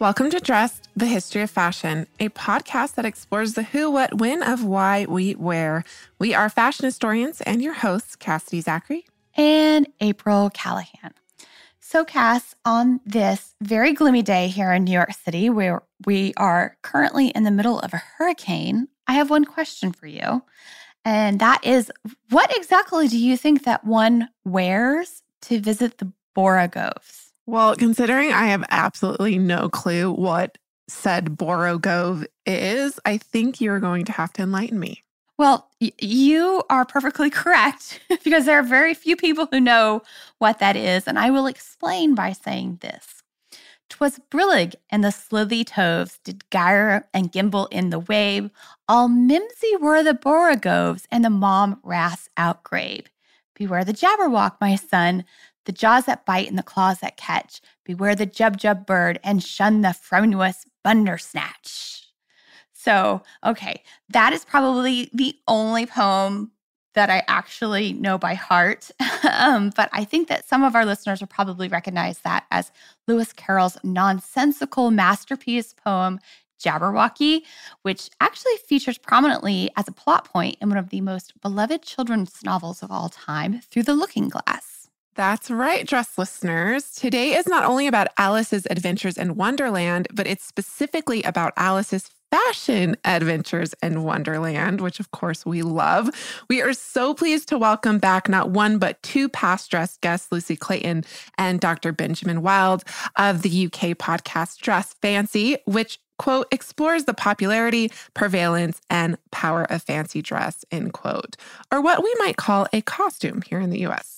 Welcome 0.00 0.30
to 0.30 0.38
Dressed, 0.38 0.88
the 0.94 1.06
History 1.06 1.42
of 1.42 1.50
Fashion, 1.50 2.06
a 2.20 2.28
podcast 2.28 2.94
that 2.94 3.04
explores 3.04 3.54
the 3.54 3.64
who, 3.64 3.90
what, 3.90 4.14
when 4.20 4.44
of 4.44 4.62
why 4.62 5.06
we 5.08 5.34
wear. 5.34 5.82
We 6.20 6.32
are 6.34 6.48
fashion 6.48 6.84
historians 6.84 7.40
and 7.40 7.60
your 7.60 7.74
hosts, 7.74 8.14
Cassidy 8.14 8.60
Zachary 8.60 9.06
and 9.36 9.88
April 10.00 10.50
Callahan. 10.50 11.14
So, 11.80 12.04
Cass, 12.04 12.54
on 12.64 13.00
this 13.04 13.56
very 13.60 13.92
gloomy 13.92 14.22
day 14.22 14.46
here 14.46 14.70
in 14.70 14.84
New 14.84 14.92
York 14.92 15.14
City, 15.14 15.50
where 15.50 15.82
we 16.06 16.32
are 16.36 16.76
currently 16.82 17.30
in 17.30 17.42
the 17.42 17.50
middle 17.50 17.80
of 17.80 17.92
a 17.92 17.96
hurricane, 18.18 18.86
I 19.08 19.14
have 19.14 19.30
one 19.30 19.46
question 19.46 19.90
for 19.90 20.06
you. 20.06 20.44
And 21.04 21.40
that 21.40 21.64
is 21.64 21.90
what 22.30 22.56
exactly 22.56 23.08
do 23.08 23.18
you 23.18 23.36
think 23.36 23.64
that 23.64 23.84
one 23.84 24.28
wears 24.44 25.24
to 25.42 25.58
visit 25.58 25.98
the 25.98 26.12
Borogoves? 26.34 27.27
Well, 27.48 27.76
considering 27.76 28.30
I 28.30 28.48
have 28.48 28.62
absolutely 28.70 29.38
no 29.38 29.70
clue 29.70 30.12
what 30.12 30.58
said 30.86 31.38
Borogove 31.38 32.26
is, 32.44 33.00
I 33.06 33.16
think 33.16 33.58
you're 33.58 33.80
going 33.80 34.04
to 34.04 34.12
have 34.12 34.34
to 34.34 34.42
enlighten 34.42 34.78
me. 34.78 35.02
Well, 35.38 35.66
y- 35.80 35.92
you 35.98 36.62
are 36.68 36.84
perfectly 36.84 37.30
correct 37.30 38.00
because 38.22 38.44
there 38.44 38.58
are 38.58 38.62
very 38.62 38.92
few 38.92 39.16
people 39.16 39.48
who 39.50 39.60
know 39.60 40.02
what 40.36 40.58
that 40.58 40.76
is. 40.76 41.08
And 41.08 41.18
I 41.18 41.30
will 41.30 41.46
explain 41.46 42.14
by 42.14 42.34
saying 42.34 42.80
this. 42.82 43.22
'Twas 43.88 44.20
brillig 44.30 44.74
and 44.90 45.02
the 45.02 45.10
slithy 45.10 45.64
toves 45.64 46.18
did 46.24 46.44
gyre 46.50 47.08
and 47.14 47.32
gimble 47.32 47.64
in 47.68 47.88
the 47.88 47.98
wabe. 47.98 48.50
All 48.90 49.08
mimsy 49.08 49.74
were 49.80 50.02
the 50.02 50.12
borogoves 50.12 51.06
and 51.10 51.24
the 51.24 51.30
mome 51.30 51.80
raths 51.82 52.28
outgrabe. 52.36 53.06
Beware 53.54 53.86
the 53.86 53.94
jabberwock, 53.94 54.56
my 54.60 54.76
son, 54.76 55.24
the 55.68 55.72
jaws 55.72 56.06
that 56.06 56.24
bite 56.24 56.48
and 56.48 56.56
the 56.56 56.62
claws 56.62 57.00
that 57.00 57.18
catch. 57.18 57.60
Beware 57.84 58.14
the 58.14 58.26
jubjub 58.26 58.86
bird 58.86 59.20
and 59.22 59.44
shun 59.44 59.82
the 59.82 59.92
fruminuous 59.92 60.64
Bandersnatch. 60.82 62.06
So, 62.72 63.22
okay, 63.44 63.82
that 64.08 64.32
is 64.32 64.46
probably 64.46 65.10
the 65.12 65.36
only 65.46 65.84
poem 65.84 66.52
that 66.94 67.10
I 67.10 67.22
actually 67.28 67.92
know 67.92 68.16
by 68.16 68.32
heart. 68.32 68.90
um, 69.30 69.70
but 69.76 69.90
I 69.92 70.04
think 70.04 70.28
that 70.28 70.48
some 70.48 70.64
of 70.64 70.74
our 70.74 70.86
listeners 70.86 71.20
will 71.20 71.28
probably 71.28 71.68
recognize 71.68 72.20
that 72.20 72.46
as 72.50 72.72
Lewis 73.06 73.34
Carroll's 73.34 73.76
nonsensical 73.84 74.90
masterpiece 74.90 75.74
poem, 75.74 76.18
Jabberwocky, 76.58 77.42
which 77.82 78.08
actually 78.22 78.56
features 78.66 78.96
prominently 78.96 79.68
as 79.76 79.86
a 79.86 79.92
plot 79.92 80.24
point 80.24 80.56
in 80.62 80.70
one 80.70 80.78
of 80.78 80.88
the 80.88 81.02
most 81.02 81.38
beloved 81.42 81.82
children's 81.82 82.42
novels 82.42 82.82
of 82.82 82.90
all 82.90 83.10
time, 83.10 83.60
Through 83.60 83.82
the 83.82 83.94
Looking 83.94 84.30
Glass. 84.30 84.77
That's 85.18 85.50
right, 85.50 85.84
dress 85.84 86.16
listeners. 86.16 86.92
Today 86.92 87.34
is 87.34 87.48
not 87.48 87.64
only 87.64 87.88
about 87.88 88.06
Alice's 88.18 88.68
adventures 88.70 89.18
in 89.18 89.34
Wonderland, 89.34 90.06
but 90.14 90.28
it's 90.28 90.44
specifically 90.44 91.24
about 91.24 91.52
Alice's 91.56 92.08
fashion 92.30 92.96
adventures 93.04 93.74
in 93.82 94.04
Wonderland, 94.04 94.80
which 94.80 95.00
of 95.00 95.10
course 95.10 95.44
we 95.44 95.62
love. 95.62 96.08
We 96.48 96.62
are 96.62 96.72
so 96.72 97.14
pleased 97.14 97.48
to 97.48 97.58
welcome 97.58 97.98
back 97.98 98.28
not 98.28 98.50
one, 98.50 98.78
but 98.78 99.02
two 99.02 99.28
past 99.28 99.72
dress 99.72 99.98
guests, 100.00 100.30
Lucy 100.30 100.54
Clayton 100.54 101.02
and 101.36 101.58
Dr. 101.58 101.90
Benjamin 101.90 102.40
Wild 102.40 102.84
of 103.16 103.42
the 103.42 103.66
UK 103.66 103.98
podcast 103.98 104.58
Dress 104.58 104.94
Fancy, 105.02 105.56
which 105.64 105.98
quote 106.18 106.46
explores 106.52 107.06
the 107.06 107.14
popularity, 107.14 107.90
prevalence, 108.14 108.80
and 108.88 109.18
power 109.32 109.64
of 109.64 109.82
fancy 109.82 110.22
dress, 110.22 110.64
end 110.70 110.92
quote, 110.92 111.36
or 111.72 111.80
what 111.80 112.04
we 112.04 112.14
might 112.20 112.36
call 112.36 112.68
a 112.72 112.82
costume 112.82 113.42
here 113.42 113.58
in 113.58 113.70
the 113.70 113.84
US. 113.86 114.17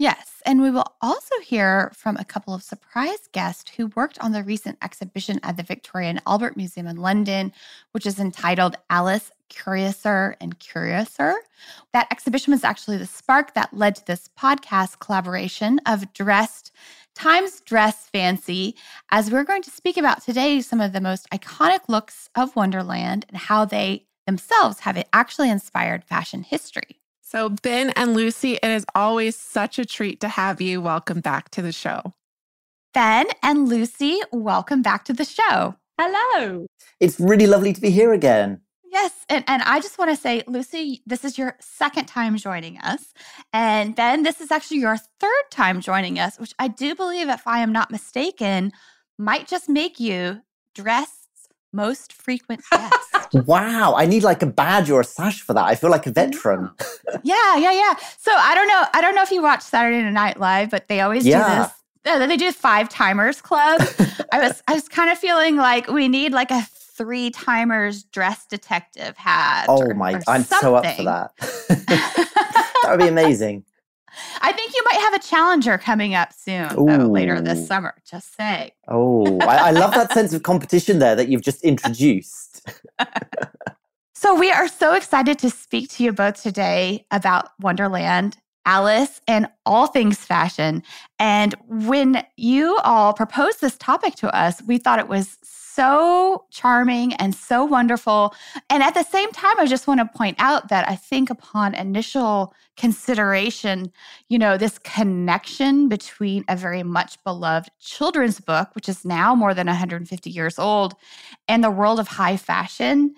Yes, 0.00 0.40
and 0.46 0.62
we 0.62 0.70
will 0.70 0.94
also 1.02 1.34
hear 1.42 1.92
from 1.94 2.16
a 2.16 2.24
couple 2.24 2.54
of 2.54 2.62
surprise 2.62 3.28
guests 3.32 3.70
who 3.76 3.88
worked 3.88 4.18
on 4.20 4.32
the 4.32 4.42
recent 4.42 4.78
exhibition 4.80 5.38
at 5.42 5.58
the 5.58 5.62
Victoria 5.62 6.08
and 6.08 6.22
Albert 6.26 6.56
Museum 6.56 6.86
in 6.86 6.96
London, 6.96 7.52
which 7.92 8.06
is 8.06 8.18
entitled 8.18 8.76
Alice 8.88 9.30
Curiouser 9.50 10.36
and 10.40 10.58
Curiouser. 10.58 11.34
That 11.92 12.10
exhibition 12.10 12.52
was 12.52 12.64
actually 12.64 12.96
the 12.96 13.04
spark 13.04 13.52
that 13.52 13.74
led 13.74 13.94
to 13.96 14.06
this 14.06 14.30
podcast 14.38 15.00
collaboration 15.00 15.82
of 15.84 16.14
Dressed 16.14 16.72
Times 17.14 17.60
Dress 17.60 18.08
Fancy, 18.08 18.76
as 19.10 19.30
we're 19.30 19.44
going 19.44 19.60
to 19.64 19.70
speak 19.70 19.98
about 19.98 20.22
today 20.22 20.62
some 20.62 20.80
of 20.80 20.94
the 20.94 21.02
most 21.02 21.28
iconic 21.28 21.80
looks 21.88 22.30
of 22.34 22.56
Wonderland 22.56 23.26
and 23.28 23.36
how 23.36 23.66
they 23.66 24.06
themselves 24.24 24.80
have 24.80 25.04
actually 25.12 25.50
inspired 25.50 26.04
fashion 26.04 26.42
history. 26.42 27.00
So, 27.30 27.48
Ben 27.48 27.90
and 27.90 28.14
Lucy, 28.14 28.54
it 28.54 28.64
is 28.64 28.84
always 28.92 29.36
such 29.36 29.78
a 29.78 29.84
treat 29.84 30.18
to 30.20 30.26
have 30.26 30.60
you. 30.60 30.80
Welcome 30.80 31.20
back 31.20 31.48
to 31.50 31.62
the 31.62 31.70
show. 31.70 32.12
Ben 32.92 33.26
and 33.40 33.68
Lucy, 33.68 34.20
welcome 34.32 34.82
back 34.82 35.04
to 35.04 35.12
the 35.12 35.24
show. 35.24 35.76
Hello. 35.96 36.66
It's 36.98 37.20
really 37.20 37.46
lovely 37.46 37.72
to 37.72 37.80
be 37.80 37.90
here 37.90 38.12
again. 38.12 38.62
Yes. 38.90 39.12
And, 39.28 39.44
and 39.46 39.62
I 39.62 39.78
just 39.78 39.96
want 39.96 40.10
to 40.10 40.16
say, 40.16 40.42
Lucy, 40.48 41.02
this 41.06 41.24
is 41.24 41.38
your 41.38 41.54
second 41.60 42.06
time 42.06 42.36
joining 42.36 42.78
us. 42.78 43.14
And 43.52 43.94
Ben, 43.94 44.24
this 44.24 44.40
is 44.40 44.50
actually 44.50 44.78
your 44.78 44.96
third 45.20 45.50
time 45.52 45.80
joining 45.80 46.18
us, 46.18 46.36
which 46.36 46.54
I 46.58 46.66
do 46.66 46.96
believe, 46.96 47.28
if 47.28 47.46
I 47.46 47.60
am 47.60 47.70
not 47.70 47.92
mistaken, 47.92 48.72
might 49.20 49.46
just 49.46 49.68
make 49.68 50.00
you 50.00 50.40
dress 50.74 51.19
most 51.72 52.12
frequent 52.12 52.62
guest. 52.72 53.46
wow, 53.46 53.94
I 53.96 54.06
need 54.06 54.22
like 54.22 54.42
a 54.42 54.46
badge 54.46 54.90
or 54.90 55.00
a 55.00 55.04
sash 55.04 55.40
for 55.40 55.54
that. 55.54 55.64
I 55.64 55.74
feel 55.74 55.90
like 55.90 56.06
a 56.06 56.10
veteran. 56.10 56.70
yeah, 57.22 57.56
yeah, 57.56 57.72
yeah. 57.72 57.94
So 58.18 58.32
I 58.34 58.54
don't 58.54 58.68
know. 58.68 58.84
I 58.94 59.00
don't 59.00 59.14
know 59.14 59.22
if 59.22 59.30
you 59.30 59.42
watch 59.42 59.62
Saturday 59.62 60.02
Night 60.10 60.38
Live, 60.38 60.70
but 60.70 60.88
they 60.88 61.00
always 61.00 61.26
yeah. 61.26 61.48
do 61.48 61.62
this. 61.62 61.72
Uh, 62.02 62.26
they 62.26 62.36
do 62.36 62.50
five 62.50 62.88
timers 62.88 63.40
club. 63.40 63.82
I 64.32 64.40
was 64.40 64.62
I 64.66 64.74
was 64.74 64.88
kind 64.88 65.10
of 65.10 65.18
feeling 65.18 65.56
like 65.56 65.88
we 65.88 66.08
need 66.08 66.32
like 66.32 66.50
a 66.50 66.62
three 67.00 67.30
timers 67.30 68.02
dress 68.04 68.46
detective 68.46 69.16
hat. 69.16 69.66
Oh 69.68 69.82
or, 69.82 69.94
my! 69.94 70.14
or 70.14 70.22
I'm 70.28 70.44
so 70.44 70.74
up 70.74 70.86
for 70.96 71.04
that. 71.04 71.30
that 71.68 72.86
would 72.90 73.00
be 73.00 73.08
amazing. 73.08 73.64
I 74.40 74.52
think 74.52 74.74
you 74.74 74.82
might 74.90 75.00
have 75.00 75.14
a 75.14 75.18
challenger 75.18 75.78
coming 75.78 76.14
up 76.14 76.32
soon, 76.32 76.68
though, 76.68 77.06
later 77.06 77.40
this 77.40 77.66
summer. 77.66 77.94
Just 78.08 78.36
say. 78.36 78.72
Oh, 78.88 79.38
I, 79.40 79.68
I 79.68 79.70
love 79.70 79.92
that 79.94 80.12
sense 80.12 80.32
of 80.32 80.42
competition 80.42 80.98
there 80.98 81.14
that 81.14 81.28
you've 81.28 81.42
just 81.42 81.62
introduced. 81.64 82.68
so, 84.14 84.34
we 84.34 84.50
are 84.50 84.68
so 84.68 84.94
excited 84.94 85.38
to 85.40 85.50
speak 85.50 85.90
to 85.90 86.04
you 86.04 86.12
both 86.12 86.42
today 86.42 87.06
about 87.10 87.50
Wonderland, 87.60 88.36
Alice, 88.64 89.20
and 89.26 89.48
all 89.66 89.86
things 89.86 90.18
fashion. 90.18 90.82
And 91.18 91.54
when 91.66 92.24
you 92.36 92.78
all 92.84 93.12
proposed 93.12 93.60
this 93.60 93.76
topic 93.76 94.14
to 94.16 94.34
us, 94.34 94.62
we 94.62 94.78
thought 94.78 94.98
it 94.98 95.08
was 95.08 95.38
so 95.74 96.44
charming 96.50 97.14
and 97.14 97.34
so 97.34 97.64
wonderful. 97.64 98.34
And 98.68 98.82
at 98.82 98.94
the 98.94 99.02
same 99.02 99.30
time, 99.32 99.58
I 99.58 99.66
just 99.66 99.86
want 99.86 100.00
to 100.00 100.18
point 100.18 100.36
out 100.38 100.68
that 100.68 100.88
I 100.88 100.96
think 100.96 101.30
upon 101.30 101.74
initial 101.74 102.54
consideration, 102.76 103.92
you 104.28 104.38
know, 104.38 104.56
this 104.56 104.78
connection 104.78 105.88
between 105.88 106.44
a 106.48 106.56
very 106.56 106.82
much 106.82 107.22
beloved 107.24 107.70
children's 107.80 108.40
book, 108.40 108.74
which 108.74 108.88
is 108.88 109.04
now 109.04 109.34
more 109.34 109.54
than 109.54 109.66
150 109.66 110.30
years 110.30 110.58
old, 110.58 110.94
and 111.48 111.62
the 111.62 111.70
world 111.70 112.00
of 112.00 112.08
high 112.08 112.36
fashion 112.36 113.14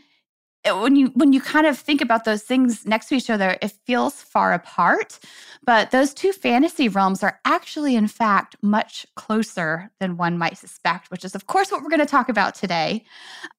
when 0.64 0.94
you 0.94 1.08
when 1.14 1.32
you 1.32 1.40
kind 1.40 1.66
of 1.66 1.76
think 1.76 2.00
about 2.00 2.24
those 2.24 2.42
things 2.42 2.86
next 2.86 3.08
to 3.08 3.16
each 3.16 3.30
other 3.30 3.58
it 3.60 3.72
feels 3.84 4.22
far 4.22 4.52
apart. 4.52 5.18
But 5.64 5.90
those 5.90 6.14
two 6.14 6.32
fantasy 6.32 6.88
realms 6.88 7.22
are 7.22 7.40
actually 7.44 7.96
in 7.96 8.08
fact 8.08 8.56
much 8.62 9.06
closer 9.16 9.90
than 9.98 10.16
one 10.16 10.38
might 10.38 10.58
suspect 10.58 11.10
which 11.10 11.24
is 11.24 11.34
of 11.34 11.46
course 11.46 11.72
what 11.72 11.82
we're 11.82 11.90
going 11.90 12.00
to 12.00 12.06
talk 12.06 12.28
about 12.28 12.54
today. 12.54 13.04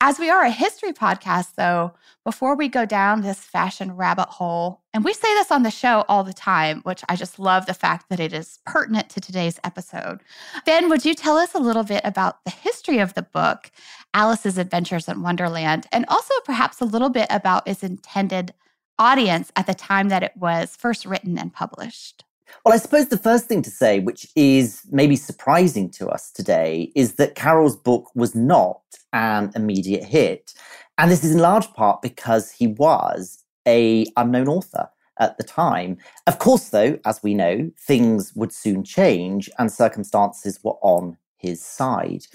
As 0.02 0.20
we 0.20 0.30
are 0.30 0.44
a 0.44 0.52
history 0.52 0.94
podcast 0.94 1.56
though 1.56 1.94
before 2.26 2.56
we 2.56 2.68
go 2.68 2.86
down 2.86 3.22
this 3.22 3.40
fashion 3.40 3.92
rabbit 3.96 4.30
hole 4.30 4.82
and 4.94 5.04
we 5.04 5.14
say 5.14 5.34
this 5.34 5.52
on 5.52 5.64
the 5.64 5.72
show 5.72 6.06
all 6.08 6.24
the 6.24 6.34
time 6.34 6.82
which 6.84 7.04
i 7.10 7.16
just 7.16 7.40
love 7.40 7.66
the 7.66 7.74
fact 7.74 8.10
that 8.10 8.20
it 8.20 8.34
is 8.34 8.60
pertinent 8.66 9.10
to 9.10 9.20
today's 9.20 9.60
episode 9.64 10.22
ben 10.66 10.90
would 10.90 11.06
you 11.06 11.14
tell 11.14 11.38
us 11.38 11.54
a 11.54 11.60
little 11.60 11.84
bit 11.84 12.02
about 12.04 12.44
the 12.46 12.52
history 12.52 13.00
of 13.00 13.14
the 13.14 13.22
book 13.22 13.72
Alice's 14.14 14.58
Adventures 14.58 15.08
in 15.08 15.22
Wonderland, 15.22 15.88
and 15.92 16.06
also 16.08 16.34
perhaps 16.46 16.82
a 16.82 16.86
little 16.86 17.10
bit 17.10 17.28
about 17.30 17.68
its 17.68 17.84
intended 17.84 18.54
audience 19.00 19.52
at 19.56 19.66
the 19.66 19.74
time 19.74 20.10
that 20.10 20.24
it 20.24 20.34
was 20.38 20.76
first 20.76 21.06
written 21.06 21.38
and 21.38 21.54
published. 21.54 22.24
Well, 22.64 22.76
I 22.76 22.78
suppose 22.78 23.08
the 23.08 23.18
first 23.18 23.48
thing 23.48 23.64
to 23.64 23.72
say, 23.72 24.00
which 24.00 24.28
is 24.36 24.84
maybe 24.92 25.16
surprising 25.16 25.90
to 25.92 26.08
us 26.10 26.32
today, 26.32 26.92
is 26.96 27.16
that 27.16 27.34
Carroll's 27.34 27.76
book 27.76 28.12
was 28.14 28.36
not 28.36 28.82
an 29.12 29.52
immediate 29.56 30.04
hit. 30.04 30.54
And 30.98 31.12
this 31.12 31.24
is 31.24 31.32
in 31.32 31.40
large 31.40 31.72
part 31.74 32.02
because 32.02 32.52
he 32.52 32.68
was 32.68 33.44
a 33.68 34.06
unknown 34.16 34.48
author 34.48 34.90
at 35.20 35.38
the 35.38 35.44
time. 35.44 35.98
Of 36.28 36.40
course, 36.40 36.70
though, 36.70 37.00
as 37.06 37.22
we 37.24 37.34
know, 37.34 37.72
things 37.80 38.34
would 38.36 38.52
soon 38.52 38.84
change 38.84 39.50
and 39.58 39.72
circumstances 39.72 40.60
were 40.64 40.78
on 40.82 41.18
his 41.38 41.64
side. 41.64 42.26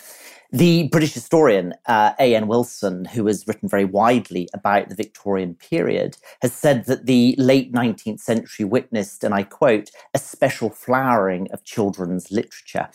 The 0.50 0.88
British 0.88 1.12
historian 1.12 1.74
uh, 1.84 2.14
A.N. 2.18 2.46
Wilson, 2.46 3.04
who 3.04 3.26
has 3.26 3.46
written 3.46 3.68
very 3.68 3.84
widely 3.84 4.48
about 4.54 4.88
the 4.88 4.94
Victorian 4.94 5.54
period, 5.54 6.16
has 6.40 6.54
said 6.54 6.86
that 6.86 7.04
the 7.04 7.34
late 7.36 7.70
19th 7.70 8.20
century 8.20 8.64
witnessed, 8.64 9.22
and 9.24 9.34
I 9.34 9.42
quote, 9.42 9.90
a 10.14 10.18
special 10.18 10.70
flowering 10.70 11.48
of 11.52 11.64
children's 11.64 12.30
literature. 12.30 12.88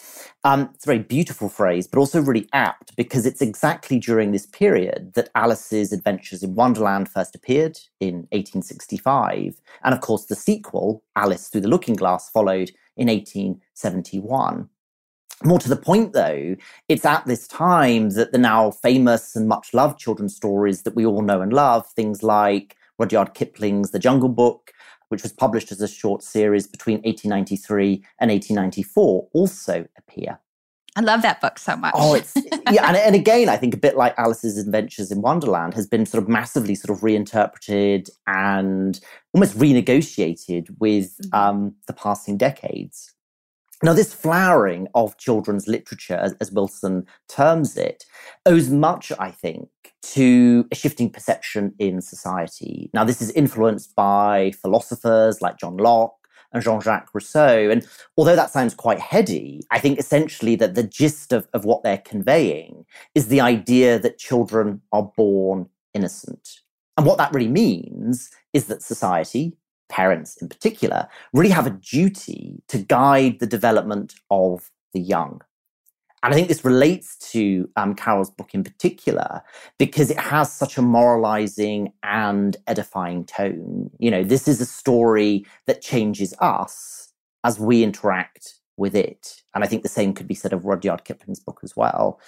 Um, 0.44 0.72
it's 0.74 0.86
a 0.86 0.88
very 0.88 1.00
beautiful 1.00 1.48
phrase, 1.48 1.86
but 1.86 2.00
also 2.00 2.24
really 2.24 2.50
apt 2.54 2.96
because 2.96 3.28
it's 3.28 3.42
exactly 3.42 4.00
during 4.00 4.32
this 4.32 4.48
period 4.48 5.14
that 5.14 5.30
Alice's 5.36 5.94
Adventures 5.94 6.42
in 6.42 6.56
Wonderland 6.56 7.08
first 7.08 7.36
appeared 7.36 7.78
in 8.00 8.28
1865. 8.32 9.62
And 9.84 9.94
of 9.94 10.02
course, 10.02 10.26
the 10.26 10.36
sequel, 10.36 11.04
Alice 11.16 11.50
Through 11.50 11.62
the 11.62 11.68
Looking 11.68 11.96
Glass, 11.96 12.32
followed 12.32 12.72
in 12.98 13.10
1871. 13.10 14.70
More 15.46 15.60
to 15.60 15.70
the 15.70 15.76
point, 15.76 16.14
though, 16.14 16.56
it's 16.88 17.06
at 17.06 17.26
this 17.26 17.48
time 17.48 18.12
that 18.12 18.32
the 18.32 18.38
now 18.38 18.72
famous 18.72 19.36
and 19.36 19.48
much 19.48 19.74
loved 19.74 20.00
children's 20.00 20.36
stories 20.36 20.84
that 20.84 20.96
we 20.96 21.06
all 21.06 21.22
know 21.22 21.42
and 21.42 21.52
love, 21.52 21.86
things 21.96 22.24
like 22.24 22.78
Rudyard 22.98 23.34
Kipling's 23.34 23.92
The 23.92 24.00
Jungle 24.00 24.30
Book, 24.30 24.72
which 25.10 25.24
was 25.24 25.34
published 25.34 25.72
as 25.72 25.82
a 25.82 25.88
short 25.88 26.24
series 26.24 26.66
between 26.66 26.98
1893 27.00 28.04
and 28.20 28.32
1894, 28.32 29.28
also 29.34 29.86
appear. 29.98 30.40
I 30.96 31.02
love 31.02 31.24
that 31.24 31.42
book 31.42 31.58
so 31.58 31.76
much. 31.76 31.94
Oh, 31.98 32.14
it's 32.14 32.34
yeah, 32.72 32.88
and, 32.88 32.96
and 32.96 33.16
again, 33.16 33.50
I 33.50 33.58
think 33.58 33.74
a 33.74 33.78
bit 33.78 33.98
like 33.98 34.14
Alice's 34.18 34.58
Adventures 34.58 35.12
in 35.12 35.22
Wonderland 35.22 35.74
has 35.74 35.88
been 35.88 36.06
sort 36.06 36.24
of 36.24 36.30
massively 36.30 36.76
sort 36.76 36.96
of 36.96 37.04
reinterpreted 37.04 38.10
and 38.28 39.00
almost 39.34 39.58
renegotiated 39.58 40.68
with 40.80 41.18
mm-hmm. 41.18 41.36
um, 41.36 41.76
the 41.88 41.94
passing 41.94 42.38
decades. 42.38 43.13
Now, 43.84 43.92
this 43.92 44.14
flowering 44.14 44.88
of 44.96 45.18
children's 45.18 45.68
literature, 45.68 46.16
as, 46.16 46.34
as, 46.40 46.54
Wilson 46.54 47.06
terms 47.28 47.76
it, 47.76 48.06
owes 48.46 48.70
much, 48.70 49.12
I 49.20 49.30
think, 49.30 49.68
to 50.14 50.66
a 50.72 50.76
shifting 50.76 51.10
perception 51.10 51.74
in 51.80 52.00
society. 52.00 52.90
Now, 52.94 53.04
this 53.04 53.22
is 53.22 53.32
influenced 53.32 53.94
by 53.94 54.52
philosophers 54.62 55.42
like 55.42 55.58
John 55.58 55.76
Locke 55.76 56.16
and 56.54 56.64
Jean 56.64 56.80
Jacques 56.80 57.10
Rousseau. 57.14 57.70
And 57.70 57.86
although 58.16 58.38
that 58.38 58.52
sounds 58.52 58.74
quite 58.74 59.00
heady, 59.02 59.62
I 59.70 59.80
think 59.80 60.00
essentially 60.00 60.56
that 60.56 60.76
the 60.76 60.84
gist 60.84 61.34
of, 61.34 61.48
of 61.54 61.66
what 61.66 61.84
they're 61.84 61.98
conveying 61.98 62.86
is 63.16 63.28
the 63.28 63.42
idea 63.42 64.00
that 64.00 64.18
children 64.18 64.82
are 64.94 65.12
born 65.18 65.68
innocent. 65.94 66.62
And 66.96 67.06
what 67.06 67.18
that 67.18 67.34
really 67.34 67.50
means 67.50 68.30
is 68.54 68.68
that 68.68 68.82
society, 68.82 69.58
parents 69.94 70.38
in 70.38 70.50
particular, 70.50 71.08
really 71.34 71.52
have 71.52 71.68
a 71.68 71.78
duty 71.96 72.64
to 72.68 72.80
guide 72.80 73.38
the 73.40 73.46
development 73.46 74.16
of 74.32 74.72
the 74.94 75.00
young. 75.00 75.42
And 76.24 76.34
I 76.34 76.36
think 76.36 76.48
this 76.48 76.66
relates 76.66 77.16
to 77.32 77.70
um, 77.76 77.94
Carroll's 77.94 78.32
book 78.32 78.56
in 78.56 78.64
particular 78.64 79.44
because 79.78 80.10
it 80.10 80.18
has 80.18 80.52
such 80.52 80.78
a 80.78 80.82
moralizing 80.82 81.94
and 82.02 82.58
edifying 82.66 83.26
tone. 83.26 83.92
You 84.00 84.10
know, 84.10 84.24
this 84.24 84.48
is 84.48 84.62
a 84.62 84.66
story 84.66 85.46
that 85.68 85.82
changes 85.82 86.34
us 86.40 87.14
as 87.44 87.60
we 87.60 87.84
interact 87.84 88.56
with 88.78 88.96
it. 88.96 89.44
And 89.54 89.64
I 89.64 89.68
think 89.68 89.84
the 89.84 89.90
same 89.90 90.14
could 90.14 90.28
be 90.28 90.34
said 90.34 90.54
of 90.54 90.66
Rudyard 90.66 91.04
Kipling's 91.04 91.42
book 91.42 91.60
as 91.62 91.76
well. 91.76 92.20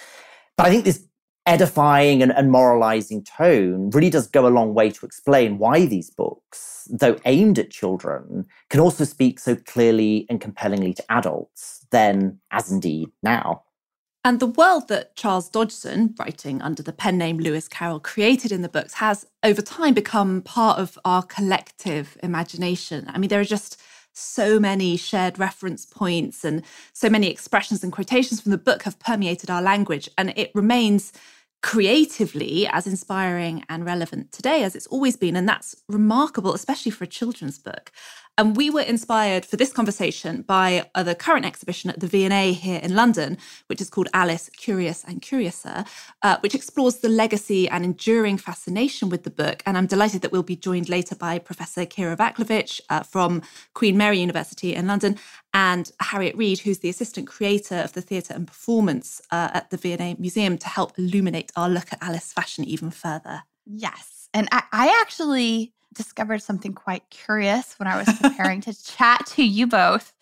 But 0.57 0.67
I 0.67 0.69
think 0.69 0.85
this 0.85 1.07
edifying 1.45 2.23
and, 2.23 2.31
and 2.31 2.51
moralizing 2.51 3.23
tone 3.23 3.89
really 3.91 4.09
does 4.09 4.27
go 4.27 4.47
a 4.47 4.49
long 4.49 4.73
way 4.73 4.89
to 4.89 5.05
explain 5.05 5.57
why 5.57 5.85
these 5.85 6.09
books, 6.09 6.87
though 6.91 7.17
aimed 7.25 7.59
at 7.59 7.71
children, 7.71 8.45
can 8.69 8.79
also 8.79 9.03
speak 9.03 9.39
so 9.39 9.55
clearly 9.55 10.25
and 10.29 10.41
compellingly 10.41 10.93
to 10.93 11.11
adults, 11.11 11.85
then 11.91 12.39
as 12.51 12.71
indeed 12.71 13.09
now. 13.21 13.63
And 14.23 14.39
the 14.39 14.47
world 14.47 14.87
that 14.87 15.15
Charles 15.15 15.49
Dodgson, 15.49 16.15
writing 16.17 16.59
under 16.63 16.81
the 16.81 16.91
pen 16.91 17.15
name 17.15 17.37
Lewis 17.37 17.67
Carroll, 17.67 17.99
created 17.99 18.51
in 18.51 18.63
the 18.63 18.69
books 18.69 18.95
has 18.95 19.27
over 19.43 19.61
time 19.61 19.93
become 19.93 20.41
part 20.41 20.79
of 20.79 20.97
our 21.05 21.21
collective 21.21 22.17
imagination. 22.23 23.05
I 23.07 23.19
mean, 23.19 23.29
there 23.29 23.39
are 23.39 23.43
just 23.43 23.79
so 24.13 24.59
many 24.59 24.97
shared 24.97 25.37
reference 25.37 25.85
points 25.85 26.43
and 26.43 26.63
so 26.93 27.07
many 27.07 27.29
expressions 27.29 27.83
and 27.83 27.91
quotations 27.93 28.41
from 28.41 28.51
the 28.51 28.57
book 28.57 28.83
have 28.83 28.97
permeated 28.97 29.51
our 29.51 29.61
language. 29.61 30.09
And 30.17 30.33
it 30.35 30.51
remains 30.55 31.13
creatively 31.61 32.67
as 32.67 32.85
inspiring 32.85 33.63
and 33.69 33.85
relevant 33.85 34.31
today 34.31 34.63
as 34.63 34.75
it's 34.75 34.87
always 34.87 35.17
been. 35.17 35.35
And 35.35 35.47
that's 35.47 35.75
remarkable, 35.89 36.53
especially 36.53 36.91
for 36.91 37.03
a 37.03 37.07
children's 37.07 37.57
book. 37.57 37.91
And 38.37 38.57
we 38.57 38.69
were 38.69 38.81
inspired 38.81 39.45
for 39.45 39.55
this 39.55 39.71
conversation 39.71 40.41
by 40.41 40.89
uh, 40.93 41.03
the 41.03 41.15
current 41.15 41.45
exhibition 41.45 41.89
at 41.89 42.01
the 42.01 42.07
V&A 42.07 42.51
here 42.51 42.81
in 42.83 42.93
London, 42.93 43.37
which 43.67 43.79
is 43.79 43.89
called 43.89 44.09
Alice, 44.13 44.49
Curious 44.57 45.05
and 45.05 45.21
Curiouser, 45.21 45.85
uh, 46.21 46.37
which 46.41 46.53
explores 46.53 46.97
the 46.97 47.07
legacy 47.07 47.69
and 47.69 47.85
enduring 47.85 48.37
fascination 48.37 49.07
with 49.07 49.23
the 49.23 49.29
book. 49.29 49.63
And 49.65 49.77
I'm 49.77 49.87
delighted 49.87 50.21
that 50.21 50.33
we'll 50.33 50.43
be 50.43 50.57
joined 50.57 50.89
later 50.89 51.15
by 51.15 51.39
Professor 51.39 51.85
Kiera 51.85 52.17
Vaclavik 52.17 52.81
uh, 52.89 53.03
from 53.03 53.41
Queen 53.73 53.95
Mary 53.95 54.19
University 54.19 54.75
in 54.75 54.85
London 54.85 55.17
and 55.53 55.89
Harriet 56.01 56.35
Reed, 56.35 56.59
who's 56.59 56.79
the 56.79 56.89
assistant 56.89 57.33
curator 57.33 57.77
of 57.77 57.93
the 57.93 58.01
theatre 58.01 58.33
and 58.33 58.47
performance 58.47 59.21
uh, 59.31 59.51
at 59.53 59.69
the 59.69 59.77
V&A 59.77 60.15
Museum 60.19 60.57
to 60.57 60.67
help 60.67 60.99
illuminate 60.99 61.53
our 61.55 61.69
look 61.69 61.93
at 61.93 62.03
Alice 62.03 62.33
fashion 62.33 62.65
even 62.65 62.91
further. 62.91 63.43
Yes. 63.65 64.27
And 64.33 64.49
I, 64.51 64.63
I 64.73 64.99
actually 65.01 65.71
discovered 65.95 66.41
something 66.41 66.73
quite 66.73 67.09
curious 67.09 67.73
when 67.79 67.87
I 67.87 67.97
was 67.97 68.07
preparing 68.21 68.61
to 68.61 68.83
chat 68.83 69.25
to 69.27 69.43
you 69.43 69.67
both. 69.67 70.13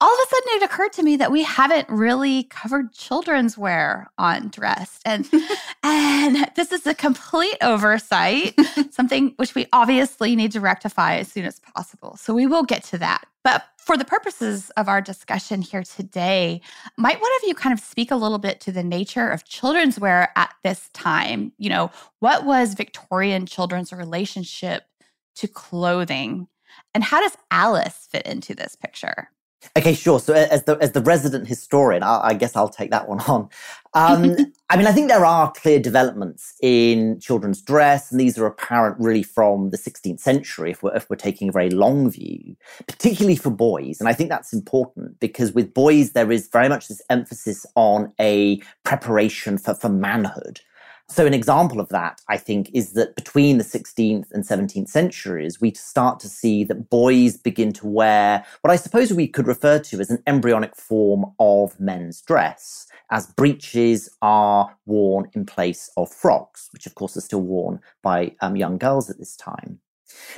All 0.00 0.12
of 0.12 0.18
a 0.18 0.28
sudden, 0.28 0.48
it 0.56 0.62
occurred 0.64 0.92
to 0.94 1.02
me 1.02 1.16
that 1.16 1.30
we 1.30 1.44
haven't 1.44 1.88
really 1.88 2.44
covered 2.44 2.92
children's 2.92 3.56
wear 3.56 4.10
on 4.18 4.48
Dressed, 4.48 5.00
and 5.06 5.26
and 5.82 6.50
this 6.56 6.72
is 6.72 6.86
a 6.86 6.94
complete 6.94 7.56
oversight. 7.62 8.58
something 8.90 9.32
which 9.36 9.54
we 9.54 9.66
obviously 9.72 10.36
need 10.36 10.52
to 10.52 10.60
rectify 10.60 11.16
as 11.16 11.30
soon 11.30 11.44
as 11.44 11.60
possible. 11.60 12.16
So 12.16 12.34
we 12.34 12.46
will 12.46 12.64
get 12.64 12.82
to 12.84 12.98
that. 12.98 13.24
But 13.44 13.64
for 13.76 13.98
the 13.98 14.04
purposes 14.04 14.70
of 14.70 14.88
our 14.88 15.02
discussion 15.02 15.60
here 15.60 15.82
today, 15.82 16.62
might 16.96 17.20
one 17.20 17.30
of 17.42 17.48
you 17.48 17.54
kind 17.54 17.72
of 17.72 17.80
speak 17.80 18.10
a 18.10 18.16
little 18.16 18.38
bit 18.38 18.60
to 18.62 18.72
the 18.72 18.82
nature 18.82 19.28
of 19.28 19.44
children's 19.44 20.00
wear 20.00 20.32
at 20.36 20.54
this 20.64 20.88
time? 20.94 21.52
You 21.58 21.68
know, 21.68 21.90
what 22.20 22.46
was 22.46 22.74
Victorian 22.74 23.44
children's 23.44 23.92
relationship 23.92 24.84
to 25.36 25.48
clothing. 25.48 26.48
And 26.94 27.04
how 27.04 27.20
does 27.20 27.36
Alice 27.50 28.08
fit 28.10 28.26
into 28.26 28.54
this 28.54 28.76
picture? 28.76 29.30
Okay, 29.76 29.94
sure. 29.94 30.20
So 30.20 30.34
as 30.34 30.64
the 30.64 30.76
as 30.80 30.92
the 30.92 31.00
resident 31.00 31.48
historian, 31.48 32.02
I, 32.02 32.20
I 32.22 32.34
guess 32.34 32.54
I'll 32.54 32.68
take 32.68 32.90
that 32.90 33.08
one 33.08 33.20
on. 33.20 33.48
Um, 33.94 34.36
I 34.70 34.76
mean, 34.76 34.86
I 34.86 34.92
think 34.92 35.08
there 35.08 35.24
are 35.24 35.52
clear 35.52 35.78
developments 35.78 36.54
in 36.60 37.18
children's 37.20 37.62
dress, 37.62 38.10
and 38.10 38.20
these 38.20 38.38
are 38.38 38.46
apparent 38.46 38.96
really 38.98 39.22
from 39.22 39.70
the 39.70 39.78
16th 39.78 40.20
century. 40.20 40.72
If 40.72 40.82
we're 40.82 40.94
if 40.94 41.08
we're 41.08 41.16
taking 41.16 41.48
a 41.48 41.52
very 41.52 41.70
long 41.70 42.10
view, 42.10 42.56
particularly 42.86 43.36
for 43.36 43.50
boys, 43.50 44.00
and 44.00 44.08
I 44.08 44.12
think 44.12 44.30
that's 44.30 44.52
important 44.52 45.18
because 45.20 45.52
with 45.52 45.74
boys 45.74 46.12
there 46.12 46.30
is 46.30 46.48
very 46.48 46.68
much 46.68 46.88
this 46.88 47.02
emphasis 47.10 47.66
on 47.74 48.12
a 48.20 48.60
preparation 48.84 49.58
for 49.58 49.74
for 49.74 49.88
manhood. 49.88 50.60
So, 51.08 51.26
an 51.26 51.34
example 51.34 51.80
of 51.80 51.90
that, 51.90 52.20
I 52.28 52.38
think, 52.38 52.70
is 52.72 52.94
that 52.94 53.14
between 53.14 53.58
the 53.58 53.64
16th 53.64 54.32
and 54.32 54.42
17th 54.42 54.88
centuries, 54.88 55.60
we 55.60 55.74
start 55.74 56.18
to 56.20 56.28
see 56.28 56.64
that 56.64 56.88
boys 56.88 57.36
begin 57.36 57.74
to 57.74 57.86
wear 57.86 58.44
what 58.62 58.70
I 58.70 58.76
suppose 58.76 59.12
we 59.12 59.28
could 59.28 59.46
refer 59.46 59.78
to 59.78 60.00
as 60.00 60.10
an 60.10 60.22
embryonic 60.26 60.74
form 60.74 61.26
of 61.38 61.78
men's 61.78 62.22
dress, 62.22 62.86
as 63.10 63.26
breeches 63.26 64.08
are 64.22 64.74
worn 64.86 65.30
in 65.34 65.44
place 65.44 65.90
of 65.98 66.10
frocks, 66.10 66.70
which 66.72 66.86
of 66.86 66.94
course 66.94 67.16
are 67.18 67.22
still 67.22 67.42
worn 67.42 67.80
by 68.02 68.34
um, 68.40 68.56
young 68.56 68.78
girls 68.78 69.10
at 69.10 69.18
this 69.18 69.36
time. 69.36 69.80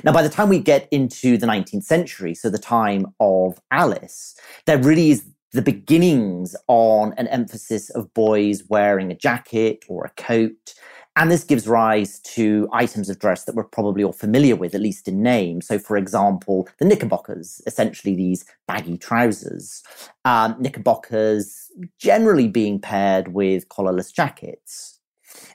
Now, 0.03 0.11
by 0.11 0.21
the 0.21 0.29
time 0.29 0.49
we 0.49 0.59
get 0.59 0.87
into 0.91 1.37
the 1.37 1.47
19th 1.47 1.83
century, 1.83 2.33
so 2.33 2.49
the 2.49 2.57
time 2.57 3.05
of 3.19 3.59
Alice, 3.71 4.35
there 4.65 4.77
really 4.77 5.11
is 5.11 5.25
the 5.53 5.61
beginnings 5.61 6.55
on 6.67 7.13
an 7.13 7.27
emphasis 7.27 7.89
of 7.91 8.13
boys 8.13 8.63
wearing 8.69 9.11
a 9.11 9.15
jacket 9.15 9.83
or 9.87 10.05
a 10.05 10.21
coat. 10.21 10.73
And 11.15 11.31
this 11.31 11.43
gives 11.43 11.67
rise 11.67 12.19
to 12.35 12.69
items 12.71 13.09
of 13.09 13.17
dress 13.17 13.45
that 13.45 13.55
we're 13.55 13.63
probably 13.63 14.03
all 14.03 14.13
familiar 14.13 14.55
with, 14.55 14.75
at 14.75 14.81
least 14.81 15.07
in 15.07 15.23
name. 15.23 15.61
So, 15.61 15.79
for 15.79 15.97
example, 15.97 16.69
the 16.77 16.85
knickerbockers, 16.85 17.59
essentially 17.65 18.15
these 18.15 18.45
baggy 18.67 18.97
trousers. 18.97 19.81
Um, 20.25 20.55
knickerbockers 20.59 21.71
generally 21.97 22.47
being 22.47 22.79
paired 22.79 23.29
with 23.29 23.67
collarless 23.69 24.13
jackets. 24.13 24.99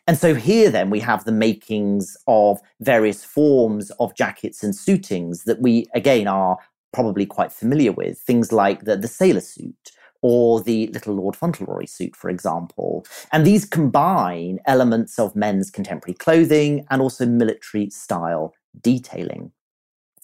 And 0.06 0.18
so 0.18 0.34
here 0.34 0.70
then 0.70 0.90
we 0.90 1.00
have 1.00 1.24
the 1.24 1.32
makings 1.32 2.16
of 2.26 2.60
various 2.80 3.24
forms 3.24 3.90
of 4.00 4.14
jackets 4.16 4.62
and 4.62 4.74
suitings 4.74 5.44
that 5.44 5.60
we 5.60 5.86
again 5.94 6.26
are 6.26 6.58
probably 6.92 7.26
quite 7.26 7.52
familiar 7.52 7.92
with, 7.92 8.18
things 8.18 8.52
like 8.52 8.84
the, 8.84 8.96
the 8.96 9.08
sailor 9.08 9.40
suit 9.40 9.92
or 10.22 10.60
the 10.62 10.86
little 10.88 11.14
Lord 11.14 11.34
Fauntleroy 11.34 11.86
suit, 11.86 12.14
for 12.14 12.30
example. 12.30 13.04
And 13.32 13.44
these 13.44 13.64
combine 13.64 14.60
elements 14.66 15.18
of 15.18 15.34
men's 15.34 15.70
contemporary 15.70 16.14
clothing 16.14 16.86
and 16.90 17.02
also 17.02 17.26
military 17.26 17.90
style 17.90 18.54
detailing. 18.80 19.50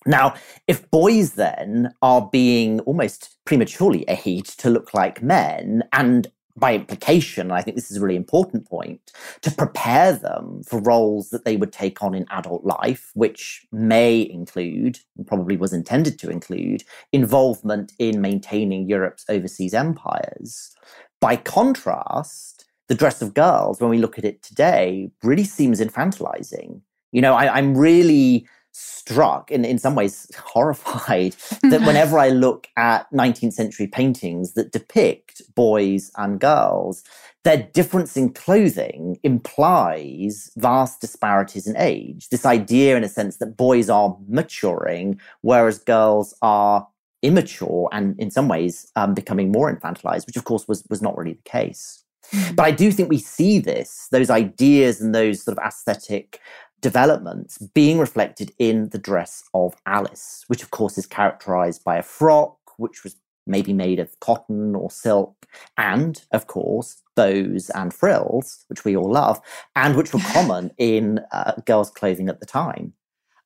Now, 0.06 0.34
if 0.68 0.88
boys 0.90 1.32
then 1.32 1.92
are 2.00 2.28
being 2.32 2.80
almost 2.80 3.36
prematurely 3.44 4.04
aged 4.08 4.60
to 4.60 4.70
look 4.70 4.94
like 4.94 5.22
men, 5.22 5.82
and 5.92 6.28
by 6.58 6.74
implication, 6.74 7.48
and 7.48 7.52
I 7.52 7.62
think 7.62 7.76
this 7.76 7.90
is 7.90 7.96
a 7.96 8.00
really 8.00 8.16
important 8.16 8.66
point, 8.66 9.12
to 9.42 9.50
prepare 9.50 10.12
them 10.12 10.62
for 10.66 10.80
roles 10.80 11.30
that 11.30 11.44
they 11.44 11.56
would 11.56 11.72
take 11.72 12.02
on 12.02 12.14
in 12.14 12.26
adult 12.30 12.64
life, 12.64 13.10
which 13.14 13.66
may 13.72 14.28
include, 14.30 14.98
and 15.16 15.26
probably 15.26 15.56
was 15.56 15.72
intended 15.72 16.18
to 16.18 16.30
include, 16.30 16.84
involvement 17.12 17.92
in 17.98 18.20
maintaining 18.20 18.88
Europe's 18.88 19.24
overseas 19.28 19.74
empires. 19.74 20.74
By 21.20 21.36
contrast, 21.36 22.66
the 22.88 22.94
dress 22.94 23.20
of 23.22 23.34
girls, 23.34 23.80
when 23.80 23.90
we 23.90 23.98
look 23.98 24.18
at 24.18 24.24
it 24.24 24.42
today, 24.42 25.10
really 25.22 25.44
seems 25.44 25.80
infantilizing. 25.80 26.80
You 27.12 27.22
know, 27.22 27.34
I, 27.34 27.56
I'm 27.56 27.76
really 27.76 28.46
struck 28.78 29.50
and 29.50 29.66
in 29.66 29.78
some 29.78 29.94
ways 29.94 30.30
horrified 30.38 31.32
that 31.62 31.82
whenever 31.82 32.18
I 32.18 32.28
look 32.28 32.68
at 32.76 33.10
19th 33.12 33.52
century 33.52 33.86
paintings 33.86 34.54
that 34.54 34.72
depict 34.72 35.42
boys 35.54 36.10
and 36.16 36.38
girls, 36.38 37.02
their 37.44 37.68
difference 37.72 38.16
in 38.16 38.32
clothing 38.32 39.18
implies 39.22 40.50
vast 40.56 41.00
disparities 41.00 41.66
in 41.66 41.76
age. 41.76 42.28
This 42.28 42.44
idea, 42.44 42.96
in 42.96 43.04
a 43.04 43.08
sense, 43.08 43.38
that 43.38 43.56
boys 43.56 43.88
are 43.88 44.16
maturing, 44.28 45.20
whereas 45.40 45.78
girls 45.78 46.34
are 46.42 46.86
immature 47.22 47.88
and 47.92 48.18
in 48.20 48.30
some 48.30 48.48
ways 48.48 48.90
um, 48.96 49.14
becoming 49.14 49.50
more 49.50 49.74
infantilized, 49.74 50.26
which 50.26 50.36
of 50.36 50.44
course 50.44 50.68
was, 50.68 50.84
was 50.88 51.02
not 51.02 51.16
really 51.16 51.34
the 51.34 51.50
case. 51.50 52.04
Mm-hmm. 52.32 52.54
But 52.54 52.66
I 52.66 52.70
do 52.70 52.92
think 52.92 53.08
we 53.08 53.18
see 53.18 53.58
this, 53.58 54.08
those 54.10 54.30
ideas 54.30 55.00
and 55.00 55.14
those 55.14 55.42
sort 55.42 55.56
of 55.56 55.64
aesthetic 55.64 56.40
developments 56.80 57.58
being 57.58 57.98
reflected 57.98 58.52
in 58.58 58.90
the 58.90 58.98
dress 58.98 59.44
of 59.54 59.74
Alice, 59.86 60.44
which 60.46 60.62
of 60.62 60.70
course 60.70 60.98
is 60.98 61.06
characterized 61.06 61.84
by 61.84 61.96
a 61.96 62.02
frock, 62.02 62.58
which 62.76 63.04
was 63.04 63.16
maybe 63.46 63.72
made 63.72 63.98
of 63.98 64.18
cotton 64.20 64.74
or 64.74 64.90
silk, 64.90 65.46
and 65.76 66.22
of 66.32 66.46
course, 66.46 67.02
bows 67.16 67.70
and 67.70 67.92
frills, 67.92 68.64
which 68.68 68.84
we 68.84 68.96
all 68.96 69.10
love, 69.10 69.40
and 69.74 69.96
which 69.96 70.12
were 70.12 70.20
common 70.32 70.70
in 70.78 71.20
uh, 71.32 71.52
girls' 71.64 71.90
clothing 71.90 72.28
at 72.28 72.40
the 72.40 72.46
time. 72.46 72.92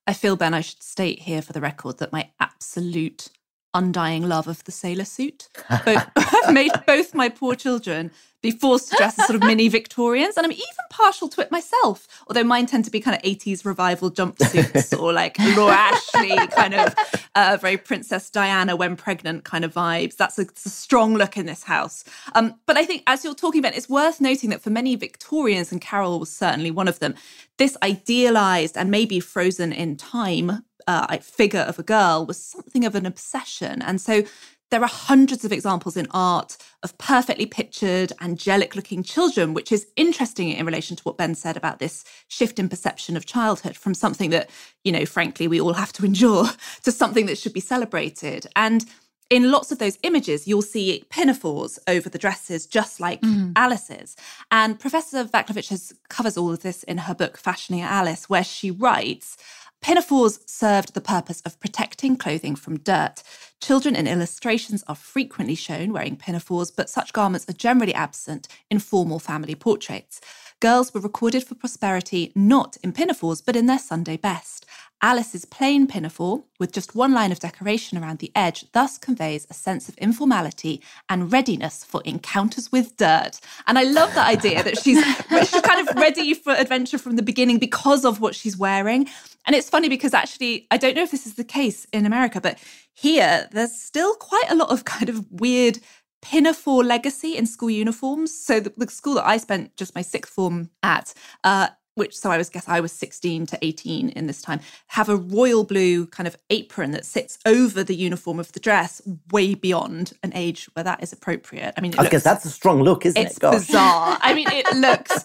I 0.07 0.13
feel, 0.13 0.37
Ben, 0.37 0.53
I 0.53 0.61
should 0.61 0.83
state 0.83 1.21
here 1.21 1.43
for 1.43 1.53
the 1.53 1.61
record 1.61 1.99
that 1.99 2.13
my 2.13 2.31
absolute 2.41 3.29
undying 3.73 4.29
love 4.29 4.49
of 4.49 4.65
the 4.65 4.73
sailor 4.73 5.05
suit. 5.05 5.49
Both, 5.85 6.07
made 6.51 6.73
both 6.87 7.15
my 7.15 7.29
poor 7.29 7.55
children 7.55 8.11
be 8.43 8.51
forced 8.51 8.91
to 8.91 8.97
dress 8.97 9.19
as 9.19 9.27
sort 9.27 9.37
of 9.37 9.43
mini 9.43 9.69
Victorians. 9.69 10.37
And 10.37 10.45
I'm 10.45 10.53
even 10.53 10.65
partial 10.91 11.29
to 11.29 11.41
it 11.41 11.51
myself, 11.51 12.07
although 12.27 12.45
mine 12.45 12.67
tend 12.67 12.85
to 12.85 12.91
be 12.91 13.01
kind 13.01 13.17
of 13.17 13.23
80s 13.23 13.65
revival 13.65 14.11
jumpsuits 14.11 14.99
or 14.99 15.13
like 15.13 15.39
Laura 15.57 15.75
Ashley 15.75 16.37
kind 16.49 16.75
of 16.75 16.95
uh, 17.35 17.57
very 17.61 17.77
Princess 17.77 18.29
Diana 18.31 18.77
when 18.77 18.97
pregnant 18.97 19.45
kind 19.45 19.65
of 19.65 19.73
vibes. 19.73 20.17
That's 20.17 20.39
a, 20.39 20.43
a 20.43 20.69
strong 20.69 21.15
look 21.15 21.37
in 21.37 21.47
this 21.47 21.63
house. 21.63 22.05
Um, 22.35 22.57
but 22.67 22.77
I 22.77 22.85
think 22.85 23.05
as 23.07 23.25
you're 23.25 23.35
talking 23.35 23.61
about, 23.61 23.77
it's 23.77 23.89
worth 23.89 24.21
noting 24.21 24.51
that 24.51 24.61
for 24.61 24.71
many 24.71 24.97
Victorians, 24.97 25.73
and 25.73 25.81
Carroll 25.81 26.21
was 26.21 26.31
certainly 26.31 26.71
one 26.71 26.89
of 26.89 26.99
them, 26.99 27.15
this 27.59 27.77
idealized 27.83 28.77
and 28.77 28.91
maybe 28.91 29.21
frozen 29.21 29.73
in 29.73 29.97
time 29.97 30.65
uh, 30.87 31.17
figure 31.19 31.61
of 31.61 31.79
a 31.79 31.83
girl 31.83 32.27
was 32.27 32.43
something 32.43 32.85
of 32.85 32.95
an 32.95 33.07
obsession. 33.07 33.83
And 33.83 34.01
so 34.01 34.25
there 34.73 34.83
are 34.83 34.89
hundreds 34.89 35.45
of 35.45 35.53
examples 35.53 35.99
in 35.99 36.07
art 36.13 36.57
of 36.83 36.97
perfectly 36.97 37.45
pictured, 37.45 38.11
angelic 38.23 38.75
looking 38.75 39.03
children, 39.03 39.53
which 39.53 39.71
is 39.71 39.87
interesting 39.97 40.49
in 40.49 40.65
relation 40.65 40.97
to 40.97 41.03
what 41.03 41.19
Ben 41.19 41.35
said 41.35 41.59
about 41.59 41.79
this 41.79 42.07
shift 42.27 42.59
in 42.59 42.71
perception 42.71 43.15
of 43.15 43.27
childhood 43.27 43.77
from 43.77 43.93
something 43.93 44.31
that, 44.31 44.49
you 44.83 44.91
know, 44.91 45.05
frankly, 45.05 45.47
we 45.47 45.61
all 45.61 45.75
have 45.75 45.93
to 45.93 46.07
endure 46.07 46.47
to 46.85 46.91
something 46.91 47.27
that 47.27 47.37
should 47.37 47.53
be 47.53 47.61
celebrated. 47.61 48.47
And 48.57 48.87
in 49.29 49.51
lots 49.51 49.73
of 49.73 49.79
those 49.79 49.99
images, 50.05 50.49
you'll 50.49 50.63
see 50.63 51.05
pinafores 51.11 51.79
over 51.87 52.09
the 52.09 52.19
dresses, 52.19 52.67
just 52.67 52.99
like 52.99 53.21
mm. 53.21 53.53
Alice's. 53.55 54.17
And 54.51 54.81
Professor 54.81 55.25
Vaclavik 55.25 55.69
has, 55.69 55.93
covers 56.09 56.39
all 56.39 56.51
of 56.51 56.63
this 56.63 56.83
in 56.85 56.97
her 56.97 57.15
book, 57.15 57.37
Fashioning 57.37 57.83
Alice, 57.83 58.31
where 58.31 58.45
she 58.45 58.71
writes 58.71 59.37
Pinafores 59.83 60.39
served 60.47 60.95
the 60.95 61.01
purpose 61.01 61.41
of 61.41 61.59
protecting 61.59 62.17
clothing 62.17 62.55
from 62.55 62.79
dirt. 62.79 63.25
Children 63.61 63.97
in 63.97 64.07
illustrations 64.07 64.85
are 64.87 64.95
frequently 64.95 65.57
shown 65.57 65.93
wearing 65.93 66.17
pinafores, 66.17 66.71
but 66.71 66.89
such 66.89 67.13
garments 67.13 67.49
are 67.49 67.53
generally 67.53 67.93
absent 67.93 68.47
in 68.71 68.79
formal 68.79 69.19
family 69.19 69.57
portraits. 69.57 70.21
Girls 70.61 70.95
were 70.95 71.01
recorded 71.01 71.43
for 71.43 71.57
prosperity 71.57 72.31
not 72.37 72.77
in 72.85 72.93
pinafores, 72.93 73.45
but 73.45 73.57
in 73.57 73.67
their 73.67 73.81
Sunday 73.81 74.17
best. 74.17 74.65
Alice's 75.05 75.45
plain 75.45 75.89
pinafore, 75.89 76.45
with 76.61 76.73
just 76.73 76.95
one 76.95 77.13
line 77.13 77.33
of 77.33 77.41
decoration 77.41 77.99
around 77.99 78.21
the 78.21 78.31
edge, 78.37 78.71
thus 78.71 78.99
conveys 78.99 79.49
a 79.51 79.55
sense 79.55 79.89
of 79.89 79.99
informality 79.99 80.81
and 81.09 81.33
readiness 81.33 81.83
for 81.83 82.01
encounters 82.05 82.71
with 82.71 82.97
dirt. 82.97 83.41
And 83.67 83.81
I 83.81 83.83
love 83.83 84.15
the 84.15 84.25
idea 84.25 84.63
that 84.63 84.79
she's, 84.79 85.05
she's 85.51 85.61
kind 85.63 85.89
of 85.89 85.97
ready 85.97 86.35
for 86.35 86.53
adventure 86.53 86.99
from 86.99 87.17
the 87.17 87.23
beginning 87.23 87.59
because 87.59 88.05
of 88.05 88.21
what 88.21 88.37
she's 88.37 88.57
wearing. 88.57 89.09
And 89.45 89.57
it's 89.57 89.69
funny 89.69 89.89
because 89.89 90.15
actually, 90.15 90.69
I 90.71 90.77
don't 90.77 90.95
know 90.95 91.03
if 91.03 91.11
this 91.11 91.27
is 91.27 91.35
the 91.35 91.43
case 91.43 91.85
in 91.93 92.07
America, 92.07 92.41
but 92.41 92.59
here 92.95 93.49
there's 93.51 93.75
still 93.75 94.15
quite 94.15 94.47
a 94.51 94.55
lot 94.55 94.71
of 94.71 94.85
kind 94.85 95.09
of 95.09 95.27
weird 95.33 95.81
pinafore 96.23 96.85
legacy 96.85 97.37
in 97.37 97.47
school 97.47 97.71
uniforms. 97.71 98.33
So 98.33 98.61
the, 98.61 98.73
the, 98.77 98.87
school 98.89 99.15
that 99.15 99.27
I 99.27 99.37
spent 99.39 99.77
just 99.77 99.97
my 99.97 100.03
sixth 100.03 100.33
form 100.33 100.71
at, 100.85 101.13
uh, 101.43 101.69
which 101.95 102.17
so 102.17 102.31
I 102.31 102.39
was 102.39 102.49
guess 102.49 102.69
I 102.69 102.81
was 102.81 102.93
16 102.93 103.47
to 103.47 103.59
18 103.63 104.11
in 104.11 104.27
this 104.27 104.43
time, 104.43 104.61
have 104.89 105.09
a 105.09 105.17
royal 105.17 105.65
blue 105.65 106.07
kind 106.07 106.27
of 106.27 106.37
apron 106.51 106.93
that 106.93 107.05
sits 107.05 107.39
over 107.47 107.85
the 107.85 107.95
uniform 107.95 108.41
of 108.41 108.53
the 108.53 108.61
dress, 108.61 109.03
way 109.31 109.55
beyond 109.55 110.13
an 110.23 110.33
age 110.35 110.69
where 110.75 110.85
that 110.85 111.03
is 111.03 111.13
appropriate. 111.13 111.75
I 111.77 111.81
mean, 111.81 111.95
I 111.99 112.09
guess 112.09 112.25
that's 112.25 112.45
a 112.45 112.51
strong 112.51 112.83
look, 112.83 113.05
isn't 113.07 113.21
it's 113.21 113.39
it? 113.39 113.45
It's 113.45 113.67
bizarre. 113.67 114.19
I 114.21 114.35
mean, 114.35 114.49
it 114.51 114.75
looks 114.77 115.25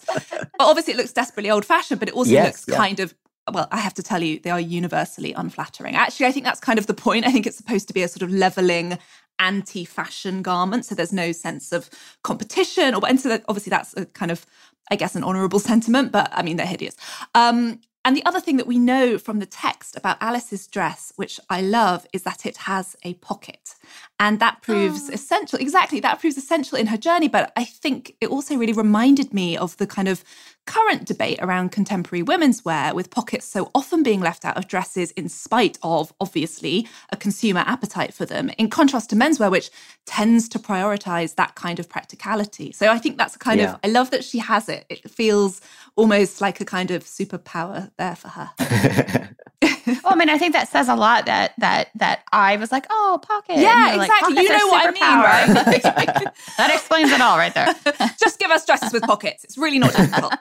obviously 0.60 0.94
it 0.94 0.96
looks 0.96 1.12
desperately 1.12 1.50
old 1.50 1.64
fashioned, 1.64 2.00
but 2.00 2.08
it 2.08 2.14
also 2.14 2.30
yes, 2.30 2.46
looks 2.46 2.64
yeah. 2.68 2.76
kind 2.76 3.00
of 3.00 3.14
well, 3.50 3.66
I 3.70 3.78
have 3.78 3.94
to 3.94 4.02
tell 4.02 4.22
you, 4.22 4.38
they 4.40 4.50
are 4.50 4.60
universally 4.60 5.32
unflattering. 5.32 5.96
Actually, 5.96 6.26
I 6.26 6.32
think 6.32 6.44
that's 6.44 6.60
kind 6.60 6.78
of 6.78 6.86
the 6.86 6.92
point. 6.92 7.26
I 7.26 7.32
think 7.32 7.46
it's 7.46 7.56
supposed 7.56 7.88
to 7.88 7.94
be 7.94 8.02
a 8.02 8.08
sort 8.08 8.20
of 8.20 8.30
leveling 8.30 8.98
anti-fashion 9.38 10.42
garment 10.42 10.84
so 10.84 10.94
there's 10.94 11.12
no 11.12 11.32
sense 11.32 11.72
of 11.72 11.88
competition 12.22 12.94
or 12.94 13.00
and 13.06 13.20
so 13.20 13.28
that, 13.28 13.44
obviously 13.48 13.70
that's 13.70 13.96
a 13.96 14.04
kind 14.06 14.30
of 14.30 14.44
i 14.90 14.96
guess 14.96 15.14
an 15.14 15.24
honorable 15.24 15.58
sentiment 15.70 16.12
but 16.12 16.28
i 16.32 16.42
mean 16.42 16.56
they're 16.56 16.66
hideous 16.66 16.96
um 17.34 17.80
and 18.08 18.16
the 18.16 18.24
other 18.24 18.40
thing 18.40 18.56
that 18.56 18.66
we 18.66 18.78
know 18.78 19.18
from 19.18 19.38
the 19.38 19.44
text 19.44 19.94
about 19.94 20.16
Alice's 20.22 20.66
dress, 20.66 21.12
which 21.16 21.38
I 21.50 21.60
love, 21.60 22.06
is 22.12 22.22
that 22.22 22.46
it 22.46 22.56
has 22.56 22.96
a 23.02 23.12
pocket. 23.14 23.74
And 24.18 24.40
that 24.40 24.62
proves 24.62 25.10
oh. 25.10 25.12
essential. 25.12 25.58
Exactly, 25.58 26.00
that 26.00 26.18
proves 26.18 26.38
essential 26.38 26.78
in 26.78 26.86
her 26.86 26.96
journey. 26.96 27.28
But 27.28 27.52
I 27.54 27.64
think 27.64 28.14
it 28.22 28.28
also 28.28 28.56
really 28.56 28.72
reminded 28.72 29.34
me 29.34 29.58
of 29.58 29.76
the 29.76 29.86
kind 29.86 30.08
of 30.08 30.24
current 30.68 31.06
debate 31.06 31.38
around 31.40 31.72
contemporary 31.72 32.22
women's 32.22 32.62
wear, 32.62 32.94
with 32.94 33.10
pockets 33.10 33.46
so 33.46 33.70
often 33.74 34.02
being 34.02 34.20
left 34.20 34.44
out 34.44 34.58
of 34.58 34.68
dresses 34.68 35.12
in 35.12 35.26
spite 35.30 35.78
of, 35.82 36.12
obviously, 36.20 36.86
a 37.10 37.16
consumer 37.16 37.64
appetite 37.66 38.12
for 38.12 38.26
them, 38.26 38.50
in 38.58 38.68
contrast 38.68 39.08
to 39.10 39.16
menswear, 39.16 39.50
which 39.50 39.70
tends 40.04 40.46
to 40.50 40.58
prioritize 40.58 41.34
that 41.36 41.54
kind 41.54 41.80
of 41.80 41.88
practicality. 41.88 42.70
So 42.72 42.90
I 42.90 42.98
think 42.98 43.16
that's 43.16 43.34
a 43.34 43.38
kind 43.38 43.60
yeah. 43.60 43.74
of, 43.74 43.80
I 43.82 43.88
love 43.88 44.10
that 44.10 44.22
she 44.22 44.38
has 44.40 44.68
it. 44.68 44.84
It 44.90 45.10
feels 45.10 45.62
almost 45.96 46.42
like 46.42 46.60
a 46.60 46.66
kind 46.66 46.90
of 46.90 47.02
superpower 47.02 47.90
there 47.96 48.14
for 48.14 48.28
her. 48.28 48.50
well, 49.62 50.00
I 50.04 50.14
mean, 50.14 50.28
I 50.28 50.38
think 50.38 50.52
that 50.52 50.68
says 50.68 50.88
a 50.88 50.94
lot 50.94 51.26
that 51.26 51.52
that 51.58 51.88
that 51.96 52.20
I 52.32 52.56
was 52.56 52.70
like, 52.70 52.86
oh, 52.90 53.18
pocket. 53.22 53.58
Yeah, 53.58 54.00
exactly. 54.00 54.34
Like, 54.34 54.44
you 54.44 54.56
know 54.56 54.66
what 54.68 54.86
I 54.86 54.90
mean, 54.90 55.02
right? 55.02 55.82
that 56.56 56.70
explains 56.72 57.10
it 57.10 57.20
all 57.20 57.38
right 57.38 57.54
there. 57.54 57.74
Just 58.20 58.38
give 58.38 58.50
us 58.50 58.64
dresses 58.64 58.92
with 58.92 59.02
pockets. 59.02 59.44
It's 59.44 59.58
really 59.58 59.78
not 59.78 59.94
difficult. 59.94 60.34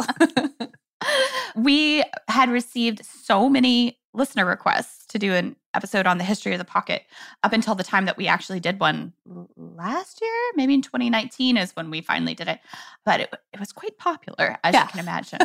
we 1.56 2.04
had 2.28 2.50
received 2.50 3.06
so 3.06 3.50
many 3.50 4.00
listener 4.14 4.46
requests 4.46 5.06
to 5.08 5.20
do 5.20 5.34
an 5.34 5.56
episode 5.74 6.08
on 6.08 6.18
the 6.18 6.24
history 6.24 6.54
of 6.54 6.58
the 6.58 6.66
pocket 6.66 7.04
up 7.44 7.54
until 7.54 7.76
the 7.76 7.84
time 7.84 8.06
that 8.06 8.18
we 8.18 8.28
actually 8.28 8.60
did 8.60 8.80
one 8.80 9.14
last 9.56 10.20
year, 10.22 10.32
maybe 10.56 10.74
in 10.74 10.82
2019 10.82 11.56
is 11.56 11.76
when 11.76 11.90
we 11.92 12.02
finally 12.02 12.34
did 12.34 12.48
it. 12.48 12.60
But 13.06 13.22
it, 13.22 13.34
it 13.54 13.60
was 13.60 13.72
quite 13.72 13.98
popular, 13.98 14.58
as 14.64 14.74
yeah. 14.74 14.84
you 14.84 14.90
can 14.90 15.00
imagine. 15.00 15.40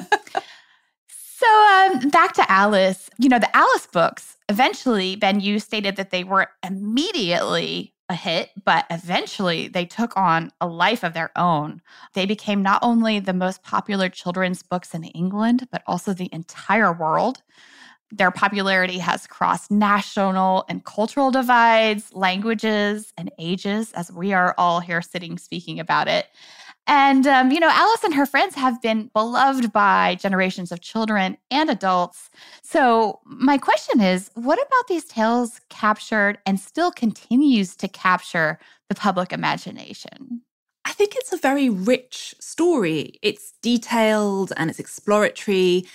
So 1.43 2.03
um, 2.03 2.09
back 2.11 2.33
to 2.35 2.51
Alice. 2.51 3.11
You 3.19 3.29
know, 3.29 3.39
the 3.39 3.55
Alice 3.57 3.87
books, 3.87 4.37
eventually, 4.49 5.17
Ben, 5.17 5.41
you 5.41 5.59
stated 5.59 5.97
that 5.97 6.11
they 6.11 6.25
were 6.25 6.49
immediately 6.65 7.95
a 8.09 8.15
hit, 8.15 8.51
but 8.65 8.85
eventually 8.91 9.69
they 9.69 9.87
took 9.87 10.17
on 10.17 10.51
a 10.61 10.67
life 10.67 11.03
of 11.05 11.15
their 11.15 11.31
own. 11.37 11.81
They 12.15 12.27
became 12.27 12.63
not 12.63 12.81
only 12.83 13.21
the 13.21 13.33
most 13.33 13.63
popular 13.63 14.09
children's 14.09 14.63
books 14.63 14.95
in 14.95 15.05
England, 15.05 15.69
but 15.73 15.83
also 15.87 16.13
the 16.13 16.29
entire 16.33 16.93
world. 16.93 17.43
their 18.11 18.31
popularity 18.31 18.99
has 18.99 19.27
crossed 19.27 19.71
national 19.71 20.65
and 20.69 20.85
cultural 20.85 21.31
divides, 21.31 22.13
languages, 22.13 23.13
and 23.17 23.31
ages, 23.39 23.93
as 23.93 24.13
we 24.13 24.35
are 24.35 24.55
all 24.59 24.81
here 24.81 25.01
sitting 25.01 25.39
speaking 25.39 25.81
about 25.81 26.09
it. 26.09 26.27
And, 26.87 27.27
um, 27.27 27.53
you 27.53 27.61
know, 27.61 27.71
Alice 27.71 28.03
and 28.03 28.15
her 28.15 28.27
friends 28.27 28.55
have 28.57 28.83
been 28.83 29.11
beloved 29.15 29.73
by 29.73 30.17
generations 30.17 30.73
of 30.73 30.81
children 30.81 31.37
and 31.51 31.71
adults. 31.71 32.29
So, 32.63 33.21
my 33.25 33.57
question 33.57 34.01
is 34.01 34.31
what 34.35 34.59
about 34.59 34.89
these 34.89 35.05
tales 35.05 35.61
captured 35.69 36.39
and 36.45 36.59
still 36.59 36.91
continues 36.91 37.77
to 37.77 37.89
capture 37.89 38.59
the 38.89 38.95
public 38.97 39.33
imagination? 39.33 40.43
I 40.85 40.93
think 40.93 41.15
it's 41.15 41.33
a 41.33 41.37
very 41.37 41.71
rich 41.71 42.35
story. 42.41 43.19
It's 43.23 43.55
detailed 43.63 44.53
and 44.57 44.69
it's 44.69 44.81
exploratory. 44.81 45.87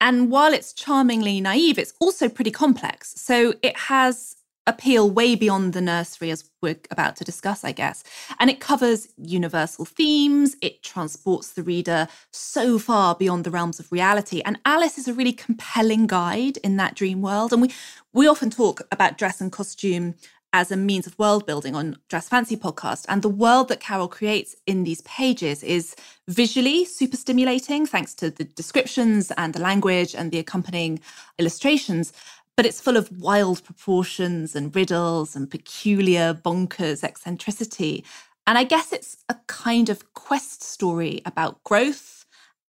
And 0.00 0.30
while 0.30 0.52
it's 0.52 0.72
charmingly 0.72 1.40
naive, 1.40 1.78
it's 1.78 1.94
also 2.00 2.28
pretty 2.28 2.52
complex. 2.52 3.14
So 3.20 3.54
it 3.62 3.76
has 3.76 4.36
appeal 4.66 5.10
way 5.10 5.34
beyond 5.34 5.72
the 5.72 5.80
nursery, 5.80 6.30
as 6.30 6.50
we're 6.60 6.76
about 6.90 7.16
to 7.16 7.24
discuss, 7.24 7.64
I 7.64 7.72
guess. 7.72 8.02
And 8.40 8.50
it 8.50 8.60
covers 8.60 9.08
universal 9.16 9.84
themes, 9.84 10.56
it 10.60 10.82
transports 10.82 11.52
the 11.52 11.62
reader 11.62 12.08
so 12.32 12.78
far 12.78 13.14
beyond 13.14 13.44
the 13.44 13.50
realms 13.50 13.78
of 13.78 13.92
reality. 13.92 14.42
And 14.44 14.58
Alice 14.64 14.98
is 14.98 15.08
a 15.08 15.14
really 15.14 15.32
compelling 15.32 16.06
guide 16.06 16.56
in 16.58 16.76
that 16.76 16.94
dream 16.94 17.22
world. 17.22 17.52
And 17.52 17.62
we, 17.62 17.70
we 18.12 18.26
often 18.26 18.50
talk 18.50 18.82
about 18.90 19.18
dress 19.18 19.40
and 19.40 19.52
costume 19.52 20.14
as 20.52 20.70
a 20.70 20.76
means 20.76 21.06
of 21.06 21.18
world 21.18 21.44
building 21.44 21.74
on 21.74 21.98
Dress 22.08 22.30
Fancy 22.30 22.56
podcast. 22.56 23.04
And 23.08 23.20
the 23.20 23.28
world 23.28 23.68
that 23.68 23.80
Carroll 23.80 24.08
creates 24.08 24.56
in 24.66 24.84
these 24.84 25.02
pages 25.02 25.62
is 25.62 25.94
visually 26.28 26.86
super 26.86 27.16
stimulating, 27.16 27.84
thanks 27.84 28.14
to 28.14 28.30
the 28.30 28.44
descriptions 28.44 29.30
and 29.36 29.52
the 29.52 29.60
language 29.60 30.14
and 30.14 30.32
the 30.32 30.38
accompanying 30.38 30.98
illustrations. 31.38 32.12
But 32.56 32.66
it's 32.66 32.80
full 32.80 32.96
of 32.96 33.20
wild 33.20 33.62
proportions 33.64 34.56
and 34.56 34.74
riddles 34.74 35.36
and 35.36 35.50
peculiar, 35.50 36.32
bonkers 36.34 37.04
eccentricity. 37.04 38.04
And 38.46 38.56
I 38.56 38.64
guess 38.64 38.92
it's 38.92 39.18
a 39.28 39.36
kind 39.46 39.90
of 39.90 40.14
quest 40.14 40.62
story 40.62 41.20
about 41.26 41.62
growth 41.64 42.24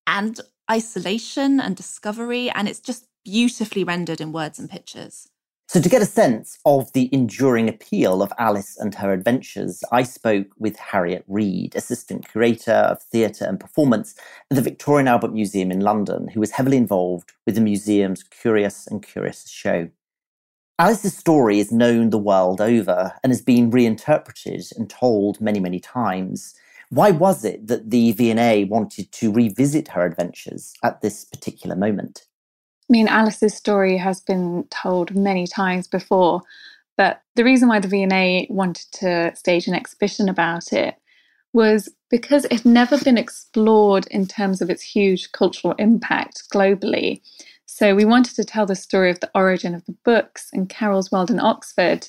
and 0.06 0.40
isolation 0.70 1.60
and 1.60 1.76
discovery. 1.76 2.50
And 2.50 2.68
it's 2.68 2.80
just 2.80 3.06
beautifully 3.24 3.84
rendered 3.84 4.20
in 4.20 4.32
words 4.32 4.58
and 4.58 4.68
pictures. 4.68 5.28
So, 5.68 5.80
to 5.80 5.88
get 5.88 6.00
a 6.00 6.06
sense 6.06 6.58
of 6.64 6.92
the 6.92 7.08
enduring 7.12 7.68
appeal 7.68 8.22
of 8.22 8.32
Alice 8.38 8.76
and 8.78 8.94
her 8.94 9.12
adventures, 9.12 9.82
I 9.90 10.04
spoke 10.04 10.46
with 10.60 10.76
Harriet 10.76 11.24
Reed, 11.26 11.74
Assistant 11.74 12.28
Curator 12.28 12.70
of 12.70 13.02
Theatre 13.02 13.46
and 13.46 13.58
Performance 13.58 14.14
at 14.48 14.54
the 14.54 14.62
Victoria 14.62 15.00
and 15.00 15.08
Albert 15.08 15.32
Museum 15.32 15.72
in 15.72 15.80
London, 15.80 16.28
who 16.28 16.38
was 16.38 16.52
heavily 16.52 16.76
involved 16.76 17.32
with 17.46 17.56
the 17.56 17.60
museum's 17.60 18.22
Curious 18.22 18.86
and 18.86 19.02
Curious 19.02 19.50
show. 19.50 19.88
Alice's 20.78 21.16
story 21.16 21.58
is 21.58 21.72
known 21.72 22.10
the 22.10 22.18
world 22.18 22.60
over 22.60 23.14
and 23.24 23.32
has 23.32 23.42
been 23.42 23.70
reinterpreted 23.70 24.66
and 24.76 24.88
told 24.88 25.40
many, 25.40 25.58
many 25.58 25.80
times. 25.80 26.54
Why 26.90 27.10
was 27.10 27.44
it 27.44 27.66
that 27.66 27.90
the 27.90 28.12
V&A 28.12 28.64
wanted 28.66 29.10
to 29.10 29.32
revisit 29.32 29.88
her 29.88 30.06
adventures 30.06 30.74
at 30.84 31.00
this 31.00 31.24
particular 31.24 31.74
moment? 31.74 32.25
I 32.88 32.92
mean, 32.92 33.08
Alice's 33.08 33.54
story 33.54 33.96
has 33.96 34.20
been 34.20 34.64
told 34.70 35.14
many 35.14 35.46
times 35.46 35.88
before, 35.88 36.42
but 36.96 37.22
the 37.34 37.44
reason 37.44 37.68
why 37.68 37.80
the 37.80 37.88
V&A 37.88 38.46
wanted 38.48 38.86
to 38.92 39.34
stage 39.34 39.66
an 39.66 39.74
exhibition 39.74 40.28
about 40.28 40.72
it 40.72 40.94
was 41.52 41.88
because 42.10 42.44
it 42.44 42.52
had 42.52 42.64
never 42.64 42.98
been 42.98 43.18
explored 43.18 44.06
in 44.08 44.26
terms 44.26 44.60
of 44.60 44.70
its 44.70 44.82
huge 44.82 45.32
cultural 45.32 45.74
impact 45.78 46.44
globally. 46.52 47.20
So 47.66 47.94
we 47.94 48.04
wanted 48.04 48.36
to 48.36 48.44
tell 48.44 48.66
the 48.66 48.76
story 48.76 49.10
of 49.10 49.20
the 49.20 49.30
origin 49.34 49.74
of 49.74 49.84
the 49.86 49.96
books 50.04 50.48
and 50.52 50.68
Carroll's 50.68 51.10
world 51.10 51.30
in 51.30 51.40
Oxford, 51.40 52.08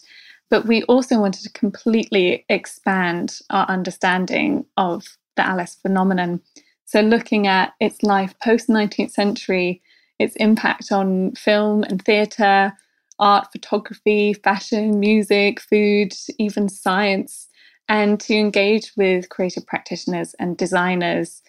but 0.50 0.68
we 0.68 0.84
also 0.84 1.20
wanted 1.20 1.44
to 1.44 1.52
completely 1.52 2.46
expand 2.50 3.40
our 3.50 3.66
understanding 3.68 4.66
of 4.78 5.18
the 5.36 5.46
Alice 5.46 5.76
phenomenon. 5.82 6.42
So 6.86 7.02
looking 7.02 7.48
at 7.48 7.74
its 7.80 8.04
life 8.04 8.36
post 8.44 8.70
19th 8.70 9.12
century 9.12 9.82
its 10.20 10.36
impact 10.38 10.92
on 10.92 11.34
film 11.36 11.84
and 11.84 12.04
theatre, 12.04 12.74
art, 13.20 13.48
photography, 13.52 14.34
fashion, 14.34 15.00
music, 15.00 15.60
food, 15.60 16.14
even 16.38 16.70
science, 16.70 17.48
and 17.90 18.20
to 18.20 18.36
engage 18.36 18.92
with 18.98 19.30
creative 19.30 19.66
practitioners 19.66 20.36
and 20.40 20.58
designers 20.58 21.42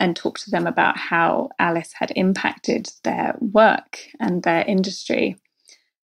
and 0.00 0.16
talk 0.16 0.38
to 0.38 0.50
them 0.50 0.66
about 0.66 0.96
how 0.96 1.48
Alice 1.58 1.92
had 1.92 2.12
impacted 2.16 2.90
their 3.04 3.36
work 3.40 4.00
and 4.18 4.42
their 4.42 4.64
industry. 4.64 5.36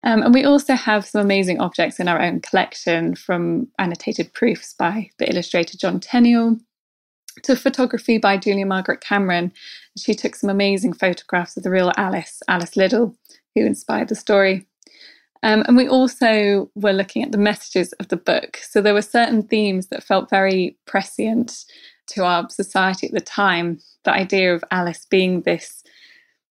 Um, 0.03 0.21
and 0.21 0.33
we 0.33 0.43
also 0.43 0.73
have 0.73 1.05
some 1.05 1.21
amazing 1.21 1.59
objects 1.59 1.99
in 1.99 2.07
our 2.07 2.21
own 2.21 2.39
collection 2.41 3.15
from 3.15 3.67
annotated 3.79 4.33
proofs 4.33 4.73
by 4.77 5.09
the 5.17 5.29
illustrator 5.29 5.77
John 5.77 5.99
Tenniel 5.99 6.59
to 7.43 7.55
photography 7.55 8.17
by 8.17 8.37
Julia 8.37 8.65
Margaret 8.65 9.01
Cameron. 9.01 9.51
She 9.97 10.13
took 10.13 10.35
some 10.35 10.49
amazing 10.49 10.93
photographs 10.93 11.57
of 11.57 11.63
the 11.63 11.69
real 11.69 11.91
Alice, 11.97 12.41
Alice 12.47 12.75
Liddell, 12.75 13.15
who 13.55 13.65
inspired 13.65 14.09
the 14.09 14.15
story. 14.15 14.65
Um, 15.43 15.63
and 15.67 15.77
we 15.77 15.87
also 15.87 16.71
were 16.75 16.93
looking 16.93 17.23
at 17.23 17.31
the 17.31 17.37
messages 17.37 17.93
of 17.93 18.07
the 18.07 18.17
book. 18.17 18.57
So 18.57 18.81
there 18.81 18.95
were 18.95 19.01
certain 19.01 19.43
themes 19.43 19.87
that 19.87 20.03
felt 20.03 20.29
very 20.29 20.77
prescient 20.85 21.65
to 22.07 22.23
our 22.23 22.49
society 22.49 23.07
at 23.07 23.13
the 23.13 23.21
time. 23.21 23.79
The 24.03 24.13
idea 24.13 24.55
of 24.55 24.63
Alice 24.71 25.05
being 25.05 25.41
this 25.41 25.83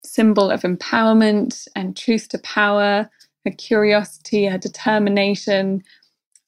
symbol 0.03 0.49
of 0.49 0.61
empowerment 0.61 1.67
and 1.75 1.97
truth 1.97 2.29
to 2.29 2.37
power, 2.39 3.09
her 3.43 3.51
curiosity, 3.51 4.45
her 4.45 4.57
determination, 4.57 5.83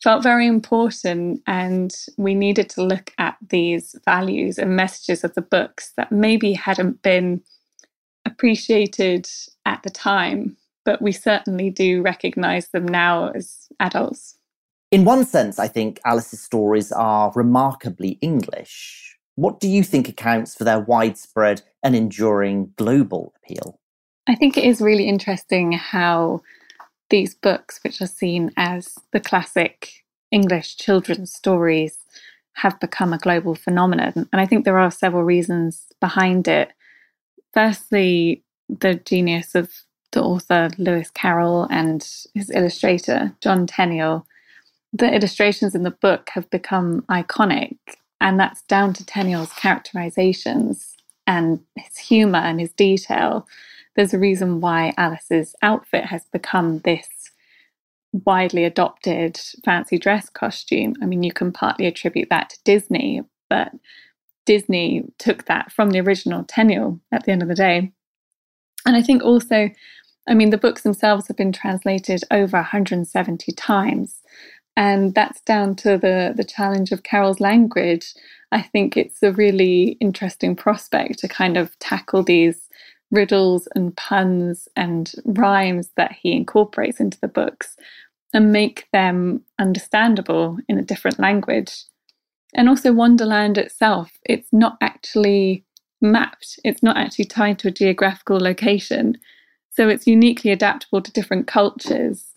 felt 0.03 0.23
very 0.23 0.47
important. 0.47 1.41
And 1.47 1.93
we 2.17 2.35
needed 2.35 2.69
to 2.71 2.83
look 2.83 3.13
at 3.17 3.37
these 3.49 3.95
values 4.05 4.57
and 4.57 4.75
messages 4.75 5.23
of 5.23 5.33
the 5.33 5.41
books 5.41 5.93
that 5.97 6.11
maybe 6.11 6.53
hadn't 6.53 7.01
been 7.01 7.41
appreciated 8.25 9.27
at 9.65 9.81
the 9.83 9.89
time, 9.89 10.57
but 10.85 11.01
we 11.01 11.11
certainly 11.11 11.69
do 11.69 12.01
recognize 12.01 12.69
them 12.69 12.87
now 12.87 13.29
as 13.29 13.67
adults. 13.79 14.37
In 14.91 15.03
one 15.03 15.25
sense, 15.25 15.59
I 15.59 15.67
think 15.67 15.99
Alice's 16.05 16.41
stories 16.41 16.91
are 16.91 17.31
remarkably 17.35 18.17
English. 18.21 19.17
What 19.35 19.59
do 19.59 19.67
you 19.67 19.83
think 19.83 20.07
accounts 20.07 20.55
for 20.55 20.63
their 20.63 20.79
widespread 20.79 21.61
and 21.83 21.95
enduring 21.95 22.73
global 22.77 23.33
appeal? 23.37 23.79
I 24.27 24.35
think 24.35 24.57
it 24.57 24.63
is 24.63 24.81
really 24.81 25.07
interesting 25.07 25.73
how 25.73 26.41
these 27.09 27.35
books, 27.35 27.79
which 27.83 28.01
are 28.01 28.07
seen 28.07 28.51
as 28.57 28.97
the 29.11 29.19
classic 29.19 30.03
English 30.31 30.77
children's 30.77 31.33
stories, 31.33 31.99
have 32.53 32.79
become 32.79 33.13
a 33.13 33.19
global 33.19 33.55
phenomenon. 33.55 34.27
And 34.31 34.41
I 34.41 34.45
think 34.45 34.65
there 34.65 34.79
are 34.79 34.91
several 34.91 35.23
reasons 35.23 35.87
behind 36.01 36.47
it. 36.47 36.71
Firstly, 37.53 38.43
the 38.69 38.95
genius 38.95 39.55
of 39.55 39.71
the 40.11 40.23
author 40.23 40.69
Lewis 40.77 41.09
Carroll 41.11 41.67
and 41.69 42.01
his 42.33 42.49
illustrator 42.49 43.35
John 43.41 43.67
Tenniel. 43.67 44.25
The 44.93 45.13
illustrations 45.13 45.75
in 45.75 45.83
the 45.83 45.91
book 45.91 46.29
have 46.33 46.49
become 46.49 47.03
iconic, 47.09 47.77
and 48.21 48.39
that's 48.39 48.63
down 48.63 48.93
to 48.93 49.05
Tenniel's 49.05 49.53
characterizations 49.53 50.95
and 51.27 51.59
his 51.75 51.97
humor 51.97 52.39
and 52.39 52.59
his 52.59 52.71
detail 52.73 53.47
there's 53.97 54.13
a 54.13 54.19
reason 54.19 54.61
why 54.61 54.93
Alice's 54.95 55.55
outfit 55.61 56.05
has 56.05 56.23
become 56.31 56.79
this 56.79 57.09
widely 58.13 58.63
adopted 58.63 59.39
fancy 59.65 59.97
dress 59.97 60.29
costume. 60.29 60.93
I 61.01 61.05
mean, 61.05 61.23
you 61.23 61.33
can 61.33 61.51
partly 61.51 61.87
attribute 61.87 62.29
that 62.29 62.51
to 62.51 62.59
Disney, 62.63 63.23
but 63.49 63.71
Disney 64.45 65.03
took 65.17 65.45
that 65.45 65.71
from 65.71 65.89
the 65.89 65.99
original 65.99 66.43
Tenniel 66.43 66.99
at 67.11 67.25
the 67.25 67.31
end 67.31 67.41
of 67.41 67.49
the 67.49 67.55
day. 67.55 67.91
And 68.85 68.95
I 68.95 69.01
think 69.01 69.23
also, 69.23 69.69
I 70.29 70.33
mean, 70.35 70.51
the 70.51 70.57
books 70.57 70.83
themselves 70.83 71.27
have 71.27 71.35
been 71.35 71.51
translated 71.51 72.21
over 72.31 72.57
170 72.57 73.51
times. 73.53 74.21
And 74.77 75.15
that's 75.15 75.41
down 75.41 75.75
to 75.77 75.97
the, 75.97 76.33
the 76.37 76.43
challenge 76.43 76.91
of 76.91 77.01
Carroll's 77.01 77.39
language. 77.39 78.13
I 78.51 78.61
think 78.61 78.95
it's 78.95 79.23
a 79.23 79.31
really 79.31 79.97
interesting 79.99 80.55
prospect 80.55 81.17
to 81.19 81.27
kind 81.27 81.57
of 81.57 81.77
tackle 81.79 82.21
these 82.21 82.66
riddles 83.11 83.67
and 83.75 83.95
puns 83.95 84.67
and 84.75 85.13
rhymes 85.25 85.89
that 85.95 86.11
he 86.11 86.33
incorporates 86.33 86.99
into 86.99 87.19
the 87.19 87.27
books 87.27 87.77
and 88.33 88.51
make 88.51 88.87
them 88.91 89.41
understandable 89.59 90.57
in 90.67 90.77
a 90.77 90.83
different 90.83 91.19
language. 91.19 91.83
And 92.53 92.69
also, 92.69 92.93
Wonderland 92.93 93.57
itself, 93.57 94.11
it's 94.25 94.51
not 94.51 94.77
actually 94.81 95.65
mapped, 96.01 96.59
it's 96.63 96.83
not 96.83 96.97
actually 96.97 97.25
tied 97.25 97.59
to 97.59 97.69
a 97.69 97.71
geographical 97.71 98.39
location. 98.39 99.17
So 99.71 99.89
it's 99.89 100.07
uniquely 100.07 100.51
adaptable 100.51 101.01
to 101.01 101.11
different 101.11 101.47
cultures. 101.47 102.33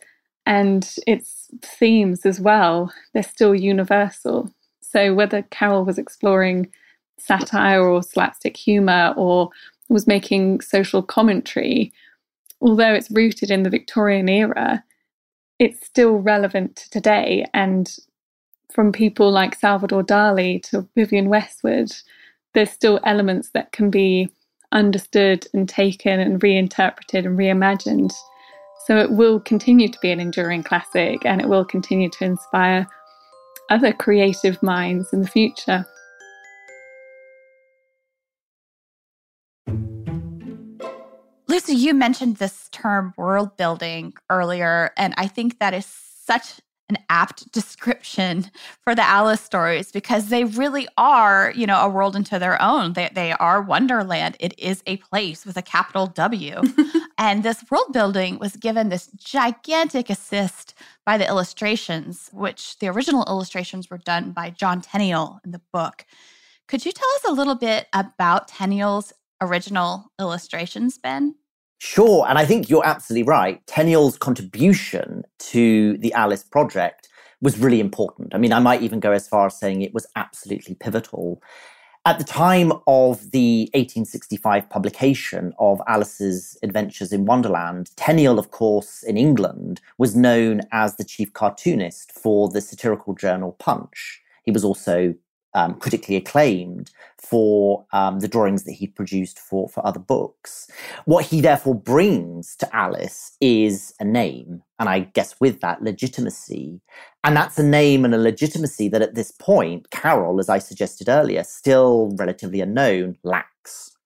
And 0.46 0.88
its 1.06 1.48
themes 1.62 2.26
as 2.26 2.40
well, 2.40 2.92
they're 3.12 3.22
still 3.22 3.54
universal. 3.54 4.52
So 4.80 5.14
whether 5.14 5.42
Carroll 5.42 5.84
was 5.84 5.98
exploring 5.98 6.72
satire 7.18 7.82
or 7.82 8.02
slapstick 8.02 8.56
humor 8.56 9.14
or 9.16 9.50
was 9.90 10.06
making 10.06 10.60
social 10.62 11.02
commentary, 11.02 11.92
although 12.62 12.94
it's 12.94 13.10
rooted 13.10 13.50
in 13.50 13.64
the 13.64 13.70
Victorian 13.70 14.28
era, 14.28 14.82
it's 15.58 15.84
still 15.84 16.16
relevant 16.16 16.76
to 16.76 16.90
today. 16.90 17.44
And 17.52 17.94
from 18.72 18.92
people 18.92 19.30
like 19.30 19.54
Salvador 19.54 20.02
Dali 20.02 20.62
to 20.70 20.88
Vivienne 20.94 21.28
Westwood, 21.28 21.92
there's 22.54 22.70
still 22.70 23.00
elements 23.04 23.50
that 23.50 23.72
can 23.72 23.90
be 23.90 24.30
understood 24.72 25.46
and 25.52 25.68
taken 25.68 26.20
and 26.20 26.42
reinterpreted 26.42 27.26
and 27.26 27.36
reimagined. 27.36 28.12
So 28.86 28.96
it 28.96 29.10
will 29.10 29.40
continue 29.40 29.88
to 29.88 29.98
be 30.00 30.10
an 30.10 30.20
enduring 30.20 30.62
classic 30.62 31.26
and 31.26 31.40
it 31.40 31.48
will 31.48 31.64
continue 31.64 32.08
to 32.10 32.24
inspire 32.24 32.86
other 33.70 33.92
creative 33.92 34.62
minds 34.62 35.12
in 35.12 35.22
the 35.22 35.28
future. 35.28 35.86
You 41.70 41.94
mentioned 41.94 42.36
this 42.36 42.68
term 42.70 43.14
world 43.16 43.56
building 43.56 44.14
earlier, 44.28 44.90
and 44.96 45.14
I 45.16 45.28
think 45.28 45.58
that 45.60 45.72
is 45.72 45.86
such 45.86 46.60
an 46.88 46.98
apt 47.08 47.50
description 47.52 48.50
for 48.82 48.94
the 48.94 49.02
Alice 49.02 49.40
stories 49.40 49.92
because 49.92 50.28
they 50.28 50.44
really 50.44 50.88
are, 50.98 51.52
you 51.54 51.66
know, 51.66 51.80
a 51.80 51.88
world 51.88 52.16
into 52.16 52.38
their 52.38 52.60
own. 52.60 52.94
They, 52.94 53.08
they 53.14 53.32
are 53.32 53.62
Wonderland. 53.62 54.36
It 54.40 54.58
is 54.58 54.82
a 54.86 54.96
place 54.96 55.46
with 55.46 55.56
a 55.56 55.62
capital 55.62 56.06
W. 56.08 56.60
and 57.18 57.42
this 57.42 57.64
world 57.70 57.92
building 57.92 58.38
was 58.38 58.56
given 58.56 58.88
this 58.88 59.06
gigantic 59.16 60.10
assist 60.10 60.74
by 61.06 61.16
the 61.16 61.26
illustrations, 61.26 62.30
which 62.32 62.78
the 62.80 62.88
original 62.88 63.24
illustrations 63.28 63.88
were 63.88 63.98
done 63.98 64.32
by 64.32 64.50
John 64.50 64.82
Tenniel 64.82 65.38
in 65.44 65.52
the 65.52 65.62
book. 65.72 66.04
Could 66.66 66.84
you 66.84 66.92
tell 66.92 67.08
us 67.16 67.24
a 67.28 67.32
little 67.32 67.54
bit 67.54 67.86
about 67.92 68.48
Tenniel's 68.48 69.12
original 69.40 70.12
illustrations, 70.20 70.98
Ben? 70.98 71.36
Sure. 71.82 72.26
And 72.28 72.36
I 72.36 72.44
think 72.44 72.68
you're 72.68 72.86
absolutely 72.86 73.26
right. 73.26 73.64
Tenniel's 73.66 74.18
contribution 74.18 75.24
to 75.38 75.96
the 75.96 76.12
Alice 76.12 76.42
project 76.42 77.08
was 77.40 77.58
really 77.58 77.80
important. 77.80 78.34
I 78.34 78.38
mean, 78.38 78.52
I 78.52 78.58
might 78.58 78.82
even 78.82 79.00
go 79.00 79.12
as 79.12 79.26
far 79.26 79.46
as 79.46 79.58
saying 79.58 79.80
it 79.80 79.94
was 79.94 80.06
absolutely 80.14 80.74
pivotal. 80.74 81.42
At 82.04 82.18
the 82.18 82.24
time 82.24 82.72
of 82.86 83.30
the 83.30 83.70
1865 83.72 84.68
publication 84.68 85.54
of 85.58 85.80
Alice's 85.88 86.58
Adventures 86.62 87.14
in 87.14 87.24
Wonderland, 87.24 87.90
Tenniel, 87.96 88.38
of 88.38 88.50
course, 88.50 89.02
in 89.02 89.16
England, 89.16 89.80
was 89.96 90.14
known 90.14 90.60
as 90.72 90.96
the 90.96 91.04
chief 91.04 91.32
cartoonist 91.32 92.12
for 92.12 92.50
the 92.50 92.60
satirical 92.60 93.14
journal 93.14 93.56
Punch. 93.58 94.20
He 94.42 94.50
was 94.50 94.64
also 94.64 95.14
um, 95.54 95.74
critically 95.74 96.16
acclaimed 96.16 96.90
for 97.18 97.86
um, 97.92 98.20
the 98.20 98.28
drawings 98.28 98.64
that 98.64 98.72
he 98.72 98.86
produced 98.86 99.38
for, 99.38 99.68
for 99.68 99.84
other 99.86 100.00
books. 100.00 100.68
What 101.04 101.24
he 101.26 101.40
therefore 101.40 101.74
brings 101.74 102.56
to 102.56 102.76
Alice 102.76 103.36
is 103.40 103.94
a 104.00 104.04
name, 104.04 104.62
and 104.78 104.88
I 104.88 105.00
guess 105.00 105.38
with 105.40 105.60
that, 105.60 105.82
legitimacy. 105.82 106.80
And 107.22 107.36
that's 107.36 107.58
a 107.58 107.62
name 107.62 108.04
and 108.04 108.14
a 108.14 108.18
legitimacy 108.18 108.88
that 108.88 109.02
at 109.02 109.14
this 109.14 109.30
point, 109.30 109.90
Carroll, 109.90 110.40
as 110.40 110.48
I 110.48 110.58
suggested 110.58 111.08
earlier, 111.08 111.44
still 111.44 112.14
relatively 112.16 112.60
unknown, 112.60 113.16
lacks. 113.22 113.96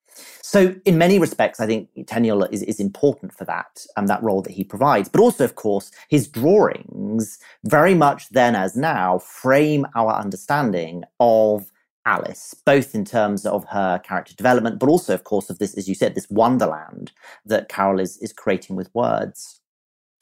So, 0.47 0.75
in 0.85 0.99
many 0.99 1.19
respects, 1.19 1.59
I 1.59 1.67
think 1.67 1.89
Tenniel 2.07 2.47
is, 2.53 2.63
is 2.65 2.79
important 2.79 3.33
for 3.33 3.47
that 3.47 3.87
and 3.97 4.05
um, 4.05 4.09
that 4.09 4.23
role 4.23 4.43
that 4.43 4.53
he 4.53 4.63
provides. 4.63 5.09
But 5.09 5.23
also, 5.23 5.43
of 5.43 5.55
course, 5.55 5.91
his 6.11 6.29
drawings, 6.29 7.39
very 7.65 7.95
much 7.95 8.29
then 8.29 8.55
as 8.55 8.77
now, 8.77 9.21
frame 9.21 9.87
our 9.97 10.13
understanding 10.13 11.05
of 11.19 11.73
Alice, 12.05 12.55
both 12.67 12.95
in 12.95 13.07
terms 13.07 13.47
of 13.47 13.65
her 13.71 13.99
character 14.01 14.35
development, 14.35 14.79
but 14.81 14.91
also, 14.91 15.15
of 15.15 15.25
course, 15.25 15.49
of 15.49 15.59
this, 15.61 15.73
as 15.79 15.89
you 15.89 15.95
said, 15.95 16.15
this 16.15 16.29
wonderland 16.29 17.13
that 17.47 17.71
Carroll 17.71 17.99
is, 17.99 18.19
is 18.19 18.35
creating 18.35 18.77
with 18.77 18.95
words. 18.95 19.63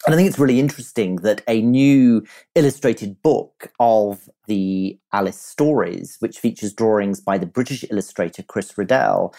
And 0.05 0.15
I 0.15 0.17
think 0.17 0.29
it's 0.29 0.39
really 0.39 0.59
interesting 0.59 1.17
that 1.17 1.43
a 1.47 1.63
new 1.63 2.25
illustrated 2.57 3.23
book 3.23 3.71
of 3.79 4.29
the 4.49 4.99
Alice 5.13 5.41
stories, 5.41 6.17
which 6.19 6.41
features 6.41 6.73
drawings 6.73 7.21
by 7.21 7.39
the 7.39 7.47
British 7.47 7.85
illustrator 7.89 8.43
Chris 8.43 8.77
Riddell, 8.77 9.33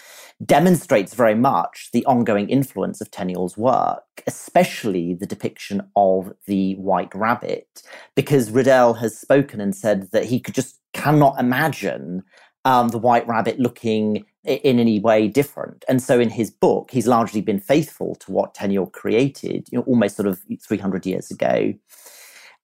demonstrates 0.46 1.16
very 1.16 1.36
much 1.36 1.90
the 1.92 2.06
ongoing 2.06 2.50
influence 2.50 3.02
of 3.02 3.12
Tenniel's 3.12 3.58
work, 3.58 4.24
especially 4.26 5.14
the 5.14 5.26
depiction 5.26 5.82
of 5.98 6.32
the 6.48 6.76
White 6.76 7.14
Rabbit, 7.14 7.84
because 8.16 8.50
Riddell 8.50 8.94
has 8.96 9.20
spoken 9.20 9.60
and 9.60 9.76
said 9.76 10.12
that 10.12 10.26
he 10.26 10.40
could 10.40 10.56
just 10.56 10.80
cannot 10.94 11.38
imagine 11.40 12.24
um, 12.66 12.90
the 12.90 12.98
White 12.98 13.28
Rabbit 13.28 13.60
looking 13.60 14.26
in 14.44 14.80
any 14.80 15.00
way 15.00 15.28
different. 15.28 15.86
And 15.88 16.02
so 16.02 16.20
in 16.20 16.30
his 16.30 16.52
book, 16.52 16.92
he's 16.92 17.08
largely 17.08 17.42
been 17.42 17.60
faithful 17.60 18.16
to 18.16 18.32
what 18.32 18.54
Tenniel 18.54 18.92
created, 18.92 19.68
you 19.72 19.78
know, 19.78 19.84
almost 19.86 20.16
sort 20.16 20.28
of 20.28 20.42
300 20.62 21.06
years 21.06 21.32
ago. 21.32 21.74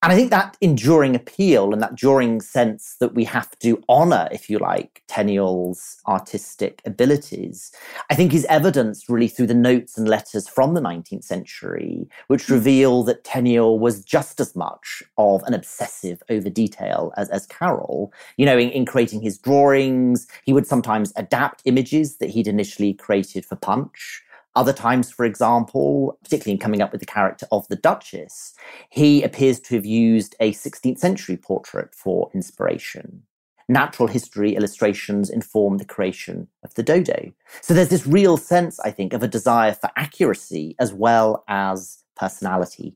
And 0.01 0.13
I 0.13 0.15
think 0.15 0.29
that 0.29 0.55
enduring 0.61 1.13
appeal 1.13 1.73
and 1.73 1.81
that 1.81 1.89
enduring 1.89 2.39
sense 2.39 2.95
that 3.01 3.13
we 3.13 3.25
have 3.25 3.59
to 3.59 3.83
honor, 3.89 4.29
if 4.31 4.49
you 4.49 4.57
like, 4.57 5.03
Tenniel's 5.09 5.97
artistic 6.07 6.81
abilities, 6.85 7.73
I 8.09 8.15
think 8.15 8.33
is 8.33 8.45
evidenced 8.45 9.09
really 9.09 9.27
through 9.27 9.47
the 9.47 9.53
notes 9.53 9.97
and 9.97 10.07
letters 10.07 10.47
from 10.47 10.73
the 10.73 10.79
19th 10.79 11.25
century, 11.25 12.07
which 12.27 12.47
hmm. 12.47 12.53
reveal 12.53 13.03
that 13.03 13.25
Tenniel 13.25 13.77
was 13.77 14.01
just 14.01 14.39
as 14.39 14.55
much 14.55 15.03
of 15.17 15.43
an 15.43 15.53
obsessive 15.53 16.23
over 16.29 16.49
detail 16.49 17.11
as, 17.17 17.29
as 17.29 17.45
Carroll. 17.47 18.13
You 18.37 18.45
know, 18.45 18.57
in, 18.57 18.69
in 18.69 18.85
creating 18.85 19.21
his 19.21 19.37
drawings, 19.37 20.27
he 20.45 20.53
would 20.53 20.65
sometimes 20.65 21.11
adapt 21.17 21.61
images 21.65 22.19
that 22.19 22.29
he'd 22.29 22.47
initially 22.47 22.93
created 22.93 23.45
for 23.45 23.57
Punch. 23.57 24.23
Other 24.55 24.73
times, 24.73 25.11
for 25.11 25.25
example, 25.25 26.17
particularly 26.23 26.53
in 26.53 26.59
coming 26.59 26.81
up 26.81 26.91
with 26.91 27.01
the 27.01 27.07
character 27.07 27.45
of 27.51 27.67
the 27.67 27.75
Duchess, 27.75 28.53
he 28.89 29.21
appears 29.23 29.59
to 29.61 29.75
have 29.75 29.85
used 29.85 30.35
a 30.39 30.51
16th 30.53 30.97
century 30.97 31.37
portrait 31.37 31.93
for 31.93 32.29
inspiration. 32.33 33.23
Natural 33.67 34.07
history 34.07 34.55
illustrations 34.55 35.29
inform 35.29 35.77
the 35.77 35.85
creation 35.85 36.47
of 36.63 36.73
the 36.73 36.81
dodo. 36.81 37.31
So 37.61 37.75
there's 37.75 37.89
this 37.89 38.07
real 38.07 38.35
sense, 38.35 38.79
I 38.79 38.89
think, 38.89 39.13
of 39.13 39.21
a 39.21 39.27
desire 39.27 39.73
for 39.73 39.91
accuracy 39.95 40.75
as 40.79 40.91
well 40.91 41.43
as 41.47 41.99
personality. 42.15 42.95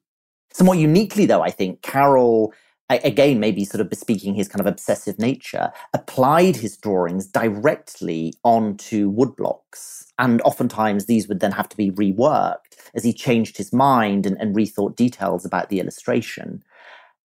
Somewhat 0.51 0.79
uniquely, 0.79 1.27
though, 1.27 1.41
I 1.41 1.51
think 1.51 1.83
Carroll 1.83 2.53
again, 2.89 3.39
maybe 3.39 3.65
sort 3.65 3.81
of 3.81 3.89
bespeaking 3.89 4.35
his 4.35 4.47
kind 4.47 4.61
of 4.61 4.67
obsessive 4.67 5.17
nature, 5.19 5.71
applied 5.93 6.57
his 6.57 6.77
drawings 6.77 7.27
directly 7.27 8.33
onto 8.43 9.11
woodblocks. 9.11 10.05
And 10.19 10.41
oftentimes 10.41 11.05
these 11.05 11.27
would 11.27 11.39
then 11.39 11.53
have 11.53 11.69
to 11.69 11.77
be 11.77 11.91
reworked 11.91 12.77
as 12.93 13.03
he 13.03 13.13
changed 13.13 13.57
his 13.57 13.73
mind 13.73 14.25
and, 14.25 14.37
and 14.39 14.55
rethought 14.55 14.95
details 14.95 15.45
about 15.45 15.69
the 15.69 15.79
illustration. 15.79 16.63